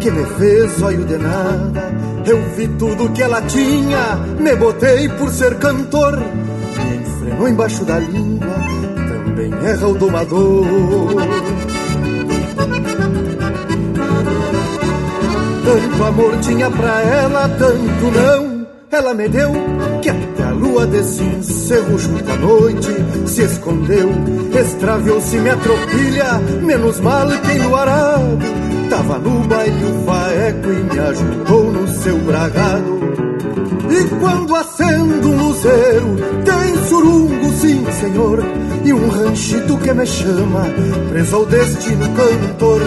que 0.01 0.11
me 0.11 0.25
fez 0.39 0.83
olho 0.83 1.05
de 1.05 1.19
nada. 1.19 1.93
Eu 2.27 2.41
vi 2.57 2.67
tudo 2.69 3.11
que 3.11 3.23
ela 3.23 3.43
tinha, 3.43 4.17
me 4.41 4.57
botei 4.57 5.11
por 5.11 5.31
ser 5.31 5.57
cantor. 5.59 6.17
Me 6.17 6.97
enfrenou 6.97 7.49
embaixo 7.49 7.85
da 7.85 7.99
língua, 7.99 8.49
também 9.09 9.53
erra 9.63 9.89
o 9.89 9.95
domador. 9.95 10.67
Tanto 15.65 16.05
amor 16.05 16.39
tinha 16.41 16.71
pra 16.71 17.03
ela, 17.03 17.49
tanto 17.59 18.11
não, 18.11 18.67
ela 18.91 19.13
me 19.13 19.29
deu 19.29 19.53
lua 20.75 20.87
desse 20.87 21.23
encerro 21.23 21.97
junto 21.97 22.31
à 22.31 22.37
noite 22.37 22.89
se 23.27 23.43
escondeu. 23.43 24.11
Extraviou-se 24.59 25.37
minha 25.39 25.57
tropilha, 25.57 26.39
menos 26.63 26.99
mal 27.01 27.29
que 27.29 27.53
enluarado. 27.53 28.39
Tava 28.91 29.19
no 29.19 29.41
baile 29.47 29.85
o 29.85 30.05
faeco 30.05 30.69
e 30.71 30.95
me 30.95 30.99
ajudou 30.99 31.73
no 31.73 31.89
seu 31.89 32.19
bragado. 32.19 33.01
E 33.89 34.05
quando 34.19 34.57
acendo 34.57 35.29
um 35.29 35.49
luzeiro, 35.49 36.17
tem 36.45 36.85
surungo, 36.89 37.53
sim 37.61 37.87
senhor, 38.01 38.45
e 38.85 38.93
um 38.93 39.09
ranchito 39.09 39.77
que 39.79 39.93
me 39.93 40.07
chama, 40.07 40.65
preso 41.11 41.37
ao 41.37 41.47
destino 41.47 42.07
cantor. 42.15 42.81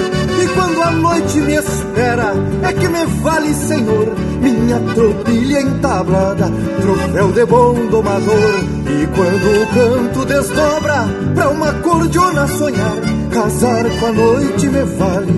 A 0.87 0.91
noite 0.91 1.41
me 1.41 1.53
espera, 1.53 2.33
é 2.63 2.71
que 2.71 2.87
me 2.87 3.05
vale, 3.21 3.53
senhor, 3.53 4.07
minha 4.41 4.79
tropilha 4.95 5.59
entablada, 5.59 6.49
troféu 6.79 7.31
de 7.33 7.45
bom 7.45 7.73
domador. 7.87 8.53
E 8.87 9.05
quando 9.07 9.63
o 9.63 9.67
canto 9.67 10.25
desdobra 10.25 11.05
pra 11.35 11.49
uma 11.49 11.73
cordiona 11.73 12.47
sonhar, 12.47 12.95
casar 13.31 13.83
com 13.99 14.05
a 14.05 14.11
noite 14.13 14.67
me 14.67 14.83
vale, 14.83 15.33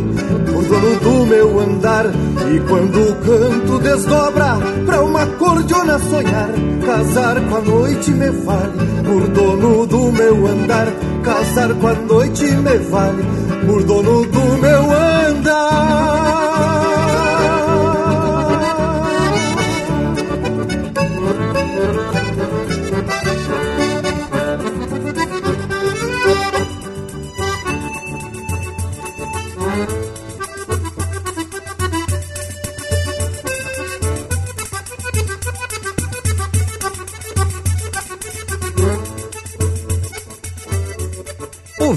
por 0.46 0.64
dono 0.66 1.00
do 1.00 1.26
meu 1.26 1.60
andar. 1.62 2.06
E 2.06 2.60
quando 2.70 3.10
o 3.10 3.16
canto 3.16 3.80
desdobra 3.80 4.56
pra 4.86 5.02
uma 5.02 5.26
cordiona 5.26 5.98
sonhar, 5.98 6.50
casar 6.86 7.42
com 7.50 7.56
a 7.56 7.62
noite 7.62 8.12
me 8.12 8.30
vale, 8.30 8.74
por 9.04 9.28
dono 9.30 9.88
do 9.88 10.12
meu 10.12 10.46
andar. 10.46 10.94
Casar 11.24 11.74
com 11.74 11.88
a 11.88 11.94
noite 11.94 12.46
me 12.46 12.78
vale, 12.78 13.24
por 13.66 13.84
dono 13.84 14.26
do 14.28 14.49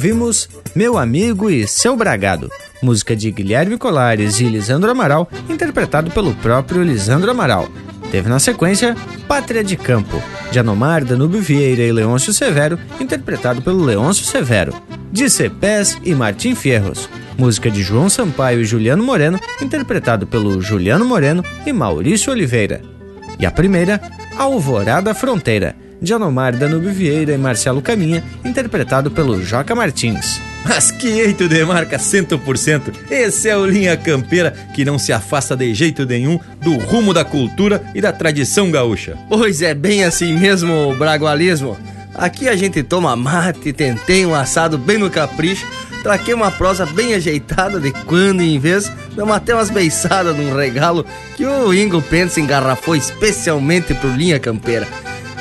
ouvimos 0.02 0.48
Meu 0.74 0.98
Amigo 0.98 1.48
e 1.48 1.64
Seu 1.64 1.96
Bragado, 1.96 2.50
música 2.82 3.14
de 3.14 3.30
Guilherme 3.30 3.78
Colares 3.78 4.40
e 4.40 4.48
Lisandro 4.48 4.90
Amaral, 4.90 5.30
interpretado 5.48 6.10
pelo 6.10 6.34
próprio 6.34 6.82
Lisandro 6.82 7.30
Amaral. 7.30 7.68
Teve 8.10 8.28
na 8.28 8.40
sequência 8.40 8.96
Pátria 9.28 9.62
de 9.62 9.76
Campo, 9.76 10.20
de 10.50 10.58
Anomar, 10.58 11.04
Danúbio 11.04 11.40
Vieira 11.40 11.82
e 11.82 11.92
Leôncio 11.92 12.32
Severo, 12.32 12.80
interpretado 12.98 13.62
pelo 13.62 13.84
Leôncio 13.84 14.24
Severo. 14.24 14.74
De 15.12 15.30
Cepés 15.30 15.96
e 16.02 16.16
Martim 16.16 16.56
Fierros, 16.56 17.08
música 17.38 17.70
de 17.70 17.80
João 17.80 18.10
Sampaio 18.10 18.60
e 18.60 18.64
Juliano 18.64 19.04
Moreno, 19.04 19.38
interpretado 19.60 20.26
pelo 20.26 20.60
Juliano 20.60 21.04
Moreno 21.04 21.44
e 21.64 21.72
Maurício 21.72 22.32
Oliveira. 22.32 22.82
E 23.38 23.46
a 23.46 23.52
primeira, 23.52 24.00
Alvorada 24.36 25.14
Fronteira, 25.14 25.76
de 26.02 26.12
Anomar 26.12 26.56
Danúbio 26.56 26.92
Vieira 26.92 27.32
e 27.32 27.38
Marcelo 27.38 27.80
Caminha, 27.80 28.24
interpretado 28.44 29.10
pelo 29.10 29.40
Joca 29.42 29.74
Martins. 29.74 30.40
Mas 30.64 30.90
que 30.90 31.08
eito 31.08 31.48
de 31.48 31.64
marca 31.64 31.96
100%! 31.96 32.92
Esse 33.10 33.48
é 33.48 33.56
o 33.56 33.64
Linha 33.64 33.96
Campeira 33.96 34.52
que 34.74 34.84
não 34.84 34.98
se 34.98 35.12
afasta 35.12 35.56
de 35.56 35.72
jeito 35.72 36.04
nenhum 36.04 36.38
do 36.60 36.76
rumo 36.76 37.14
da 37.14 37.24
cultura 37.24 37.82
e 37.94 38.00
da 38.00 38.12
tradição 38.12 38.70
gaúcha. 38.70 39.16
Pois 39.28 39.62
é, 39.62 39.74
bem 39.74 40.04
assim 40.04 40.36
mesmo 40.36 40.90
o 40.90 40.94
bragualismo. 40.94 41.76
Aqui 42.14 42.48
a 42.48 42.54
gente 42.54 42.82
toma 42.82 43.16
mate, 43.16 43.72
tentei 43.72 44.26
um 44.26 44.34
assado 44.34 44.76
bem 44.76 44.98
no 44.98 45.10
capricho, 45.10 45.66
traquei 46.02 46.34
uma 46.34 46.50
prosa 46.50 46.84
bem 46.84 47.14
ajeitada 47.14 47.80
de 47.80 47.90
quando 48.04 48.42
em 48.42 48.58
vez, 48.58 48.92
damos 49.16 49.34
até 49.34 49.54
umas 49.54 49.70
beiçadas 49.70 50.36
num 50.36 50.54
regalo 50.54 51.06
que 51.36 51.44
o 51.44 51.72
Ingo 51.72 52.02
Pence 52.02 52.40
engarrafou 52.40 52.94
especialmente 52.94 53.94
pro 53.94 54.10
Linha 54.10 54.38
Campeira. 54.38 54.86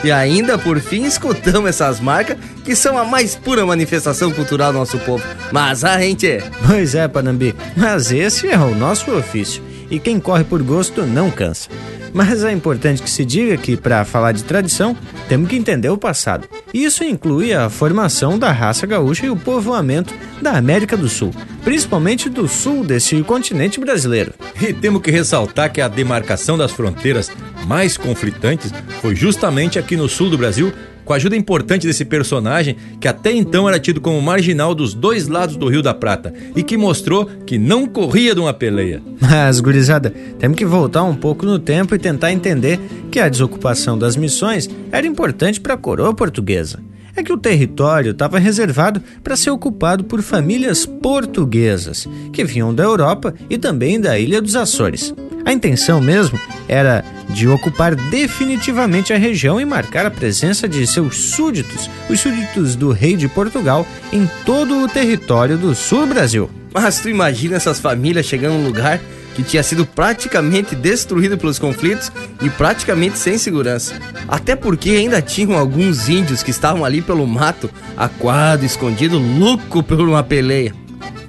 E 0.03 0.11
ainda, 0.11 0.57
por 0.57 0.79
fim, 0.79 1.05
escutamos 1.05 1.69
essas 1.69 1.99
marcas 1.99 2.37
que 2.63 2.75
são 2.75 2.97
a 2.97 3.05
mais 3.05 3.35
pura 3.35 3.65
manifestação 3.65 4.31
cultural 4.31 4.71
do 4.71 4.79
nosso 4.79 4.97
povo. 4.99 5.23
Mas 5.51 5.83
a 5.83 5.99
gente. 5.99 6.39
Pois 6.65 6.95
é, 6.95 7.07
Panambi, 7.07 7.55
mas 7.75 8.11
esse 8.11 8.47
é 8.49 8.57
o 8.57 8.73
nosso 8.73 9.11
ofício. 9.11 9.61
E 9.91 9.99
quem 9.99 10.19
corre 10.19 10.45
por 10.45 10.63
gosto 10.63 11.05
não 11.05 11.29
cansa. 11.29 11.69
Mas 12.13 12.43
é 12.43 12.51
importante 12.51 13.01
que 13.01 13.09
se 13.09 13.23
diga 13.23 13.55
que, 13.57 13.77
para 13.77 14.03
falar 14.03 14.31
de 14.31 14.43
tradição, 14.43 14.97
temos 15.29 15.49
que 15.49 15.55
entender 15.55 15.89
o 15.89 15.97
passado. 15.97 16.47
Isso 16.73 17.03
inclui 17.03 17.53
a 17.53 17.69
formação 17.69 18.39
da 18.39 18.51
raça 18.51 18.87
gaúcha 18.87 19.25
e 19.25 19.29
o 19.29 19.35
povoamento 19.35 20.13
da 20.41 20.51
América 20.53 20.97
do 20.97 21.07
Sul, 21.07 21.31
principalmente 21.63 22.29
do 22.29 22.47
sul 22.47 22.83
desse 22.83 23.21
continente 23.23 23.79
brasileiro. 23.79 24.33
E 24.61 24.73
temos 24.73 25.01
que 25.01 25.11
ressaltar 25.11 25.71
que 25.71 25.81
a 25.81 25.87
demarcação 25.87 26.57
das 26.57 26.71
fronteiras 26.71 27.31
mais 27.65 27.97
conflitantes 27.97 28.73
foi 29.01 29.15
justamente 29.15 29.77
aqui 29.77 29.95
no 29.95 30.09
sul 30.09 30.29
do 30.29 30.37
Brasil, 30.37 30.73
com 31.05 31.13
a 31.13 31.15
ajuda 31.15 31.35
importante 31.35 31.87
desse 31.87 32.05
personagem 32.05 32.75
que 32.99 33.07
até 33.07 33.31
então 33.31 33.67
era 33.67 33.79
tido 33.79 34.01
como 34.01 34.21
marginal 34.21 34.75
dos 34.75 34.93
dois 34.93 35.27
lados 35.27 35.55
do 35.55 35.67
Rio 35.67 35.81
da 35.81 35.93
Prata 35.93 36.33
e 36.55 36.63
que 36.63 36.77
mostrou 36.77 37.25
que 37.45 37.57
não 37.57 37.85
corria 37.85 38.33
de 38.33 38.41
uma 38.41 38.53
peleia. 38.53 39.01
Mas, 39.19 39.59
gurizada, 39.59 40.13
temos 40.39 40.57
que 40.57 40.65
voltar 40.65 41.03
um 41.03 41.15
pouco 41.15 41.45
no 41.45 41.59
tempo 41.59 41.95
e 41.95 41.99
tentar 41.99 42.31
entender 42.31 42.79
que 43.11 43.19
a 43.19 43.29
desocupação 43.29 43.97
das 43.97 44.15
missões 44.15 44.69
era 44.91 45.07
importante 45.07 45.59
para 45.59 45.73
a 45.73 45.77
coroa 45.77 46.13
portuguesa 46.13 46.90
é 47.15 47.23
que 47.23 47.33
o 47.33 47.37
território 47.37 48.11
estava 48.11 48.39
reservado 48.39 49.01
para 49.23 49.35
ser 49.35 49.49
ocupado 49.49 50.03
por 50.03 50.21
famílias 50.21 50.85
portuguesas 50.85 52.07
que 52.31 52.43
vinham 52.43 52.73
da 52.73 52.83
Europa 52.83 53.33
e 53.49 53.57
também 53.57 53.99
da 53.99 54.17
Ilha 54.17 54.41
dos 54.41 54.55
Açores. 54.55 55.13
A 55.43 55.51
intenção 55.51 55.99
mesmo 55.99 56.39
era 56.67 57.03
de 57.29 57.47
ocupar 57.47 57.95
definitivamente 57.95 59.11
a 59.11 59.17
região 59.17 59.59
e 59.59 59.65
marcar 59.65 60.05
a 60.05 60.11
presença 60.11 60.67
de 60.67 60.85
seus 60.85 61.17
súditos, 61.17 61.89
os 62.09 62.19
súditos 62.19 62.75
do 62.75 62.91
rei 62.91 63.15
de 63.15 63.27
Portugal, 63.27 63.85
em 64.13 64.29
todo 64.45 64.83
o 64.83 64.87
território 64.87 65.57
do 65.57 65.73
sul 65.73 66.05
Brasil. 66.05 66.49
Mas 66.73 66.99
tu 66.99 67.09
imagina 67.09 67.57
essas 67.57 67.79
famílias 67.79 68.25
chegando 68.25 68.53
num 68.53 68.67
lugar 68.67 68.99
que 69.35 69.43
tinha 69.43 69.63
sido 69.63 69.85
praticamente 69.85 70.75
destruído 70.75 71.37
pelos 71.37 71.59
conflitos 71.59 72.11
e 72.41 72.49
praticamente 72.49 73.17
sem 73.17 73.37
segurança. 73.37 73.95
Até 74.27 74.55
porque 74.55 74.91
ainda 74.91 75.21
tinham 75.21 75.57
alguns 75.57 76.09
índios 76.09 76.43
que 76.43 76.51
estavam 76.51 76.83
ali 76.83 77.01
pelo 77.01 77.25
mato, 77.25 77.69
aquado, 77.95 78.65
escondido, 78.65 79.17
louco 79.17 79.81
por 79.83 79.99
uma 79.99 80.23
peleia. 80.23 80.73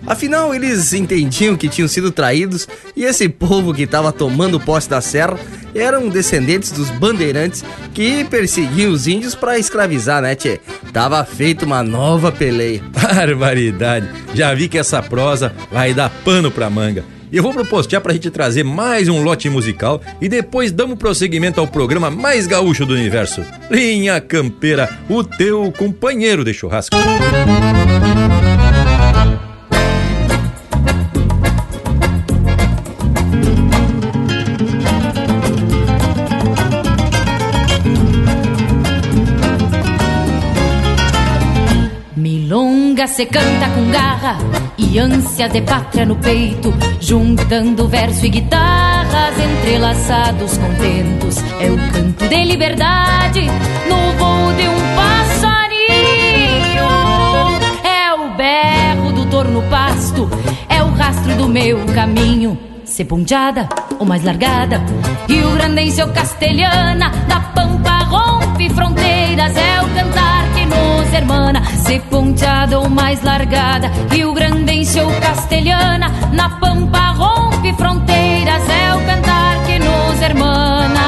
Afinal, 0.06 0.52
eles 0.52 0.92
entendiam 0.92 1.56
que 1.56 1.68
tinham 1.68 1.86
sido 1.86 2.10
traídos 2.10 2.68
e 2.96 3.04
esse 3.04 3.28
povo 3.28 3.72
que 3.72 3.82
estava 3.82 4.10
tomando 4.12 4.58
posse 4.58 4.90
da 4.90 5.00
serra 5.00 5.38
eram 5.74 6.08
descendentes 6.08 6.72
dos 6.72 6.90
bandeirantes 6.90 7.64
que 7.94 8.24
perseguiam 8.24 8.92
os 8.92 9.06
índios 9.06 9.34
para 9.34 9.58
escravizar, 9.58 10.20
né, 10.20 10.34
tchê? 10.34 10.60
Tava 10.92 11.24
feita 11.24 11.64
uma 11.64 11.82
nova 11.82 12.32
peleia. 12.32 12.82
Barbaridade! 12.90 14.08
Já 14.34 14.52
vi 14.52 14.68
que 14.68 14.76
essa 14.76 15.02
prosa 15.02 15.54
vai 15.70 15.94
dar 15.94 16.10
pano 16.24 16.50
pra 16.50 16.68
manga. 16.68 17.04
Eu 17.32 17.42
vou 17.42 17.52
propostear 17.52 18.02
pra 18.02 18.12
gente 18.12 18.30
trazer 18.30 18.62
mais 18.62 19.08
um 19.08 19.22
lote 19.22 19.48
musical 19.48 20.02
e 20.20 20.28
depois 20.28 20.70
damos 20.70 20.98
prosseguimento 20.98 21.60
ao 21.60 21.66
programa 21.66 22.10
mais 22.10 22.46
gaúcho 22.46 22.84
do 22.84 22.92
universo. 22.92 23.42
Linha 23.70 24.20
Campeira, 24.20 24.98
o 25.08 25.24
teu 25.24 25.72
companheiro 25.72 26.44
de 26.44 26.52
churrasco. 26.52 26.94
Milonga 26.94 28.51
se 43.12 43.26
canta 43.26 43.68
com 43.74 43.90
garra 43.90 44.38
e 44.78 44.98
ânsia 44.98 45.46
de 45.46 45.60
pátria 45.60 46.06
no 46.06 46.16
peito, 46.16 46.72
juntando 46.98 47.86
verso 47.86 48.24
e 48.24 48.30
guitarras 48.30 49.34
entrelaçados 49.38 50.56
contentos. 50.56 51.36
É 51.60 51.70
o 51.70 51.76
canto 51.92 52.26
de 52.26 52.44
liberdade 52.44 53.42
no 53.86 54.12
voo 54.16 54.54
de 54.54 54.66
um 54.66 54.96
passarinho. 54.96 56.88
É 57.84 58.14
o 58.14 58.34
berro 58.34 59.12
do 59.12 59.26
torno 59.26 59.62
pasto, 59.68 60.30
é 60.66 60.82
o 60.82 60.90
rastro 60.92 61.34
do 61.36 61.48
meu 61.50 61.84
caminho. 61.94 62.58
Se 62.86 63.04
ponteada 63.04 63.68
ou 63.98 64.06
mais 64.06 64.24
largada, 64.24 64.82
Rio 65.28 65.50
Grandense 65.50 66.02
ou 66.02 66.08
castelhana, 66.08 67.10
da 67.28 67.40
pampa 67.40 67.98
rompe 68.04 68.70
fronteiras, 68.70 69.54
é 69.54 69.82
o 69.82 69.88
cantar 69.94 70.51
nos 71.12 71.18
hermana. 71.18 71.62
Se 71.86 71.98
ponteada 72.00 72.78
ou 72.78 72.88
mais 72.88 73.22
largada, 73.22 73.90
Rio 74.10 74.32
Grandense 74.32 74.98
ou 75.00 75.12
castelhana, 75.20 76.08
na 76.32 76.48
pampa 76.48 77.10
rompe 77.10 77.72
fronteiras, 77.74 78.62
é 78.68 78.94
o 78.94 79.00
cantar 79.04 79.64
que 79.66 79.78
nos 79.78 80.22
hermana. 80.22 81.02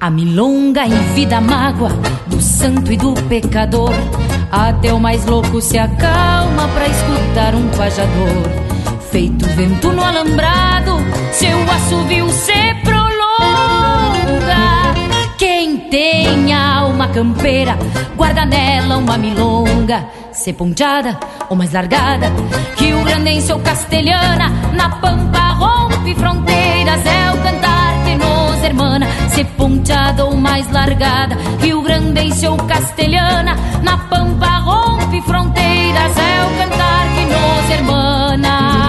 A 0.00 0.10
milonga 0.10 0.84
vida 1.14 1.40
mágoa 1.40 1.88
do 2.26 2.40
santo 2.40 2.92
e 2.92 2.96
do 2.96 3.14
pecador. 3.26 3.94
Até 4.52 4.92
o 4.92 5.00
mais 5.00 5.24
louco 5.24 5.60
se 5.62 5.78
acalma 5.78 6.68
pra 6.68 6.86
escutar 6.86 7.54
um 7.54 7.68
pajador. 7.70 8.73
Feito 9.14 9.46
vento 9.50 9.92
no 9.92 10.02
alambrado, 10.02 10.96
seu 11.30 11.56
assovio 11.70 12.28
se 12.30 12.74
prolonga. 12.82 13.06
Quem 15.38 15.88
tem 15.88 16.52
alma 16.52 17.06
campeira, 17.06 17.78
guarda 18.16 18.44
nela 18.44 18.96
uma 18.96 19.16
milonga. 19.16 20.04
Se 20.32 20.52
ponteada 20.52 21.16
ou 21.48 21.56
mais 21.56 21.72
largada, 21.72 22.26
Rio 22.76 23.04
Grandense 23.04 23.52
ou 23.52 23.60
castelhana, 23.60 24.48
na 24.72 24.88
pampa 24.88 25.50
rompe 25.50 26.12
fronteiras, 26.16 27.06
é 27.06 27.30
o 27.30 27.40
cantar 27.40 27.73
hermana. 28.64 29.06
Se 29.28 29.44
ponteada 29.44 30.24
ou 30.24 30.36
mais 30.36 30.70
largada, 30.70 31.36
Rio 31.60 31.82
Grandense 31.82 32.46
ou 32.46 32.56
castelhana, 32.56 33.56
na 33.82 33.98
pampa 33.98 34.58
rompe 34.58 35.20
fronteiras, 35.22 36.16
é 36.16 36.44
o 36.44 36.58
cantar 36.58 37.06
que 37.14 37.24
nos 37.26 37.70
hermana. 37.70 38.84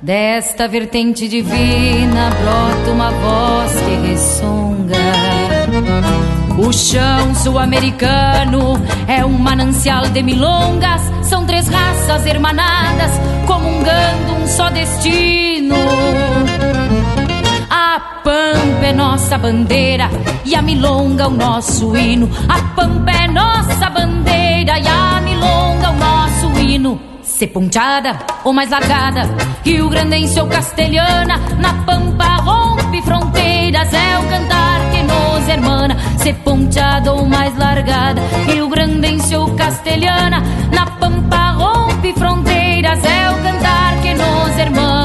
Desta 0.00 0.66
vertente 0.66 1.28
divina 1.28 2.30
brota 2.30 2.90
uma 2.90 3.10
voz 3.12 3.72
que 3.72 4.08
ressonga. 4.08 4.72
O 6.58 6.70
chão 6.70 7.34
sul-americano 7.34 8.80
é 9.08 9.24
um 9.24 9.38
manancial 9.38 10.02
de 10.08 10.22
milongas. 10.22 11.00
São 11.22 11.46
três 11.46 11.66
raças 11.66 12.26
hermanadas, 12.26 13.12
comungando 13.46 14.34
um 14.34 14.46
só 14.46 14.68
destino. 14.68 15.74
A 17.70 18.00
pampa 18.22 18.84
é 18.84 18.92
nossa 18.92 19.38
bandeira 19.38 20.10
e 20.44 20.54
a 20.54 20.60
milonga 20.60 21.28
o 21.28 21.30
nosso 21.30 21.96
hino. 21.96 22.28
A 22.48 22.60
pampa 22.74 23.10
é 23.10 23.28
nossa 23.28 23.88
bandeira 23.88 24.78
e 24.78 24.86
a 24.86 25.20
milonga 25.22 25.90
o 25.90 25.96
nosso 25.96 26.60
hino. 26.60 27.00
Se 27.22 27.46
ponteada 27.46 28.18
ou 28.44 28.52
mais 28.52 28.70
largada, 28.70 29.22
Rio 29.64 29.88
Grandense 29.88 30.38
ou 30.38 30.46
castelhana, 30.46 31.38
na 31.58 31.74
pampa 31.84 32.36
rompe 32.36 33.00
fronteiras, 33.02 33.92
é 33.92 34.18
o 34.18 34.28
cantar 34.28 34.71
hermana. 35.52 35.96
Se 36.18 36.32
ponteada 36.32 37.12
ou 37.12 37.26
mais 37.26 37.56
largada, 37.56 38.20
Rio 38.46 38.68
Grandense 38.68 39.36
ou 39.36 39.54
castelhana, 39.54 40.42
na 40.72 40.86
pampa 40.86 41.50
rompe 41.52 42.12
fronteiras, 42.14 43.04
é 43.04 43.30
o 43.30 43.42
cantar 43.42 44.00
que 44.00 44.14
nos 44.14 44.58
hermana. 44.58 45.02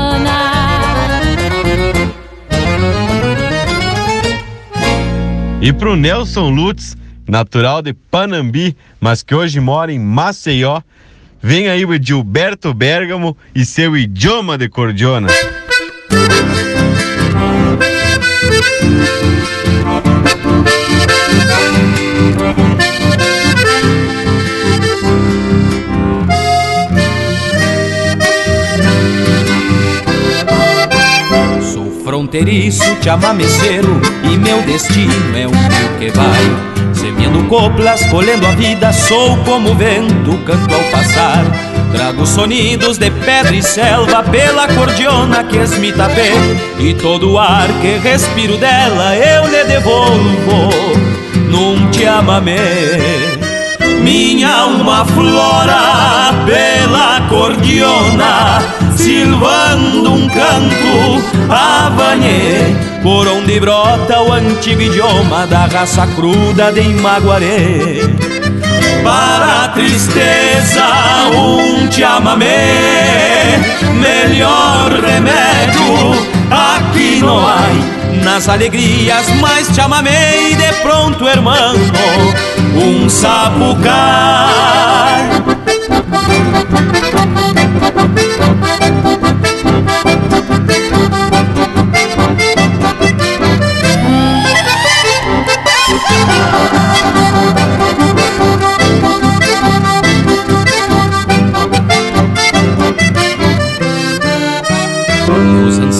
E 5.62 5.74
pro 5.74 5.96
Nelson 5.96 6.50
Lutz, 6.50 6.96
natural 7.28 7.82
de 7.82 7.94
Panambi, 7.94 8.76
mas 9.02 9.22
que 9.22 9.36
hoje 9.36 9.60
mora 9.60 9.92
em 9.92 10.00
Maceió, 10.00 10.82
vem 11.42 11.68
aí 11.68 11.84
o 11.86 12.02
Gilberto 12.02 12.74
Bergamo 12.74 13.36
e 13.54 13.66
seu 13.66 13.98
idioma 13.98 14.58
de 14.58 14.70
cordiona. 14.70 15.28
Sou 31.62 31.92
fronteiriço, 32.04 32.84
chamameceiro 33.02 34.00
e 34.24 34.38
meu 34.38 34.62
destino 34.62 35.38
é 35.38 35.48
o 35.48 35.52
rio 35.52 36.00
que 36.00 36.10
vai. 36.12 36.68
Semeando 36.94 37.44
coplas, 37.48 38.06
colhendo 38.08 38.46
a 38.46 38.52
vida, 38.52 38.92
sou 38.92 39.38
como 39.44 39.72
o 39.72 39.76
vento, 39.76 40.38
canto 40.46 40.74
ao 40.74 40.84
passar. 40.92 41.46
Trago 41.92 42.26
sonidos 42.26 42.98
de 42.98 43.10
pedra 43.12 43.56
e 43.56 43.64
selva 43.64 44.24
pela 44.24 44.68
cordiona 44.68 45.44
que 45.44 45.58
esmita 45.58 46.08
bem. 46.10 46.88
E 46.88 46.94
todo 46.94 47.32
o 47.32 47.40
ar 47.40 47.68
que 47.82 47.98
respiro 47.98 48.58
dela 48.58 49.16
eu 49.16 49.48
lhe 49.48 49.64
devolvo 49.66 50.70
num 51.50 51.90
te 51.92 52.06
amamê. 52.06 52.58
Minha 54.02 54.50
alma 54.50 55.06
flora 55.06 56.34
pela 56.46 57.22
cordiona, 57.28 58.62
silvando 58.96 60.14
um 60.14 60.28
canto 60.30 61.24
avanhê 61.50 62.76
por 63.02 63.28
onde 63.28 63.60
brota 63.60 64.22
o 64.22 64.34
antigo 64.34 64.82
idioma 64.82 65.48
da 65.48 65.66
raça 65.66 66.06
cruda 66.08 66.72
de 66.72 66.82
Imaguaré. 66.82 68.02
Para 69.04 69.64
a 69.64 69.68
tristeza, 69.70 70.86
um 71.34 71.92
chamamé, 71.92 73.60
melhor 73.94 74.92
remédio 74.92 76.12
aqui 76.52 77.20
não 77.22 77.40
há. 77.48 78.07
Nas 78.24 78.50
alegrias 78.50 79.30
mais 79.40 79.68
chamamé 79.76 80.52
e 80.52 80.56
de 80.56 80.74
pronto, 80.82 81.28
hermano, 81.28 81.80
um 82.76 83.10
sapucar. 83.10 84.50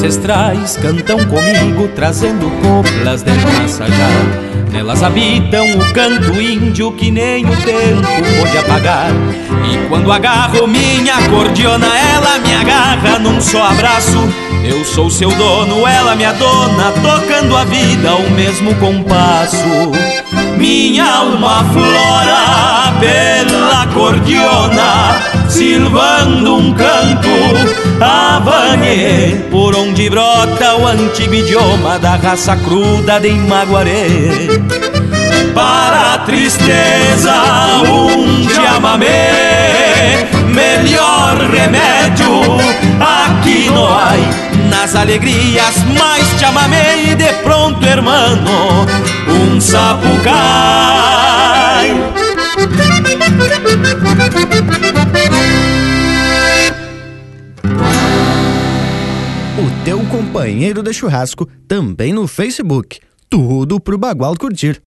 Ancestrais 0.08 0.78
cantam 0.78 1.18
comigo, 1.26 1.90
trazendo 1.94 2.50
coplas 2.62 3.24
del 3.24 3.36
Massajar. 3.42 4.48
Nelas 4.72 5.04
habitam 5.04 5.66
o 5.78 5.94
canto 5.94 6.42
índio 6.42 6.94
que 6.94 7.12
nem 7.12 7.46
o 7.46 7.56
tempo 7.58 8.08
pode 8.40 8.58
apagar. 8.58 9.12
E 9.70 9.90
quando 9.90 10.12
agarro 10.12 10.66
minha 10.66 11.14
acordeona, 11.16 11.88
ela 11.88 12.40
me 12.40 12.56
agarra 12.56 13.20
num 13.20 13.42
só 13.42 13.64
abraço. 13.66 14.18
Eu 14.64 14.86
sou 14.86 15.10
seu 15.10 15.30
dono, 15.30 15.86
ela 15.86 16.16
minha 16.16 16.32
dona, 16.34 16.92
tocando 16.92 17.58
a 17.58 17.66
vida 17.66 18.10
ao 18.10 18.30
mesmo 18.30 18.74
compasso. 18.76 19.92
Minha 20.58 21.06
alma 21.06 21.66
flora 21.74 22.94
pela 23.00 23.84
acordeona, 23.84 25.37
silvando 25.50 26.56
um 26.56 26.74
canto 26.74 27.28
Avanhe, 28.00 29.46
por 29.50 29.76
onde 29.76 30.10
brota 30.10 30.76
o 30.76 30.86
antigo 30.86 31.34
idioma 31.34 31.98
da 31.98 32.16
raça 32.16 32.56
cruda 32.58 33.20
de 33.20 33.30
Imaguaré. 33.30 34.48
Para 35.56 36.14
a 36.14 36.18
tristeza, 36.20 37.34
um 37.90 38.48
chamamé, 38.50 40.28
melhor 40.54 41.38
remédio 41.52 42.58
aqui 43.00 43.70
não 43.72 43.88
há. 43.92 44.14
Nas 44.70 44.96
alegrias, 44.96 45.84
mais 45.98 46.28
chamamé 46.40 47.12
e 47.12 47.16
de 47.16 47.34
pronto, 47.42 47.84
hermano, 47.84 48.86
um 49.28 49.60
sapucai. 49.60 51.08
Teu 60.38 60.44
companheiro 60.44 60.84
de 60.84 60.94
churrasco 60.94 61.48
também 61.68 62.14
no 62.14 62.28
Facebook. 62.28 63.00
Tudo 63.28 63.80
pro 63.80 63.98
Bagual 63.98 64.36
curtir. 64.38 64.80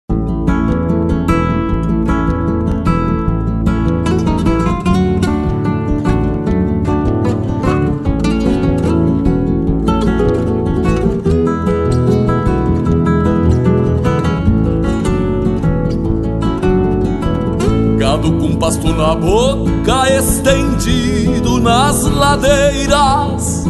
Gado 17.96 18.32
com 18.32 18.56
pasto 18.56 18.92
na 18.92 19.14
boca, 19.14 20.14
estendido 20.14 21.58
nas 21.58 22.02
ladeiras. 22.04 23.64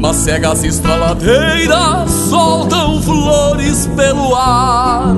Mas 0.00 0.16
cegas 0.16 0.62
estraladeiras 0.64 2.10
soltam 2.28 3.02
flores 3.02 3.88
pelo 3.96 4.34
ar. 4.34 5.16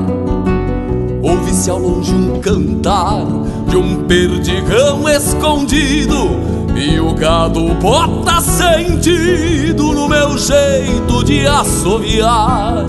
Ouve-se 1.22 1.70
ao 1.70 1.78
longe 1.78 2.14
um 2.14 2.40
cantar 2.40 3.26
de 3.68 3.76
um 3.76 4.04
perdigão 4.04 5.06
escondido. 5.08 6.50
E 6.74 6.98
o 6.98 7.12
gado 7.12 7.74
bota 7.74 8.40
sentido 8.40 9.92
no 9.92 10.08
meu 10.08 10.38
jeito 10.38 11.22
de 11.24 11.46
assoviar. 11.46 12.86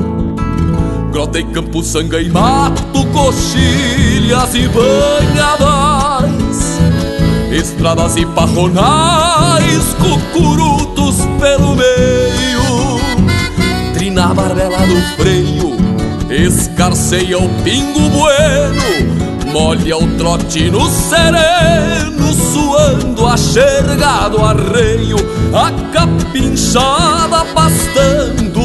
Grota 1.12 1.40
e 1.40 1.44
campo, 1.44 1.84
sanga 1.84 2.22
e 2.22 2.30
mato, 2.30 3.06
coxilhas 3.12 4.56
e 4.56 4.66
banhadais 4.70 6.32
Estradas 7.52 8.16
e 8.16 8.26
parronais, 8.28 9.94
cucurutos 11.12 11.26
pelo 11.40 11.76
meio 11.76 13.00
Trina 13.94 14.32
a 14.32 14.34
barbela 14.34 14.80
do 14.88 15.02
freio, 15.18 15.78
escarceia 16.30 17.38
o 17.38 17.50
pingo 17.64 18.10
bueno 18.10 18.82
Molha 19.52 19.98
o 19.98 20.08
trote 20.18 20.72
no 20.72 20.88
sereno, 20.90 22.34
suando 22.34 23.28
a 23.28 23.36
xerga 23.36 24.30
do 24.30 24.44
arreio 24.44 25.18
A 25.54 25.72
capinchada 25.92 27.46
pastando 27.54 28.62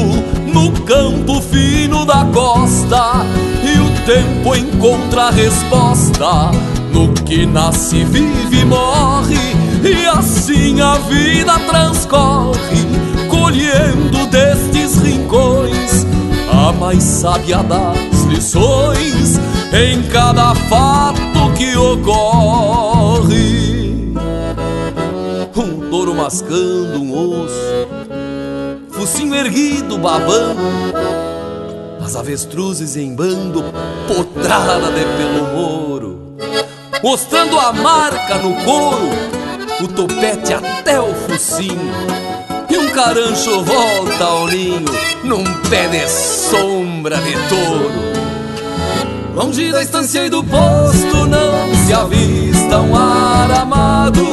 no 0.53 0.71
campo 0.83 1.41
fino 1.41 2.05
da 2.05 2.25
costa 2.33 3.25
e 3.63 3.79
o 3.79 4.05
tempo 4.05 4.55
encontra 4.55 5.23
a 5.23 5.29
resposta 5.29 6.51
no 6.93 7.13
que 7.13 7.45
nasce, 7.45 8.03
vive 8.05 8.61
e 8.61 8.65
morre 8.65 9.66
e 9.83 10.05
assim 10.07 10.81
a 10.81 10.95
vida 10.95 11.59
transcorre 11.59 12.85
colhendo 13.29 14.25
destes 14.27 14.97
rincões 15.01 16.05
a 16.51 16.71
mais 16.71 17.03
sábia 17.03 17.63
das 17.63 18.23
lições 18.23 19.39
em 19.73 20.01
cada 20.09 20.55
fato 20.55 21.53
que 21.57 21.75
ocorre. 21.75 23.57
Um 25.55 25.89
touro 25.89 26.13
mascando 26.13 27.01
um 27.01 27.43
osso 27.43 27.87
focinho 29.07 29.35
erguido, 29.35 29.97
babando, 29.97 30.59
as 32.03 32.15
avestruzes 32.15 32.97
em 32.97 33.15
bando, 33.15 33.63
potrada 34.07 34.91
de 34.91 35.05
pelo 35.17 35.55
moro, 35.55 36.35
mostrando 37.03 37.57
a 37.59 37.71
marca 37.71 38.39
no 38.39 38.53
couro, 38.65 39.09
o 39.81 39.87
topete 39.87 40.53
até 40.53 40.99
o 40.99 41.13
focinho, 41.13 41.91
e 42.69 42.77
um 42.77 42.89
carancho 42.89 43.63
volta 43.63 44.23
ao 44.23 44.47
ninho, 44.47 44.85
num 45.23 45.43
pé 45.69 45.87
de 45.87 46.07
sombra 46.09 47.17
de 47.17 47.33
touro. 47.47 48.17
Longe 49.35 49.71
da 49.71 49.83
estância 49.83 50.25
e 50.25 50.29
do 50.29 50.43
posto 50.43 51.27
não 51.27 51.85
se 51.85 51.93
avista 51.93 52.79
um 52.79 52.95
ar 52.95 53.51
amado, 53.51 54.25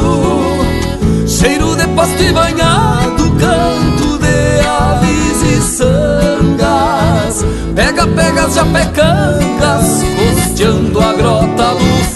cheiro 1.26 1.76
de 1.76 1.86
pasto 1.88 2.22
e 2.22 2.32
banhado, 2.32 3.30
canto 3.38 4.18
de 4.18 4.66
aves 4.66 5.42
e 5.42 5.62
sangas. 5.62 7.44
Pega, 7.74 8.06
pega 8.06 8.44
as 8.44 8.54
japecangas 8.54 10.04
Costeando 10.16 11.00
a 11.00 11.12
grota 11.12 11.74
do 11.74 12.13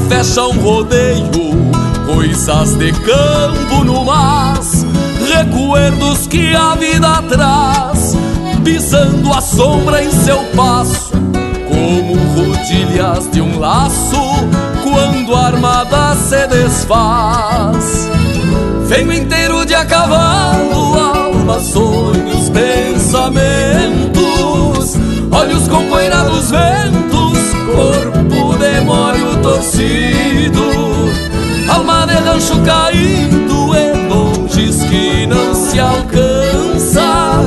fecha 0.00 0.42
um 0.46 0.58
rodeio, 0.60 1.26
coisas 2.06 2.76
de 2.76 2.92
campo 2.92 3.84
no 3.84 4.04
mas, 4.04 4.86
recuerdos 5.28 6.26
que 6.26 6.54
a 6.54 6.74
vida 6.74 7.22
traz, 7.28 8.16
pisando 8.64 9.32
a 9.32 9.40
sombra 9.40 10.02
em 10.02 10.10
seu 10.10 10.42
passo, 10.54 11.10
como 11.68 12.16
arreias 12.96 13.30
de 13.30 13.40
um 13.40 13.58
laço 13.58 14.16
quando 14.82 15.34
a 15.34 15.46
armada 15.46 16.16
se 16.16 16.46
desfaz. 16.46 18.08
Venho 18.86 19.12
inteiro 19.12 19.66
de 19.66 19.74
a 19.74 19.84
cavalo, 19.84 20.98
alma, 20.98 21.60
sonhos, 21.60 22.48
pensamentos, 22.50 23.95
torcido, 29.66 30.62
alma 31.68 32.06
de 32.06 32.14
rancho 32.14 32.56
caído 32.62 33.74
em 33.76 34.08
longes 34.08 34.76
que 34.84 35.26
não 35.26 35.52
se 35.54 35.80
alcança, 35.80 37.42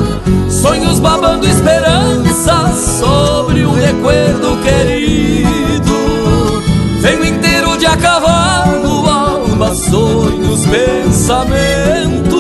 sonhos 0.49 0.99
babando 0.99 1.47
esperança 1.47 2.73
sobre 2.99 3.65
um 3.65 3.71
recuerdo 3.71 4.59
querido. 4.61 5.97
Venho 6.99 7.25
inteiro 7.25 7.77
de 7.77 7.85
a 7.85 7.95
cavalo, 7.95 9.07
alma, 9.07 9.73
sonhos, 9.73 10.65
pensamentos, 10.65 12.39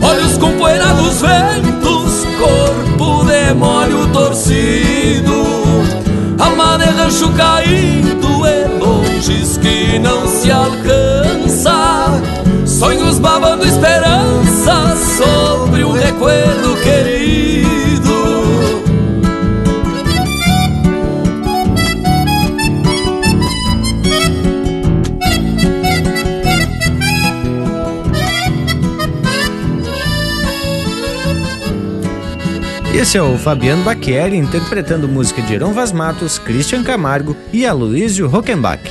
olhos 0.00 0.38
com 0.38 0.52
poeira 0.52 0.94
dos 0.94 1.20
ventos, 1.20 2.24
corpo 2.38 3.24
de 3.24 3.52
molho 3.54 4.06
torcido, 4.12 5.42
rancho 6.90 7.32
caído 7.32 8.46
e 8.46 8.78
longes 8.78 9.56
que 9.58 9.98
não 9.98 10.26
se 10.26 10.50
alcança, 10.50 12.20
sonhos 12.66 13.18
babando 13.18 13.64
esperança 13.64 14.96
sobre 15.16 15.84
um 15.84 15.92
recuerdo 15.92 16.76
querido. 16.82 17.77
Esse 33.08 33.16
é 33.16 33.22
o 33.22 33.38
Fabiano 33.38 33.82
Bacchieri 33.84 34.36
interpretando 34.36 35.08
música 35.08 35.40
de 35.40 35.54
Heron 35.54 35.72
Vaz 35.72 35.92
Matos, 35.92 36.38
Christian 36.38 36.84
Camargo 36.84 37.34
e 37.50 37.64
Aloysio 37.64 38.28
Rockenbach. 38.28 38.82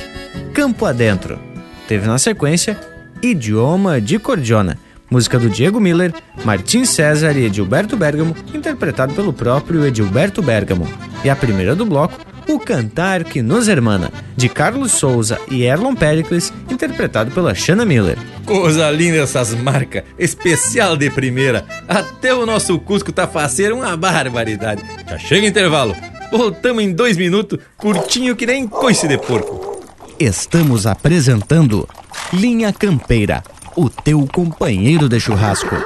Campo 0.52 0.86
Adentro. 0.86 1.38
Teve 1.86 2.08
na 2.08 2.18
sequência 2.18 2.76
Idioma 3.22 4.00
de 4.00 4.18
Cordiona, 4.18 4.76
música 5.08 5.38
do 5.38 5.48
Diego 5.48 5.78
Miller, 5.78 6.12
Martim 6.44 6.84
César 6.84 7.36
e 7.36 7.44
Edilberto 7.44 7.96
Bergamo, 7.96 8.34
interpretado 8.52 9.14
pelo 9.14 9.32
próprio 9.32 9.86
Edilberto 9.86 10.42
Bergamo. 10.42 10.88
E 11.22 11.30
a 11.30 11.36
primeira 11.36 11.76
do 11.76 11.86
bloco, 11.86 12.18
O 12.48 12.58
Cantar 12.58 13.24
que 13.24 13.42
nos 13.42 13.68
Hermana, 13.68 14.10
de 14.34 14.48
Carlos 14.48 14.92
Souza 14.92 15.38
e 15.50 15.64
Erlon 15.64 15.94
Pericles, 15.94 16.50
interpretado 16.70 17.30
pela 17.30 17.54
Shanna 17.54 17.84
Miller. 17.84 18.16
Coisa 18.46 18.90
linda 18.90 19.18
essas 19.18 19.54
marcas, 19.54 20.02
especial 20.18 20.96
de 20.96 21.10
primeira. 21.10 21.66
Até 21.86 22.32
o 22.32 22.46
nosso 22.46 22.78
Cusco 22.78 23.12
tá 23.12 23.28
faceiro 23.28 23.76
uma 23.76 23.94
barbaridade. 23.98 24.82
Já 25.06 25.18
chega 25.18 25.46
intervalo. 25.46 25.94
Voltamos 26.32 26.82
em 26.82 26.90
dois 26.90 27.18
minutos, 27.18 27.58
curtinho 27.76 28.34
que 28.34 28.46
nem 28.46 28.66
coice 28.66 29.06
de 29.06 29.18
porco. 29.18 29.82
Estamos 30.18 30.86
apresentando 30.86 31.86
Linha 32.32 32.72
Campeira, 32.72 33.44
o 33.76 33.90
teu 33.90 34.26
companheiro 34.26 35.06
de 35.06 35.20
churrasco. 35.20 35.76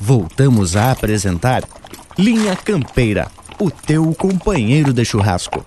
Voltamos 0.00 0.74
a 0.74 0.90
apresentar 0.90 1.64
Linha 2.20 2.54
Campeira, 2.54 3.28
o 3.58 3.70
teu 3.70 4.12
companheiro 4.12 4.92
de 4.92 5.02
churrasco. 5.06 5.64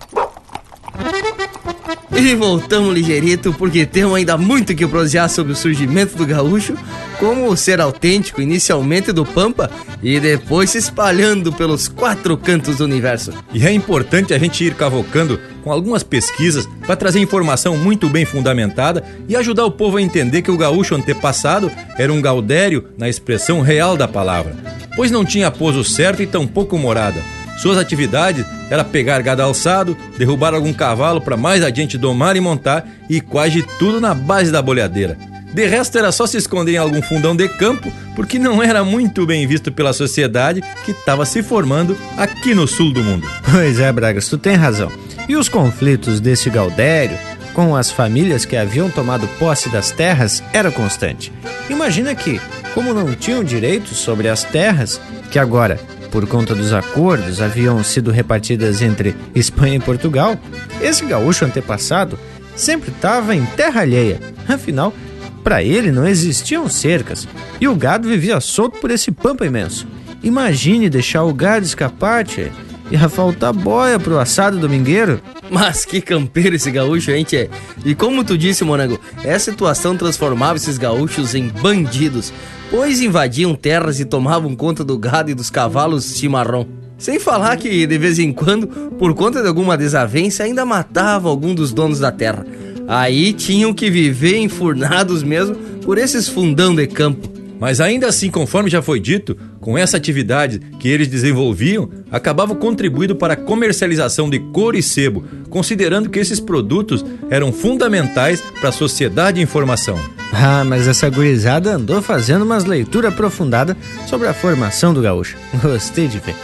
E 2.16 2.32
voltamos 2.36 2.94
ligeirito 2.94 3.52
porque 3.52 3.84
temos 3.84 4.14
ainda 4.14 4.38
muito 4.38 4.72
que 4.72 4.86
prosear 4.86 5.28
sobre 5.28 5.52
o 5.52 5.56
surgimento 5.56 6.16
do 6.16 6.24
gaúcho, 6.24 6.78
como 7.18 7.56
ser 7.56 7.80
autêntico 7.80 8.40
inicialmente 8.40 9.10
do 9.10 9.26
Pampa 9.26 9.68
e 10.00 10.20
depois 10.20 10.70
se 10.70 10.78
espalhando 10.78 11.52
pelos 11.52 11.88
quatro 11.88 12.36
cantos 12.36 12.76
do 12.76 12.84
universo. 12.84 13.32
E 13.52 13.66
é 13.66 13.72
importante 13.72 14.32
a 14.32 14.38
gente 14.38 14.62
ir 14.62 14.74
cavocando 14.74 15.40
com 15.64 15.72
algumas 15.72 16.04
pesquisas 16.04 16.68
para 16.86 16.94
trazer 16.94 17.18
informação 17.18 17.76
muito 17.76 18.08
bem 18.08 18.24
fundamentada 18.24 19.04
e 19.28 19.34
ajudar 19.34 19.64
o 19.64 19.72
povo 19.72 19.96
a 19.96 20.02
entender 20.02 20.42
que 20.42 20.52
o 20.52 20.56
gaúcho 20.56 20.94
antepassado 20.94 21.68
era 21.98 22.12
um 22.12 22.22
gaudério 22.22 22.90
na 22.96 23.08
expressão 23.08 23.60
real 23.60 23.96
da 23.96 24.06
palavra, 24.06 24.54
pois 24.96 25.10
não 25.10 25.24
tinha 25.24 25.50
pouso 25.50 25.84
certo 25.84 26.22
e 26.22 26.26
tampouco 26.26 26.78
morada. 26.78 27.20
Suas 27.58 27.78
atividades 27.78 28.44
era 28.68 28.84
pegar 28.84 29.22
gado 29.22 29.42
alçado, 29.42 29.96
derrubar 30.18 30.54
algum 30.54 30.72
cavalo 30.72 31.20
para 31.20 31.36
mais 31.36 31.62
adiante 31.62 31.96
domar 31.96 32.36
e 32.36 32.40
montar 32.40 32.86
e 33.08 33.20
quase 33.20 33.62
tudo 33.78 34.00
na 34.00 34.14
base 34.14 34.50
da 34.50 34.60
bolhadeira. 34.60 35.16
De 35.52 35.66
resto 35.66 35.96
era 35.96 36.10
só 36.10 36.26
se 36.26 36.36
esconder 36.36 36.72
em 36.72 36.78
algum 36.78 37.00
fundão 37.00 37.36
de 37.36 37.48
campo, 37.48 37.92
porque 38.16 38.40
não 38.40 38.60
era 38.60 38.82
muito 38.82 39.24
bem 39.24 39.46
visto 39.46 39.70
pela 39.70 39.92
sociedade 39.92 40.60
que 40.84 40.90
estava 40.90 41.24
se 41.24 41.44
formando 41.44 41.96
aqui 42.16 42.54
no 42.54 42.66
sul 42.66 42.92
do 42.92 43.04
mundo. 43.04 43.24
Pois 43.48 43.78
é, 43.78 43.92
Bragas, 43.92 44.28
tu 44.28 44.36
tem 44.36 44.56
razão. 44.56 44.90
E 45.28 45.36
os 45.36 45.48
conflitos 45.48 46.18
desse 46.18 46.50
Gaudério 46.50 47.16
com 47.54 47.76
as 47.76 47.88
famílias 47.88 48.44
que 48.44 48.56
haviam 48.56 48.90
tomado 48.90 49.28
posse 49.38 49.68
das 49.68 49.92
terras 49.92 50.42
era 50.52 50.72
constante. 50.72 51.32
Imagina 51.70 52.14
que, 52.16 52.40
como 52.74 52.92
não 52.92 53.14
tinham 53.14 53.42
direitos 53.44 53.98
sobre 53.98 54.28
as 54.28 54.44
terras, 54.44 55.00
que 55.30 55.38
agora 55.38 55.78
por 56.14 56.28
conta 56.28 56.54
dos 56.54 56.72
acordos, 56.72 57.42
haviam 57.42 57.82
sido 57.82 58.12
repartidas 58.12 58.80
entre 58.80 59.16
Espanha 59.34 59.78
e 59.78 59.80
Portugal, 59.80 60.38
esse 60.80 61.04
gaúcho 61.04 61.44
antepassado 61.44 62.16
sempre 62.54 62.92
estava 62.92 63.34
em 63.34 63.44
terra 63.44 63.80
alheia. 63.80 64.20
Afinal, 64.48 64.94
para 65.42 65.64
ele 65.64 65.90
não 65.90 66.06
existiam 66.06 66.68
cercas 66.68 67.26
e 67.60 67.66
o 67.66 67.74
gado 67.74 68.08
vivia 68.08 68.38
solto 68.38 68.78
por 68.78 68.92
esse 68.92 69.10
pampa 69.10 69.44
imenso. 69.44 69.88
Imagine 70.22 70.88
deixar 70.88 71.24
o 71.24 71.34
gado 71.34 71.66
escapar, 71.66 72.24
tchê. 72.24 72.52
Ia 72.94 73.08
faltar 73.08 73.52
boia 73.52 73.98
pro 73.98 74.20
assado 74.20 74.56
domingueiro. 74.56 75.20
Mas 75.50 75.84
que 75.84 76.00
campeiro 76.00 76.54
esse 76.54 76.70
gaúcho, 76.70 77.10
hein, 77.10 77.24
tchê? 77.24 77.50
E 77.84 77.92
como 77.92 78.22
tu 78.22 78.38
disse, 78.38 78.62
Morango, 78.62 79.00
essa 79.24 79.50
situação 79.50 79.96
transformava 79.96 80.54
esses 80.54 80.78
gaúchos 80.78 81.34
em 81.34 81.48
bandidos, 81.48 82.32
pois 82.70 83.00
invadiam 83.00 83.52
terras 83.56 83.98
e 83.98 84.04
tomavam 84.04 84.54
conta 84.54 84.84
do 84.84 84.96
gado 84.96 85.28
e 85.28 85.34
dos 85.34 85.50
cavalos 85.50 86.16
chimarrão. 86.16 86.68
Sem 86.96 87.18
falar 87.18 87.56
que, 87.56 87.84
de 87.84 87.98
vez 87.98 88.20
em 88.20 88.32
quando, 88.32 88.68
por 88.96 89.12
conta 89.12 89.42
de 89.42 89.48
alguma 89.48 89.76
desavença, 89.76 90.44
ainda 90.44 90.64
matavam 90.64 91.32
algum 91.32 91.52
dos 91.52 91.72
donos 91.72 91.98
da 91.98 92.12
terra. 92.12 92.46
Aí 92.86 93.32
tinham 93.32 93.74
que 93.74 93.90
viver 93.90 94.38
enfurnados 94.38 95.24
mesmo 95.24 95.56
por 95.84 95.98
esses 95.98 96.28
fundão 96.28 96.72
de 96.72 96.86
campo. 96.86 97.28
Mas 97.64 97.80
ainda 97.80 98.08
assim, 98.08 98.30
conforme 98.30 98.68
já 98.68 98.82
foi 98.82 99.00
dito, 99.00 99.34
com 99.58 99.78
essa 99.78 99.96
atividade 99.96 100.58
que 100.78 100.86
eles 100.86 101.08
desenvolviam, 101.08 101.88
acabava 102.12 102.54
contribuindo 102.54 103.16
para 103.16 103.32
a 103.32 103.36
comercialização 103.38 104.28
de 104.28 104.38
couro 104.38 104.76
e 104.76 104.82
sebo, 104.82 105.24
considerando 105.48 106.10
que 106.10 106.18
esses 106.18 106.38
produtos 106.38 107.02
eram 107.30 107.54
fundamentais 107.54 108.42
para 108.60 108.68
a 108.68 108.70
sociedade 108.70 109.38
de 109.38 109.42
informação. 109.42 109.98
Ah, 110.30 110.62
mas 110.62 110.86
essa 110.86 111.08
gurizada 111.08 111.74
andou 111.74 112.02
fazendo 112.02 112.42
umas 112.42 112.66
leituras 112.66 113.10
aprofundadas 113.10 113.78
sobre 114.06 114.28
a 114.28 114.34
formação 114.34 114.92
do 114.92 115.00
gaúcho. 115.00 115.34
Gostei 115.62 116.06
de 116.06 116.18
ver. 116.18 116.36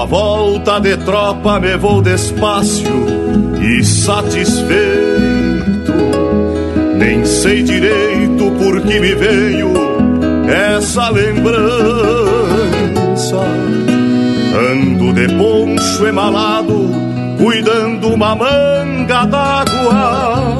Numa 0.00 0.06
volta 0.06 0.80
de 0.80 0.96
tropa 0.96 1.60
me 1.60 1.76
vou 1.76 2.00
despacio 2.00 3.04
e 3.60 3.84
satisfeito. 3.84 4.72
Nem 6.96 7.22
sei 7.26 7.62
direito 7.62 8.50
por 8.58 8.80
que 8.80 8.98
me 8.98 9.14
veio 9.14 9.74
essa 10.74 11.10
lembrança. 11.10 11.60
Ando 14.72 15.12
de 15.12 15.28
poncho 15.34 16.06
emalado, 16.06 16.88
cuidando 17.36 18.14
uma 18.14 18.34
manga 18.34 19.26
d'água, 19.26 20.56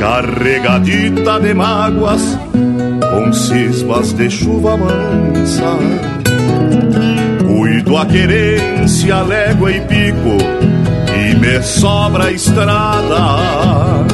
carregadita 0.00 1.38
de 1.38 1.54
mágoas, 1.54 2.36
com 3.12 3.32
cismas 3.32 4.12
de 4.12 4.28
chuva 4.28 4.76
mansa. 4.76 6.29
Cuido 7.90 7.96
a 7.96 8.06
querência, 8.06 9.20
légua 9.22 9.72
e 9.72 9.80
pico, 9.80 10.38
e 11.12 11.34
me 11.34 11.60
sobra 11.60 12.26
a 12.26 12.32
estrada 12.32 14.06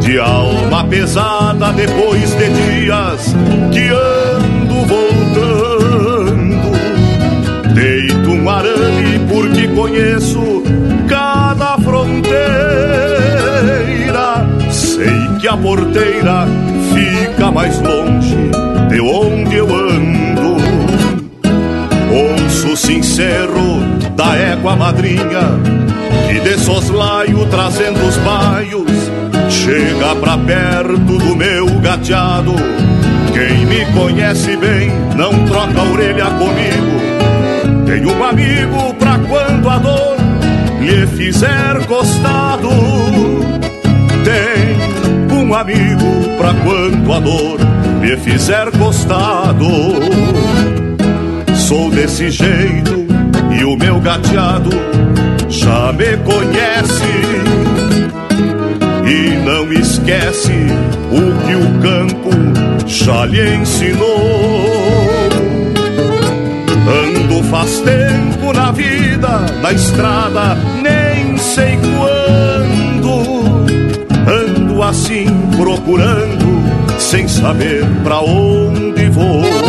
de 0.00 0.18
alma 0.18 0.84
pesada 0.84 1.72
depois 1.72 2.34
de 2.34 2.50
dias 2.50 3.34
que 3.72 3.88
ando 3.88 4.84
voltando. 4.84 6.72
Deito 7.72 8.30
um 8.30 8.50
arame 8.50 9.18
porque 9.30 9.66
conheço 9.68 10.62
cada 11.08 11.78
fronteira. 11.78 12.36
Sei 14.70 15.38
que 15.40 15.48
a 15.48 15.56
porteira 15.56 16.46
fica 16.92 17.50
mais 17.50 17.80
longe 17.80 18.65
Ouço 22.76 22.88
sincero 22.88 23.80
da 24.14 24.36
égua 24.36 24.76
madrinha 24.76 25.58
que 26.28 26.40
de 26.40 26.58
soslaio 26.58 27.46
trazendo 27.46 27.98
os 28.06 28.18
baios 28.18 28.90
chega 29.48 30.14
pra 30.16 30.36
perto 30.36 30.98
do 30.98 31.34
meu 31.34 31.66
gateado. 31.80 32.52
Quem 33.32 33.64
me 33.64 33.86
conhece 33.98 34.58
bem 34.58 34.90
não 35.16 35.46
troca 35.46 35.80
a 35.80 35.90
orelha 35.90 36.26
comigo. 36.32 37.86
Tenho 37.86 38.14
um 38.14 38.22
amigo 38.22 38.92
pra 38.98 39.18
quando 39.20 39.70
a 39.70 39.78
dor 39.78 40.16
lhe 40.78 41.06
fizer 41.06 41.82
costado. 41.86 42.68
Tem 44.22 45.34
um 45.34 45.54
amigo 45.54 46.36
pra 46.36 46.52
quando 46.52 47.10
a 47.10 47.20
dor 47.20 47.58
lhe 48.02 48.18
fizer 48.18 48.70
costado. 48.72 49.66
Sou 51.66 51.90
desse 51.90 52.30
jeito 52.30 53.08
e 53.50 53.64
o 53.64 53.76
meu 53.76 53.98
gateado 53.98 54.70
já 55.48 55.92
me 55.92 56.16
conhece 56.18 57.02
e 59.04 59.44
não 59.44 59.72
esquece 59.72 60.52
o 61.10 61.44
que 61.44 61.54
o 61.56 61.80
campo 61.82 62.30
já 62.86 63.26
lhe 63.26 63.56
ensinou. 63.56 64.06
Ando 66.86 67.42
faz 67.50 67.80
tempo 67.80 68.52
na 68.52 68.70
vida, 68.70 69.40
na 69.60 69.72
estrada, 69.72 70.56
nem 70.80 71.36
sei 71.36 71.76
quando. 71.98 73.24
Ando 74.30 74.82
assim 74.84 75.26
procurando, 75.56 76.62
sem 77.00 77.26
saber 77.26 77.84
pra 78.04 78.20
onde 78.20 79.08
vou. 79.08 79.65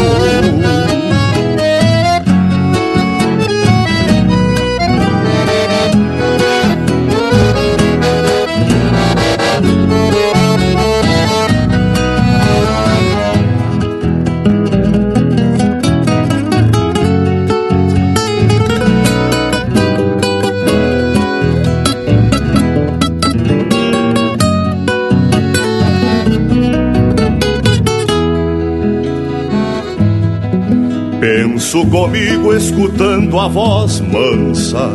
Penso 31.68 31.86
comigo 31.88 32.56
escutando 32.56 33.38
a 33.38 33.50
voz 33.50 34.00
mansa 34.00 34.88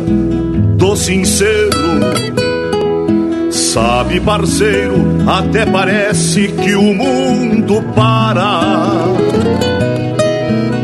do 0.75 0.95
sincero. 0.95 1.69
Sabe, 3.51 4.19
parceiro, 4.19 4.95
até 5.27 5.67
parece 5.67 6.47
que 6.47 6.73
o 6.73 6.95
mundo 6.95 7.79
para. 7.93 8.61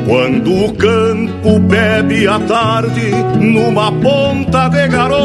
Quando 0.05 0.65
o 0.65 0.73
campo 0.75 1.57
bebe 1.57 2.27
à 2.27 2.39
tarde 2.39 3.09
numa 3.39 3.91
ponta 3.91 4.69
de 4.69 4.87
garoa 4.89 5.17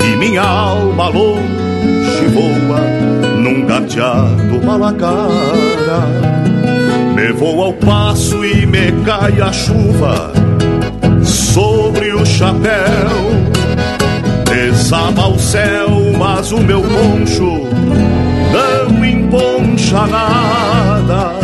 e 0.00 0.16
minha 0.18 0.42
alma 0.42 1.08
longe 1.08 2.28
voa 2.32 2.80
num 3.40 3.66
gateado 3.66 4.64
malacara. 4.64 6.53
Me 7.14 7.32
vou 7.32 7.62
ao 7.62 7.72
passo 7.74 8.44
e 8.44 8.66
me 8.66 8.90
cai 9.04 9.40
a 9.40 9.52
chuva 9.52 10.32
sobre 11.22 12.12
o 12.12 12.26
chapéu. 12.26 12.74
Desaba 14.44 15.28
o 15.28 15.38
céu, 15.38 15.88
mas 16.18 16.50
o 16.50 16.58
meu 16.58 16.82
poncho 16.82 17.68
não 18.52 19.04
emponcha 19.04 20.06
nada. 20.06 21.34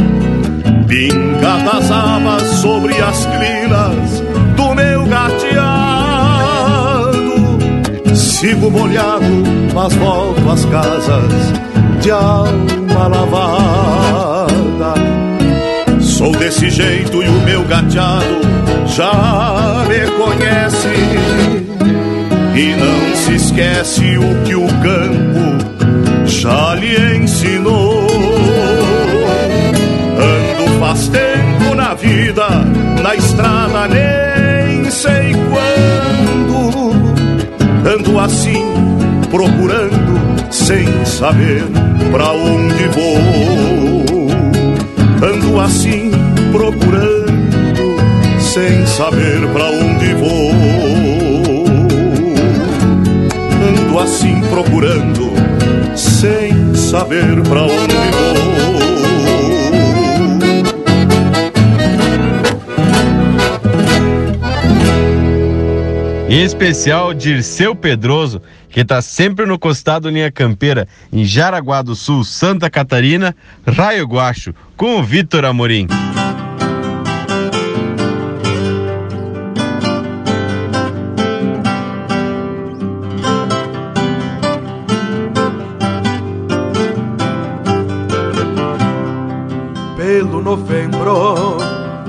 Pinga 0.88 1.56
das 1.64 1.90
abas 1.90 2.42
sobre 2.60 3.00
as 3.00 3.26
crinas 3.26 4.24
do 4.56 4.74
meu 4.74 5.06
gateado. 5.06 6.10
Sigo 8.16 8.70
molhado, 8.72 9.44
mas 9.72 9.94
volto 9.94 10.50
às 10.50 10.64
casas 10.64 11.52
de 12.00 12.10
alma 12.10 13.06
lavada. 13.08 14.29
Sou 16.20 16.32
desse 16.32 16.68
jeito 16.68 17.22
e 17.22 17.28
o 17.28 17.40
meu 17.46 17.64
gateado 17.64 18.42
já 18.86 19.86
me 19.88 20.00
conhece 20.18 20.88
e 22.54 22.76
não 22.76 23.16
se 23.16 23.36
esquece 23.36 24.18
o 24.18 24.42
que 24.44 24.54
o 24.54 24.66
campo 24.66 26.26
já 26.26 26.74
lhe 26.74 27.16
ensinou. 27.16 28.06
Ando 30.18 30.78
faz 30.78 31.08
tempo 31.08 31.74
na 31.74 31.94
vida, 31.94 32.46
na 33.02 33.14
estrada 33.14 33.88
nem 33.88 34.90
sei 34.90 35.34
quando. 35.48 36.92
Ando 37.96 38.20
assim, 38.20 38.66
procurando, 39.30 40.50
sem 40.50 40.86
saber 41.06 41.64
pra 42.12 42.30
onde 42.32 42.88
vou. 42.88 43.99
Ando 45.22 45.60
assim, 45.60 46.10
procurando, 46.50 47.96
sem 48.40 48.86
saber 48.86 49.46
pra 49.52 49.66
onde 49.70 50.14
vou. 50.14 50.50
Ando 53.68 53.98
assim, 53.98 54.40
procurando, 54.48 55.30
sem 55.94 56.74
saber 56.74 57.42
pra 57.42 57.64
onde 57.64 57.94
vou. 57.94 58.50
Em 66.30 66.42
especial 66.42 67.12
Dirceu 67.12 67.74
Pedroso, 67.74 68.40
que 68.70 68.80
está 68.80 69.02
sempre 69.02 69.44
no 69.46 69.58
costado 69.58 70.08
linha 70.08 70.30
campeira, 70.30 70.86
em 71.12 71.24
Jaraguá 71.24 71.82
do 71.82 71.94
Sul, 71.94 72.24
Santa 72.24 72.70
Catarina, 72.70 73.34
Raio 73.66 74.06
Guacho, 74.06 74.54
com 74.76 74.98
o 74.98 75.02
Vitor 75.02 75.44
Amorim. 75.44 75.88
pelo 90.10 90.42
novembro, 90.42 91.58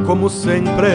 como 0.07 0.29
sempre, 0.29 0.87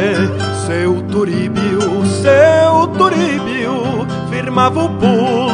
seu 0.66 1.00
turibio, 1.02 2.04
seu 2.04 2.86
turibio, 2.88 4.06
firmava 4.28 4.84
o 4.84 4.88
pulso 4.88 5.45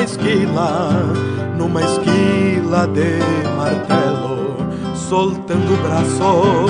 numa 0.00 0.02
esquila, 0.02 1.12
numa 1.58 1.82
esquila 1.82 2.86
de 2.86 3.18
martelo, 3.56 4.56
soltando 4.94 5.74
o 5.74 5.76
braço 5.76 6.66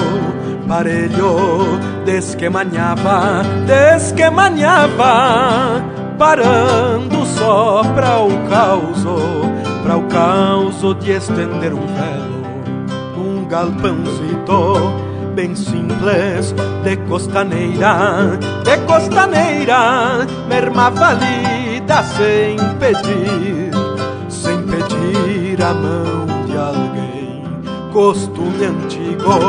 parelho, 0.67 1.79
desquemanhava, 2.05 3.45
desquemanhava, 3.67 5.85
parando 6.19 7.25
só 7.27 7.85
para 7.95 8.19
o 8.21 8.49
causo, 8.49 9.17
para 9.85 9.97
o 9.97 10.03
causo 10.09 10.93
de 10.95 11.13
estender 11.13 11.73
um 11.73 11.87
velo, 11.87 12.43
um 13.17 13.45
galpãozito 13.47 15.10
bem 15.31 15.55
simples, 15.55 16.55
de 16.85 16.97
costaneira, 17.09 18.39
de 18.65 18.77
costaneira, 18.87 20.27
mermava 20.49 21.09
a 21.09 21.13
lida 21.13 22.03
sem 22.03 22.57
pedir, 22.79 23.71
sem 24.29 24.59
pedir 24.63 25.63
a 25.63 25.73
mão 25.73 26.27
de 26.47 26.57
alguém. 26.57 27.43
Costume 27.93 28.65
antigo 28.65 29.41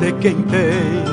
de 0.00 0.12
quem 0.12 0.42
tem 0.42 1.04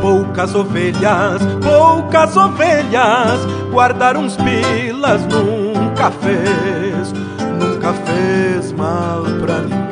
poucas 0.00 0.54
ovelhas, 0.54 1.42
poucas 1.62 2.36
ovelhas, 2.36 3.46
guardar 3.70 4.16
uns 4.16 4.36
pilas 4.36 5.22
nunca 5.26 6.10
fez, 6.10 7.12
nunca 7.58 7.92
fez 7.92 8.72
mal 8.72 9.22
pra 9.40 9.58
ninguém. 9.60 9.91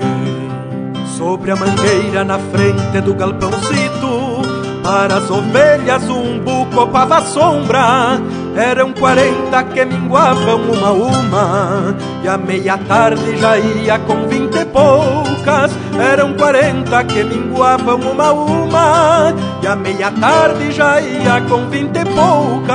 Sobre 1.20 1.50
a 1.50 1.56
mangueira 1.56 2.24
na 2.24 2.38
frente 2.38 2.98
do 3.02 3.12
galpãozito, 3.12 4.40
para 4.82 5.18
as 5.18 5.30
ovelhas 5.30 6.08
um 6.08 6.38
buco 6.38 6.80
opava 6.80 7.20
sombra, 7.20 8.18
eram 8.56 8.94
quarenta 8.94 9.62
que 9.64 9.84
minguavam 9.84 10.62
uma 10.62 10.88
a 10.88 10.92
uma. 10.92 11.96
E 12.24 12.28
a 12.28 12.38
meia 12.38 12.78
tarde 12.78 13.36
já 13.36 13.58
ia 13.58 13.98
com 13.98 14.26
vinte 14.28 14.54
e 14.56 14.64
poucas. 14.64 15.72
Eram 15.98 16.32
quarenta 16.32 17.04
que 17.04 17.22
minguavam 17.22 18.00
uma 18.00 18.28
a 18.28 18.32
uma. 18.32 19.34
E 19.62 19.66
a 19.66 19.76
meia 19.76 20.10
tarde 20.12 20.72
já 20.72 21.02
ia 21.02 21.42
com 21.42 21.68
vinte 21.68 21.98
e 21.98 22.04
poucas. 22.06 22.70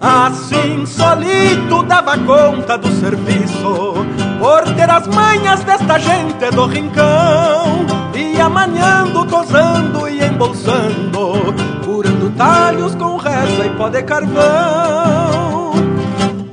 Assim 0.00 0.86
solito 0.86 1.82
dava 1.82 2.16
conta 2.18 2.78
do 2.78 2.88
serviço 3.00 4.06
Por 4.38 4.62
ter 4.74 4.88
as 4.88 5.06
manhas 5.08 5.64
desta 5.64 5.98
gente 5.98 6.50
do 6.52 6.66
rincão 6.66 7.84
Ia 8.14 8.48
manhando, 8.48 9.24
tosando 9.24 10.08
e 10.08 10.24
embolsando 10.24 11.54
Curando 11.84 12.30
talhos 12.30 12.94
com 12.94 13.16
reza 13.16 13.66
e 13.66 13.70
pó 13.70 13.88
de 13.88 14.02
carvão. 14.02 15.72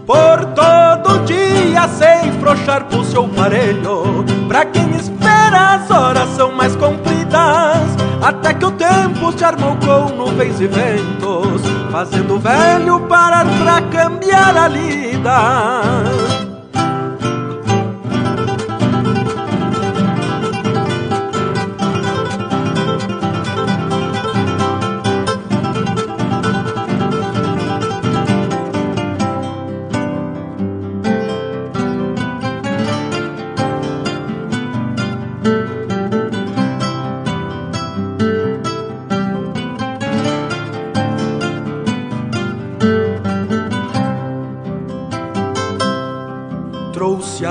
Por 0.06 0.46
todo 0.56 1.26
dia 1.26 1.88
sem 1.90 2.32
frouxar 2.40 2.86
pro 2.86 3.04
seu 3.04 3.28
parelho 3.28 4.26
Pra 4.48 4.66
quem 4.66 4.90
espera 4.92 5.76
as 5.76 5.92
horas 5.92 6.30
são 6.36 6.52
mais 6.52 6.76
compridas 6.76 7.82
Até 8.22 8.54
que 8.54 8.66
o 8.66 8.72
tempo 8.72 9.32
se 9.36 9.44
armou 9.44 9.76
com 9.78 10.16
nuvens 10.16 10.60
e 10.60 10.68
ventos 10.68 11.62
Fazendo 11.92 12.36
o 12.36 12.40
velho 12.40 13.00
parar 13.02 13.46
pra 13.60 13.82
cambiar 13.82 14.56
a 14.58 14.68
lida 14.68 16.55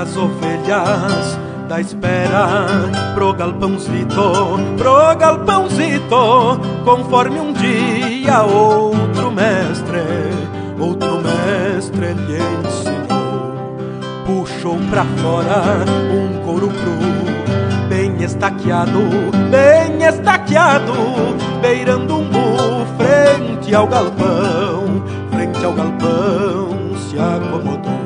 as 0.05 0.15
ovelhas 0.15 1.39
da 1.67 1.81
espera 1.81 2.57
pro 3.15 3.33
galpãozito, 3.33 4.59
pro 4.77 5.15
galpãozito, 5.15 6.59
conforme 6.85 7.39
um 7.39 7.51
dia 7.53 8.43
outro 8.43 9.31
mestre, 9.31 10.03
outro 10.79 11.21
mestre 11.21 12.13
lhe 12.13 12.37
ensinou. 12.37 13.77
Puxou 14.27 14.77
pra 14.91 15.05
fora 15.17 15.83
um 16.13 16.45
couro 16.45 16.67
cru, 16.67 17.89
bem 17.89 18.23
estaqueado, 18.23 18.99
bem 19.49 20.03
estaqueado, 20.07 20.93
beirando 21.61 22.17
um 22.17 22.29
bu 22.29 22.85
frente 22.95 23.73
ao 23.73 23.87
galpão, 23.87 25.03
frente 25.31 25.65
ao 25.65 25.73
galpão 25.73 26.95
se 27.09 27.17
acomodou 27.17 28.04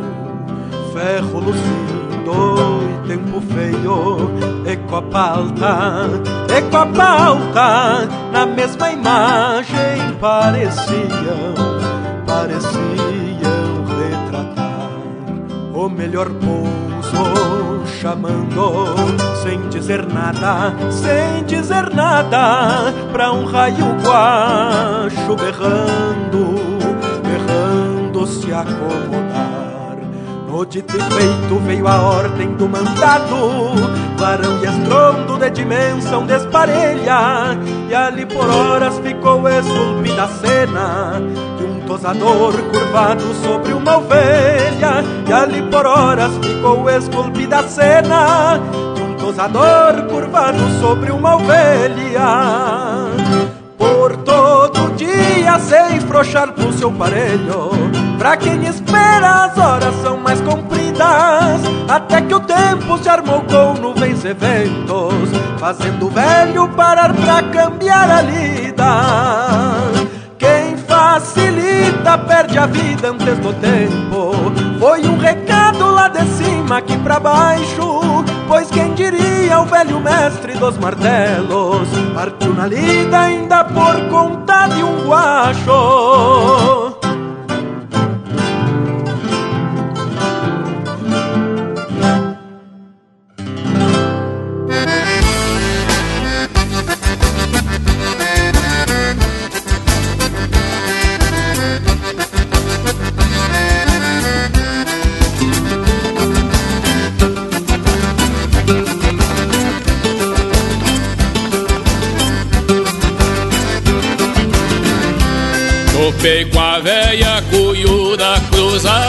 ferro 1.00 1.40
luzindo 1.40 2.84
e 2.84 3.08
tempo 3.08 3.40
feio 3.40 4.30
E 4.66 4.76
copa 4.90 5.20
alta, 5.20 6.10
e 6.50 6.62
copa 6.70 7.04
alta 7.04 8.08
Na 8.34 8.46
mesma 8.46 8.92
imagem 8.92 10.14
pareciam, 10.20 11.56
pareciam 12.28 13.86
retratar 13.98 14.90
O 15.74 15.88
melhor 15.88 16.30
pouso 16.30 17.86
chamando 18.02 18.98
Sem 19.42 19.70
dizer 19.70 20.06
nada, 20.06 20.74
sem 20.92 21.46
dizer 21.46 21.96
nada 21.96 22.94
Pra 23.14 23.32
um 23.32 23.46
raio 23.46 23.96
guacho 24.04 25.36
berrando, 25.38 26.60
berrando 27.24 28.28
se 28.28 28.52
acomodar 28.52 29.29
no 30.50 30.66
dito 30.66 30.94
feito 30.94 31.60
veio 31.66 31.88
a 31.88 32.02
ordem 32.02 32.56
do 32.56 32.68
mandado. 32.68 33.36
Clarão 34.18 34.58
e 34.62 34.66
estrondo 34.66 35.38
de 35.38 35.50
dimensão 35.52 36.26
desparelha 36.26 37.58
E 37.90 37.96
ali 37.96 38.26
por 38.26 38.50
horas 38.50 39.00
ficou 39.00 39.48
esculpida 39.48 40.24
a 40.24 40.28
cena 40.28 41.22
De 41.58 41.64
um 41.64 41.80
tosador 41.82 42.54
curvado 42.64 43.24
sobre 43.36 43.74
uma 43.74 43.98
ovelha. 43.98 45.04
E 45.28 45.32
ali 45.32 45.62
por 45.64 45.86
horas 45.86 46.32
ficou 46.42 46.90
esculpida 46.90 47.60
a 47.60 47.68
cena 47.68 48.60
De 48.96 49.02
um 49.02 49.16
tosador 49.16 50.04
curvado 50.10 50.60
sobre 50.82 51.12
uma 51.12 51.36
ovelha 51.36 53.09
todo 54.80 54.96
dia 54.96 55.60
sem 55.60 56.00
frouxar 56.02 56.52
pro 56.54 56.72
seu 56.72 56.92
parelho. 56.92 57.72
Pra 58.18 58.38
quem 58.38 58.66
espera 58.66 59.46
as 59.46 59.58
horas 59.58 59.96
são 60.02 60.18
mais 60.18 60.40
compridas. 60.42 61.62
Até 61.88 62.22
que 62.22 62.34
o 62.34 62.40
tempo 62.40 62.98
se 62.98 63.10
armou 63.10 63.42
com 63.42 63.74
nuvens 63.80 64.24
e 64.26 64.34
ventos 64.34 65.30
Fazendo 65.58 66.08
o 66.08 66.10
velho 66.10 66.68
parar 66.70 67.14
pra 67.14 67.42
cambiar 67.44 68.10
a 68.10 68.22
lida. 68.22 68.86
Quem 70.38 70.78
facilita 70.78 72.18
perde 72.18 72.58
a 72.58 72.66
vida 72.66 73.10
antes 73.10 73.38
do 73.40 73.54
tempo. 73.54 74.32
Foi 74.80 75.06
um 75.06 75.18
recado 75.18 75.92
lá 75.92 76.08
de 76.08 76.26
cima 76.26 76.78
aqui 76.78 76.98
pra 76.98 77.20
baixo 77.20 78.00
Pois 78.50 78.68
quem 78.72 78.96
diria 78.96 79.60
o 79.60 79.66
velho 79.66 80.00
mestre 80.00 80.54
dos 80.54 80.76
martelos? 80.80 81.88
Partiu 82.16 82.52
na 82.56 82.66
lida 82.66 83.20
ainda 83.20 83.64
por 83.64 84.10
conta 84.10 84.66
de 84.70 84.84
um 84.84 85.08
guacho 85.08 86.99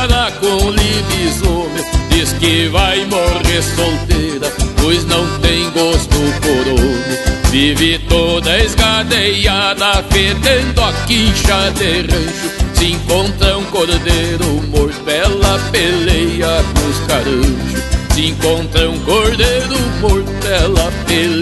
cruzada 0.01 0.31
com 0.40 0.70
libisomem 0.70 1.85
Diz 2.10 2.32
que 2.35 2.68
vai 2.68 3.05
morrer 3.06 3.62
solteira, 3.62 4.52
pois 4.81 5.05
não 5.05 5.27
tem 5.40 5.70
gosto 5.70 6.16
por 6.40 6.68
homem. 6.68 7.40
Vive 7.51 7.98
toda 8.09 8.59
esgadeada, 8.59 10.05
fedendo 10.10 10.82
a 10.82 10.93
quincha 11.06 11.70
de 11.78 12.02
rancho. 12.02 12.51
Se 12.74 12.93
encontra 12.93 13.59
um 13.59 13.64
cordeiro 13.66 14.62
morto, 14.68 15.09
ela 15.09 15.59
peleia 15.70 16.64
com 16.74 16.89
os 16.89 16.98
caranjos 17.06 17.82
Se 18.14 18.27
encontra 18.28 18.90
um 18.90 18.98
cordeiro 19.01 19.78
morto, 20.01 20.47
ela 20.47 20.90
peleia 21.06 21.39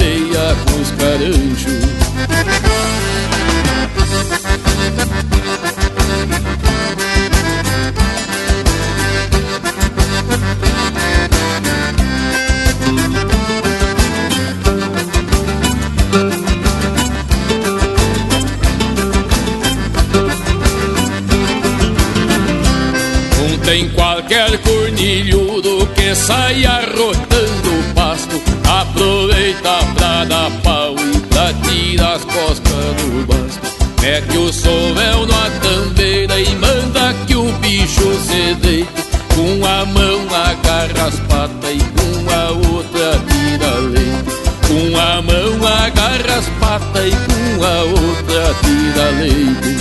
que 26.09 26.15
saia 26.15 26.81
rotando 26.97 27.69
o 27.69 27.95
pasto. 27.95 28.41
Aproveita 28.67 29.79
pra 29.95 30.25
dar 30.25 30.51
pau 30.63 30.95
e 30.97 31.21
pra 31.21 31.53
tirar 31.63 32.15
as 32.15 32.25
costas 32.25 32.95
do 32.97 33.27
basto. 33.27 33.61
Mete 34.01 34.39
o 34.39 34.51
sovel 34.51 35.27
na 35.27 35.51
tambeira 35.61 36.41
e 36.41 36.49
manda 36.55 37.13
que 37.27 37.35
o 37.35 37.53
bicho 37.59 38.19
se 38.27 38.55
deite. 38.55 38.89
Com 39.35 39.67
a 39.67 39.85
mão 39.85 40.23
agarra 40.35 41.09
as 41.09 41.17
patas 41.29 41.75
e 41.75 41.79
com 41.79 42.31
a 42.33 42.53
outra 42.73 43.21
tira 43.29 43.75
leite. 43.81 44.33
Com 44.67 44.99
a 44.99 45.21
mão 45.21 45.67
agarra 45.67 46.39
as 46.39 46.49
patas 46.59 47.05
e 47.05 47.11
com 47.11 47.65
a 47.67 47.83
outra 47.83 48.55
tira 48.63 49.11
leite. 49.21 49.79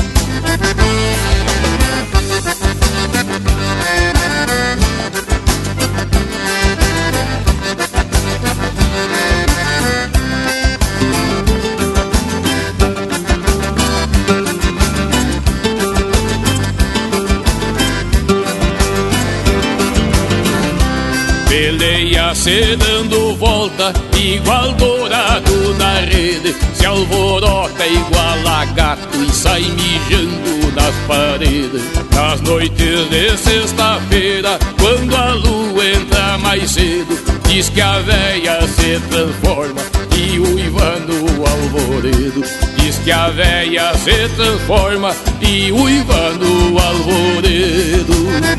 Se 22.47 22.77
dando 22.77 23.35
volta, 23.35 23.91
igual 24.15 24.71
dourado 24.75 25.73
na 25.77 25.99
rede. 25.99 26.55
Se 26.73 26.85
alvorota 26.85 27.85
igual 27.85 28.47
a 28.47 28.63
gato 28.67 29.17
e 29.21 29.29
sai 29.33 29.63
mijando 29.63 30.71
nas 30.73 30.95
paredes. 31.07 31.81
Nas 32.15 32.39
noites 32.39 33.09
de 33.09 33.37
sexta-feira, 33.37 34.57
quando 34.79 35.13
a 35.13 35.33
lua 35.33 35.85
entra 35.85 36.37
mais 36.37 36.71
cedo, 36.71 37.19
diz 37.49 37.67
que 37.67 37.81
a 37.81 37.99
véia 37.99 38.61
se 38.61 38.97
transforma 39.09 39.81
e 40.15 40.39
uiva 40.39 40.95
no 41.05 41.45
alvoredo. 41.45 42.43
Diz 42.77 42.97
que 42.99 43.11
a 43.11 43.27
véia 43.27 43.93
se 43.95 44.29
transforma 44.37 45.13
e 45.41 45.69
uiva 45.73 46.29
no 46.39 46.79
alvoredo. 46.79 48.56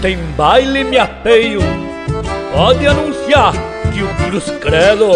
Tem 0.00 0.16
baile 0.36 0.84
me 0.84 0.98
apeio. 0.98 1.60
Pode 2.52 2.86
anunciar 2.86 3.52
que 3.92 4.02
o 4.02 4.08
Cruz 4.16 4.50
Credo 4.60 5.12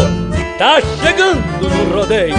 Tá 0.58 0.80
chegando 1.02 1.68
no 1.68 1.96
rodeio. 1.96 2.36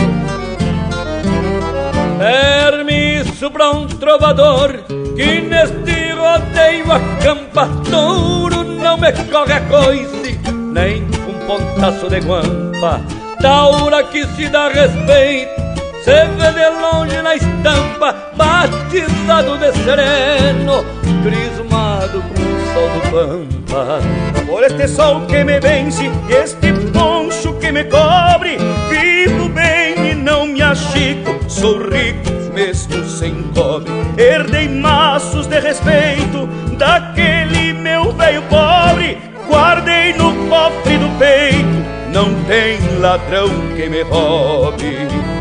Permisso 2.18 3.52
pra 3.52 3.72
um 3.72 3.86
trovador 3.88 4.72
Que 5.16 5.42
neste 5.42 6.14
rodeio 6.14 6.90
acampa 6.90 7.68
touro 7.90 8.64
Não 8.64 8.98
me 8.98 9.12
corre 9.12 9.54
a 9.54 9.62
coice 9.62 10.40
Nem 10.72 11.04
um 11.28 11.46
pontaço 11.46 12.10
de 12.10 12.20
guampa. 12.22 13.02
Taura 13.42 14.04
que 14.04 14.26
se 14.28 14.48
dá 14.48 14.70
respeito 14.70 15.66
se 16.06 16.12
vê 16.12 16.52
de 16.52 16.70
longe 16.70 17.20
na 17.24 17.36
estampa, 17.36 18.16
batizado 18.36 19.58
de 19.58 19.72
sereno, 19.74 20.86
crismado 21.26 22.22
com 22.22 22.42
o 22.42 22.74
sol 22.74 22.90
do 22.90 23.02
pampa. 23.10 24.00
Por 24.46 24.64
este 24.64 24.88
sol 24.88 25.22
que 25.26 25.44
me 25.44 25.60
vence 25.60 26.12
este 26.30 26.72
poncho 26.94 27.54
que 27.54 27.72
me 27.72 27.84
cobre, 27.86 28.58
vivo 28.90 29.50
bem 29.50 30.12
e 30.12 30.16
não 30.16 30.46
me 30.46 30.62
achico, 30.62 31.36
sou 31.50 31.80
rico 31.90 32.32
mesmo 32.54 33.04
sem 33.06 33.34
cobre. 33.56 33.92
Herdei 34.18 34.70
maços 34.70 35.48
de 35.48 35.60
respeito 35.60 36.48
daquele 36.78 37.74
meu 37.74 38.12
velho 38.12 38.44
pobre, 38.44 39.18
guardei 39.50 40.14
no 40.14 40.32
cofre 40.48 40.98
do 41.00 41.10
peito, 41.18 41.86
não 42.14 42.32
tem 42.44 42.78
ladrão 43.00 43.50
que 43.76 43.90
me 43.90 44.04
roube 44.04 45.36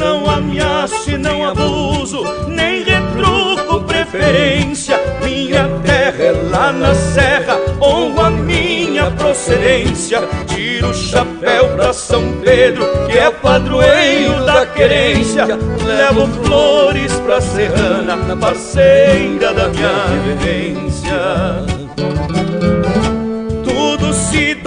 não 0.00 0.28
ameace, 0.30 1.18
não 1.18 1.46
abuso, 1.46 2.24
preferência. 4.10 4.98
Minha 5.22 5.68
terra 5.84 6.22
é 6.22 6.32
lá 6.50 6.72
na 6.72 6.94
serra, 6.94 7.58
honro 7.80 8.20
a 8.20 8.30
minha 8.30 9.10
procedência. 9.12 10.20
Tiro 10.46 10.90
o 10.90 10.94
chapéu 10.94 11.68
pra 11.76 11.92
São 11.92 12.40
Pedro, 12.42 12.84
que 13.06 13.16
é 13.16 13.30
padroeiro 13.30 14.44
da 14.44 14.66
querência. 14.66 15.46
Levo 15.84 16.26
flores 16.44 17.12
pra 17.20 17.40
serrana, 17.40 18.36
parceira 18.36 19.54
da 19.54 19.68
minha 19.68 20.04
vivência 20.24 21.80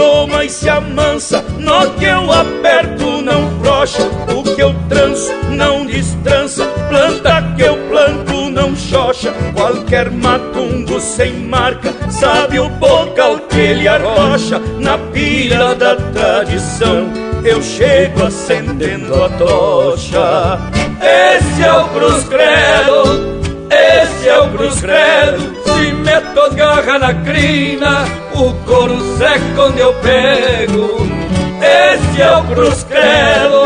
doma 0.04 0.44
e 0.44 0.50
se 0.50 0.70
amansa. 0.70 1.44
No 1.60 1.92
que 1.92 2.06
eu 2.06 2.30
aperto 2.32 3.22
não 3.22 3.50
frouxa, 3.62 4.04
o 4.36 4.44
que 4.44 4.62
eu 4.62 4.76
tranço 4.90 5.32
não 5.50 5.86
destrança. 5.86 6.66
Planta 6.90 7.54
que 7.56 7.62
eu 7.62 7.78
planto 7.88 8.50
não 8.50 8.76
xoxa, 8.76 9.34
qualquer 9.54 10.12
matungo 10.12 11.00
sem 11.00 11.34
marca. 11.34 11.94
Sabe 12.10 12.60
o 12.60 12.70
bocal 12.70 13.40
que 13.50 13.58
ele 13.58 13.88
arrocha 13.88 14.60
na 14.80 14.98
pira 14.98 15.74
da 15.74 15.96
tradição. 15.96 17.08
Eu 17.46 17.62
chego 17.62 18.24
acendendo 18.24 19.24
a 19.24 19.30
tocha. 19.30 20.60
Esse 21.02 21.64
é 21.64 21.74
o 21.74 21.88
Cruz 21.90 22.24
Credo, 22.26 23.43
esse 23.74 24.30
é 24.30 24.40
o 24.40 24.50
Cruz 24.50 24.80
Credo. 24.82 25.64
Se 25.64 25.94
meto 25.94 26.40
as 26.40 26.54
garras 26.54 27.02
na 27.02 27.14
crina, 27.14 28.06
o 28.34 28.54
couro 28.66 29.00
seco 29.18 29.62
onde 29.68 29.80
eu 29.80 29.94
pego. 29.96 31.08
Esse 31.62 32.22
é 32.22 32.38
o 32.38 32.44
Cruz 32.44 32.84
Credo, 32.84 33.64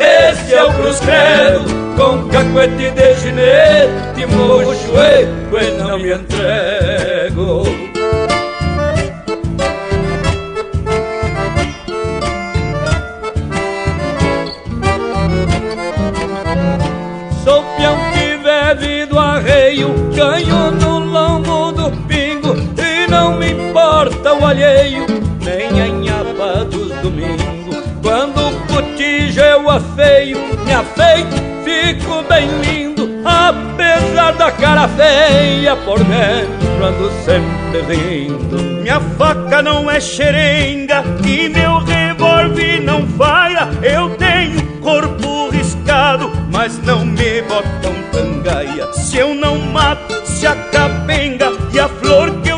esse 0.00 0.54
é 0.54 0.64
o 0.64 0.72
Cruz 0.72 1.00
Credo, 1.00 1.64
com 1.96 2.28
cacuete 2.28 2.90
de 2.90 3.14
ginete, 3.14 4.26
mocho 4.34 4.92
e 5.60 5.78
não 5.78 5.98
me 5.98 6.12
entrego. 6.12 7.85
Cotijo 29.76 29.96
eu 30.26 30.38
afeio, 30.38 30.38
me 30.64 30.72
afeito, 30.72 31.36
fico 31.64 32.22
bem 32.28 32.48
lindo, 32.62 33.08
apesar 33.24 34.32
da 34.32 34.50
cara 34.50 34.88
feia 34.88 35.76
por 35.76 35.98
dentro, 35.98 36.84
ando 36.84 37.10
sempre 37.24 37.94
rindo. 37.94 38.56
Minha 38.82 39.00
faca 39.00 39.62
não 39.62 39.90
é 39.90 40.00
xerenga 40.00 41.04
e 41.24 41.48
meu 41.48 41.78
revólver 41.78 42.80
não 42.80 43.06
falha, 43.06 43.68
eu 43.82 44.10
tenho 44.16 44.62
corpo 44.80 45.50
riscado, 45.50 46.30
mas 46.50 46.78
não 46.82 47.04
me 47.04 47.42
botam 47.42 47.94
tangaia. 48.12 48.92
Se 48.92 49.18
eu 49.18 49.34
não 49.34 49.58
mato, 49.58 50.14
se 50.26 50.46
a 50.46 50.54
e 51.72 51.78
a 51.78 51.88
flor 51.88 52.30
que 52.40 52.48
eu 52.48 52.55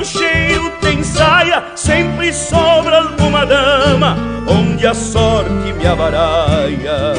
saia, 1.39 1.63
sempre 1.77 2.33
sobra 2.33 2.99
alguma 2.99 3.47
dama 3.47 4.17
onde 4.49 4.87
a 4.87 4.95
sorte 4.95 5.73
me 5.73 5.87
avaralha. 5.87 7.15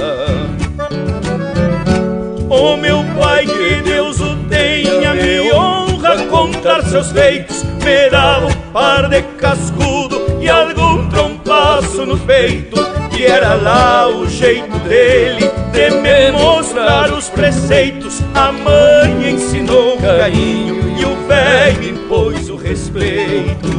O 2.50 2.76
meu 2.78 3.06
pai, 3.18 3.46
que 3.46 3.82
Deus 3.82 4.20
o 4.20 4.36
tenha, 4.50 5.14
me 5.14 5.52
honra 5.54 6.26
contar 6.26 6.82
seus 6.84 7.12
feitos, 7.12 7.64
me 7.64 8.10
dava 8.10 8.48
um 8.48 8.72
par 8.74 9.08
de 9.08 9.22
cascudo 9.38 10.40
e 10.41 10.50
algum 10.50 11.08
trompaço 11.10 12.06
no 12.06 12.18
peito. 12.18 12.78
Que 13.12 13.26
era 13.26 13.54
lá 13.56 14.08
o 14.08 14.28
jeito 14.28 14.80
dele 14.80 15.52
de 15.74 15.91
me 15.91 16.32
mostrar 16.32 17.12
os 17.12 17.30
preceitos. 17.30 18.22
A 18.34 18.52
mãe 18.52 19.32
ensinou 19.32 19.98
carinho 19.98 20.98
e 20.98 21.06
o 21.06 21.28
velho 21.28 21.90
impôs 21.90 22.39
respeito. 22.64 23.69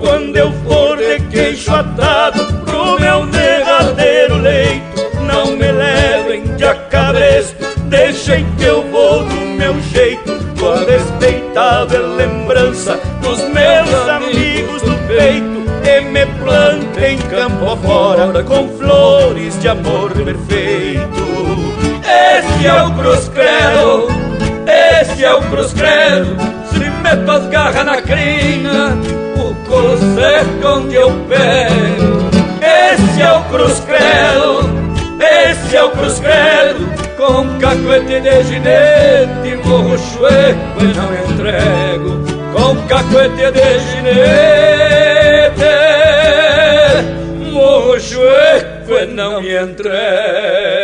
Quando 0.00 0.36
eu 0.36 0.52
for 0.64 0.96
de 0.96 1.18
queixo 1.30 1.72
atado 1.72 2.44
pro 2.64 3.00
meu 3.00 3.26
derradeiro 3.26 4.36
leito, 4.36 5.02
não 5.26 5.56
me 5.56 5.70
levem 5.70 6.42
de 6.56 6.64
acabresto, 6.64 7.64
deixem 7.86 8.46
que 8.56 8.64
eu 8.64 8.82
vou 8.90 9.24
do 9.24 9.34
meu 9.56 9.80
jeito, 9.92 10.32
com 10.58 10.68
a 10.68 10.78
respeitável 10.78 12.14
lembrança 12.16 12.98
dos 13.22 13.40
meus 13.48 13.94
peito 15.06 15.64
e 15.86 16.00
me 16.00 16.26
planta 16.42 17.08
em 17.08 17.18
campo 17.18 17.76
fora 17.76 18.42
com 18.42 18.68
flores 18.76 19.58
de 19.60 19.68
amor 19.68 20.10
perfeito. 20.12 21.24
Esse 22.02 22.66
é 22.66 22.82
o 22.82 22.92
cruz 22.94 23.28
o 25.32 25.42
cruz 25.42 25.72
credo. 25.72 26.36
Se 26.70 26.90
meto 27.02 27.30
as 27.30 27.46
garras 27.48 27.84
na 27.84 28.02
crina, 28.02 28.98
o 29.36 29.54
couro 29.66 29.96
seco 29.98 30.68
onde 30.68 30.94
eu 30.96 31.10
pego. 31.28 32.24
Esse 32.60 33.22
é 33.22 33.32
o 33.32 33.42
cruz 33.44 33.80
credo, 33.80 34.68
esse 35.20 35.76
é 35.76 35.82
o 35.82 35.90
cruz 35.90 36.18
credo 36.18 37.04
com 37.16 37.58
cacuete 37.58 38.20
de 38.20 38.42
ginete, 38.44 39.56
morro 39.64 39.96
chueco 39.98 40.80
e 40.80 40.84
não 40.94 41.14
entrego. 41.14 42.24
Com 42.52 42.76
cacuete 42.86 43.50
de 43.50 43.78
ginete, 43.78 44.24
morro 47.50 47.98
chueco 47.98 48.92
e 48.92 49.06
não 49.06 49.40
me 49.40 49.56
entrego. 49.56 50.83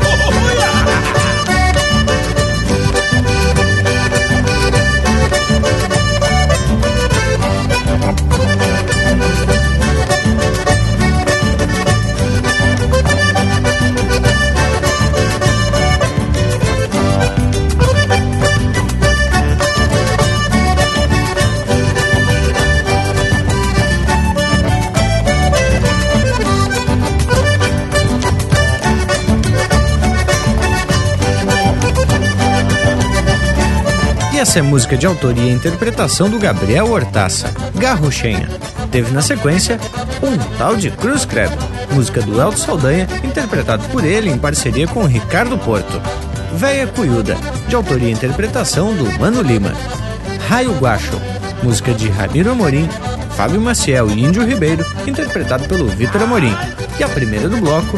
Essa 34.51 34.59
é 34.59 34.61
música 34.61 34.97
de 34.97 35.05
autoria 35.05 35.45
e 35.45 35.53
interpretação 35.53 36.29
do 36.29 36.37
Gabriel 36.37 36.91
Hortaça, 36.91 37.49
Garruchenha. 37.73 38.49
Teve 38.91 39.09
na 39.13 39.21
sequência 39.21 39.79
Um 40.21 40.37
Tal 40.57 40.75
de 40.75 40.91
Cruz 40.91 41.23
Credo, 41.23 41.55
música 41.93 42.21
do 42.21 42.33
Elton 42.41 42.57
Saldanha, 42.57 43.07
interpretado 43.23 43.81
por 43.87 44.03
ele 44.03 44.29
em 44.29 44.37
parceria 44.37 44.85
com 44.89 45.05
Ricardo 45.05 45.57
Porto. 45.57 46.01
Véia 46.53 46.85
Cuyuda, 46.85 47.37
de 47.69 47.75
autoria 47.77 48.09
e 48.09 48.11
interpretação 48.11 48.93
do 48.93 49.09
Mano 49.17 49.41
Lima. 49.41 49.71
Raio 50.49 50.73
Guacho, 50.73 51.17
música 51.63 51.93
de 51.93 52.09
Ramiro 52.09 52.51
Amorim, 52.51 52.89
Fábio 53.37 53.61
Maciel 53.61 54.11
e 54.11 54.21
Índio 54.21 54.45
Ribeiro, 54.45 54.85
interpretado 55.07 55.63
pelo 55.63 55.87
Vitor 55.87 56.23
Amorim. 56.23 56.53
E 56.99 57.03
a 57.05 57.07
primeira 57.07 57.47
do 57.47 57.55
bloco, 57.55 57.97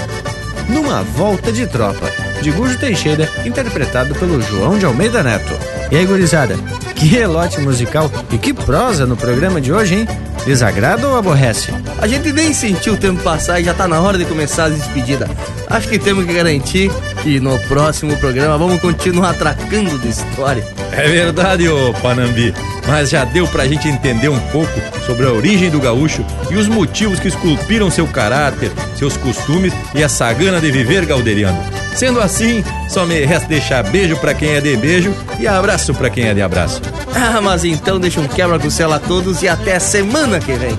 Numa 0.69 1.01
Volta 1.01 1.51
de 1.51 1.65
Tropa, 1.65 2.11
de 2.43 2.51
Gujo 2.51 2.77
Teixeira, 2.77 3.27
interpretado 3.43 4.13
pelo 4.13 4.39
João 4.39 4.77
de 4.77 4.85
Almeida 4.85 5.23
Neto. 5.23 5.72
E 5.93 5.95
aí, 5.95 6.07
gurizada, 6.07 6.55
que 6.95 7.05
relote 7.05 7.61
musical 7.61 8.11
e 8.31 8.37
que 8.39 8.51
prosa 8.51 9.05
no 9.05 9.15
programa 9.15 9.61
de 9.61 9.71
hoje, 9.71 9.93
hein? 9.93 10.07
Desagrada 10.43 11.07
ou 11.07 11.15
aborrece? 11.15 11.71
A 11.99 12.07
gente 12.07 12.33
nem 12.33 12.51
sentiu 12.51 12.93
o 12.93 12.97
tempo 12.97 13.21
passar 13.21 13.59
e 13.59 13.63
já 13.63 13.75
tá 13.75 13.87
na 13.87 14.01
hora 14.01 14.17
de 14.17 14.25
começar 14.25 14.63
as 14.63 14.73
despedidas. 14.73 15.29
Acho 15.69 15.87
que 15.87 15.99
temos 15.99 16.25
que 16.25 16.33
garantir 16.33 16.89
que 17.21 17.39
no 17.39 17.59
próximo 17.67 18.17
programa 18.17 18.57
vamos 18.57 18.81
continuar 18.81 19.29
atracando 19.29 19.99
de 19.99 20.09
história. 20.09 20.67
É 20.95 21.07
verdade, 21.07 21.67
ô 21.67 21.93
Panambi. 22.01 22.53
Mas 22.87 23.09
já 23.09 23.25
deu 23.25 23.47
pra 23.47 23.67
gente 23.67 23.87
entender 23.87 24.29
um 24.29 24.39
pouco 24.51 24.71
sobre 25.05 25.25
a 25.25 25.31
origem 25.31 25.69
do 25.69 25.79
gaúcho 25.79 26.23
e 26.51 26.55
os 26.55 26.67
motivos 26.67 27.19
que 27.19 27.27
esculpiram 27.27 27.89
seu 27.89 28.07
caráter, 28.07 28.71
seus 28.95 29.17
costumes 29.17 29.73
e 29.95 30.03
essa 30.03 30.31
gana 30.33 30.59
de 30.59 30.71
viver 30.71 31.05
galderiano. 31.05 31.57
Sendo 31.95 32.19
assim, 32.19 32.63
só 32.89 33.05
me 33.05 33.25
resta 33.25 33.47
deixar 33.47 33.83
beijo 33.83 34.17
para 34.17 34.33
quem 34.33 34.49
é 34.49 34.61
de 34.61 34.75
beijo 34.77 35.13
e 35.39 35.47
abraço 35.47 35.93
para 35.93 36.09
quem 36.09 36.27
é 36.27 36.33
de 36.33 36.41
abraço. 36.41 36.81
Ah, 37.15 37.39
mas 37.41 37.63
então 37.63 37.99
deixa 37.99 38.19
um 38.19 38.27
quebra 38.27 38.59
com 38.59 38.69
céu 38.69 38.91
a 38.93 38.99
todos 38.99 39.41
e 39.41 39.47
até 39.47 39.79
semana 39.79 40.39
que 40.39 40.53
vem. 40.53 40.77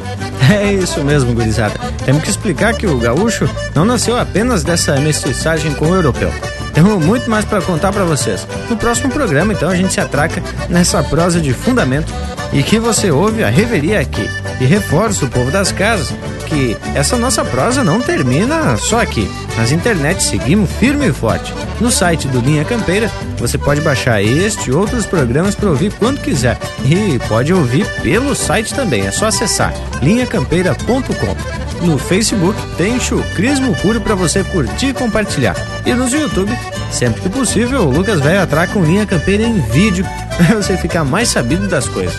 É 0.52 0.72
isso 0.72 1.02
mesmo, 1.02 1.32
gurizada. 1.32 1.74
Temos 2.04 2.22
que 2.22 2.30
explicar 2.30 2.74
que 2.74 2.86
o 2.86 2.98
gaúcho 2.98 3.48
não 3.74 3.84
nasceu 3.84 4.16
apenas 4.18 4.62
dessa 4.62 4.94
mestiçagem 5.00 5.72
com 5.74 5.86
o 5.86 5.94
europeu. 5.94 6.32
Temos 6.74 7.04
muito 7.04 7.30
mais 7.30 7.44
para 7.44 7.62
contar 7.62 7.92
para 7.92 8.04
vocês. 8.04 8.46
No 8.68 8.76
próximo 8.76 9.12
programa, 9.12 9.52
então, 9.52 9.70
a 9.70 9.76
gente 9.76 9.92
se 9.92 10.00
atraca 10.00 10.42
nessa 10.68 11.02
prosa 11.04 11.40
de 11.40 11.54
fundamento 11.54 12.12
e 12.52 12.62
que 12.62 12.78
você 12.78 13.10
ouve 13.10 13.42
a 13.42 13.50
reveria 13.50 14.00
aqui. 14.00 14.28
E 14.60 14.64
reforça 14.64 15.24
o 15.24 15.30
povo 15.30 15.50
das 15.50 15.72
casas 15.72 16.14
que 16.44 16.76
essa 16.94 17.16
nossa 17.16 17.44
prosa 17.44 17.82
não 17.82 18.00
termina 18.00 18.76
só 18.76 19.00
aqui. 19.00 19.30
Nas 19.56 19.72
internet 19.72 20.22
seguimos 20.22 20.70
firme 20.72 21.08
e 21.08 21.12
forte. 21.12 21.52
No 21.80 21.90
site 21.90 22.28
do 22.28 22.40
Linha 22.40 22.64
Campeira 22.64 23.10
você 23.38 23.58
pode 23.58 23.80
baixar 23.80 24.22
este 24.22 24.70
e 24.70 24.72
outros 24.72 25.06
programas 25.06 25.54
para 25.54 25.70
ouvir 25.70 25.92
quando 25.94 26.20
quiser. 26.20 26.58
E 26.84 27.18
pode 27.28 27.52
ouvir 27.52 27.86
pelo 28.02 28.34
site 28.34 28.74
também, 28.74 29.06
é 29.06 29.10
só 29.10 29.26
acessar 29.26 29.72
linhacampeira.com. 30.02 31.84
No 31.84 31.98
Facebook 31.98 32.58
tem 32.76 32.98
chucrismo 32.98 33.74
puro 33.76 34.00
para 34.00 34.14
você 34.14 34.42
curtir 34.44 34.86
e 34.86 34.94
compartilhar. 34.94 35.54
E 35.84 35.92
no 35.92 36.08
YouTube, 36.08 36.50
sempre 36.90 37.20
que 37.20 37.28
possível, 37.28 37.82
o 37.82 37.90
Lucas 37.90 38.20
vai 38.20 38.38
atrás 38.38 38.70
com 38.70 38.82
Linha 38.82 39.04
Campeira 39.04 39.42
em 39.42 39.60
vídeo 39.60 40.06
você 40.54 40.76
ficar 40.76 41.04
mais 41.04 41.28
sabido 41.28 41.68
das 41.68 41.88
coisas. 41.88 42.14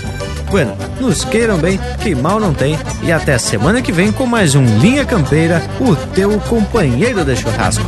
Bueno, 0.50 0.76
nos 1.00 1.26
queiram 1.26 1.58
bem, 1.58 1.80
que 2.02 2.16
mal 2.16 2.40
não 2.40 2.54
tem. 2.54 2.78
E 3.04 3.12
até 3.12 3.38
semana 3.38 3.82
que 3.82 3.92
vem 3.92 4.12
com 4.12 4.26
mais 4.26 4.56
um 4.56 4.64
Linha 4.80 5.06
Campeira, 5.06 5.62
o 5.80 5.96
teu 6.14 6.40
companheiro 6.42 7.26
de 7.26 7.36
churrasco. 7.36 7.86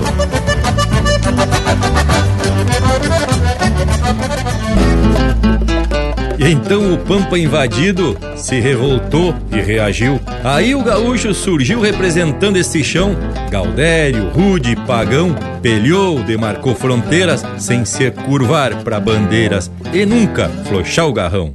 E 6.40 6.52
então 6.52 6.94
o 6.94 6.98
Pampa 6.98 7.38
invadido 7.38 8.18
se 8.38 8.60
revoltou 8.60 9.34
e 9.52 9.60
reagiu. 9.60 10.20
Aí 10.44 10.74
o 10.76 10.84
gaúcho 10.84 11.34
surgiu 11.34 11.82
representando 11.82 12.58
este 12.58 12.84
chão. 12.84 13.16
Galdério, 13.50 14.30
rude, 14.30 14.76
pagão, 14.88 15.36
pelhou, 15.62 16.24
demarcou 16.24 16.76
fronteiras 16.76 17.44
sem 17.58 17.84
se 17.84 18.10
curvar 18.12 18.84
para 18.84 19.00
bandeiras 19.00 19.72
e 19.94 20.06
nunca 20.06 20.50
flochar 20.66 21.08
o 21.08 21.14
garrão. 21.14 21.54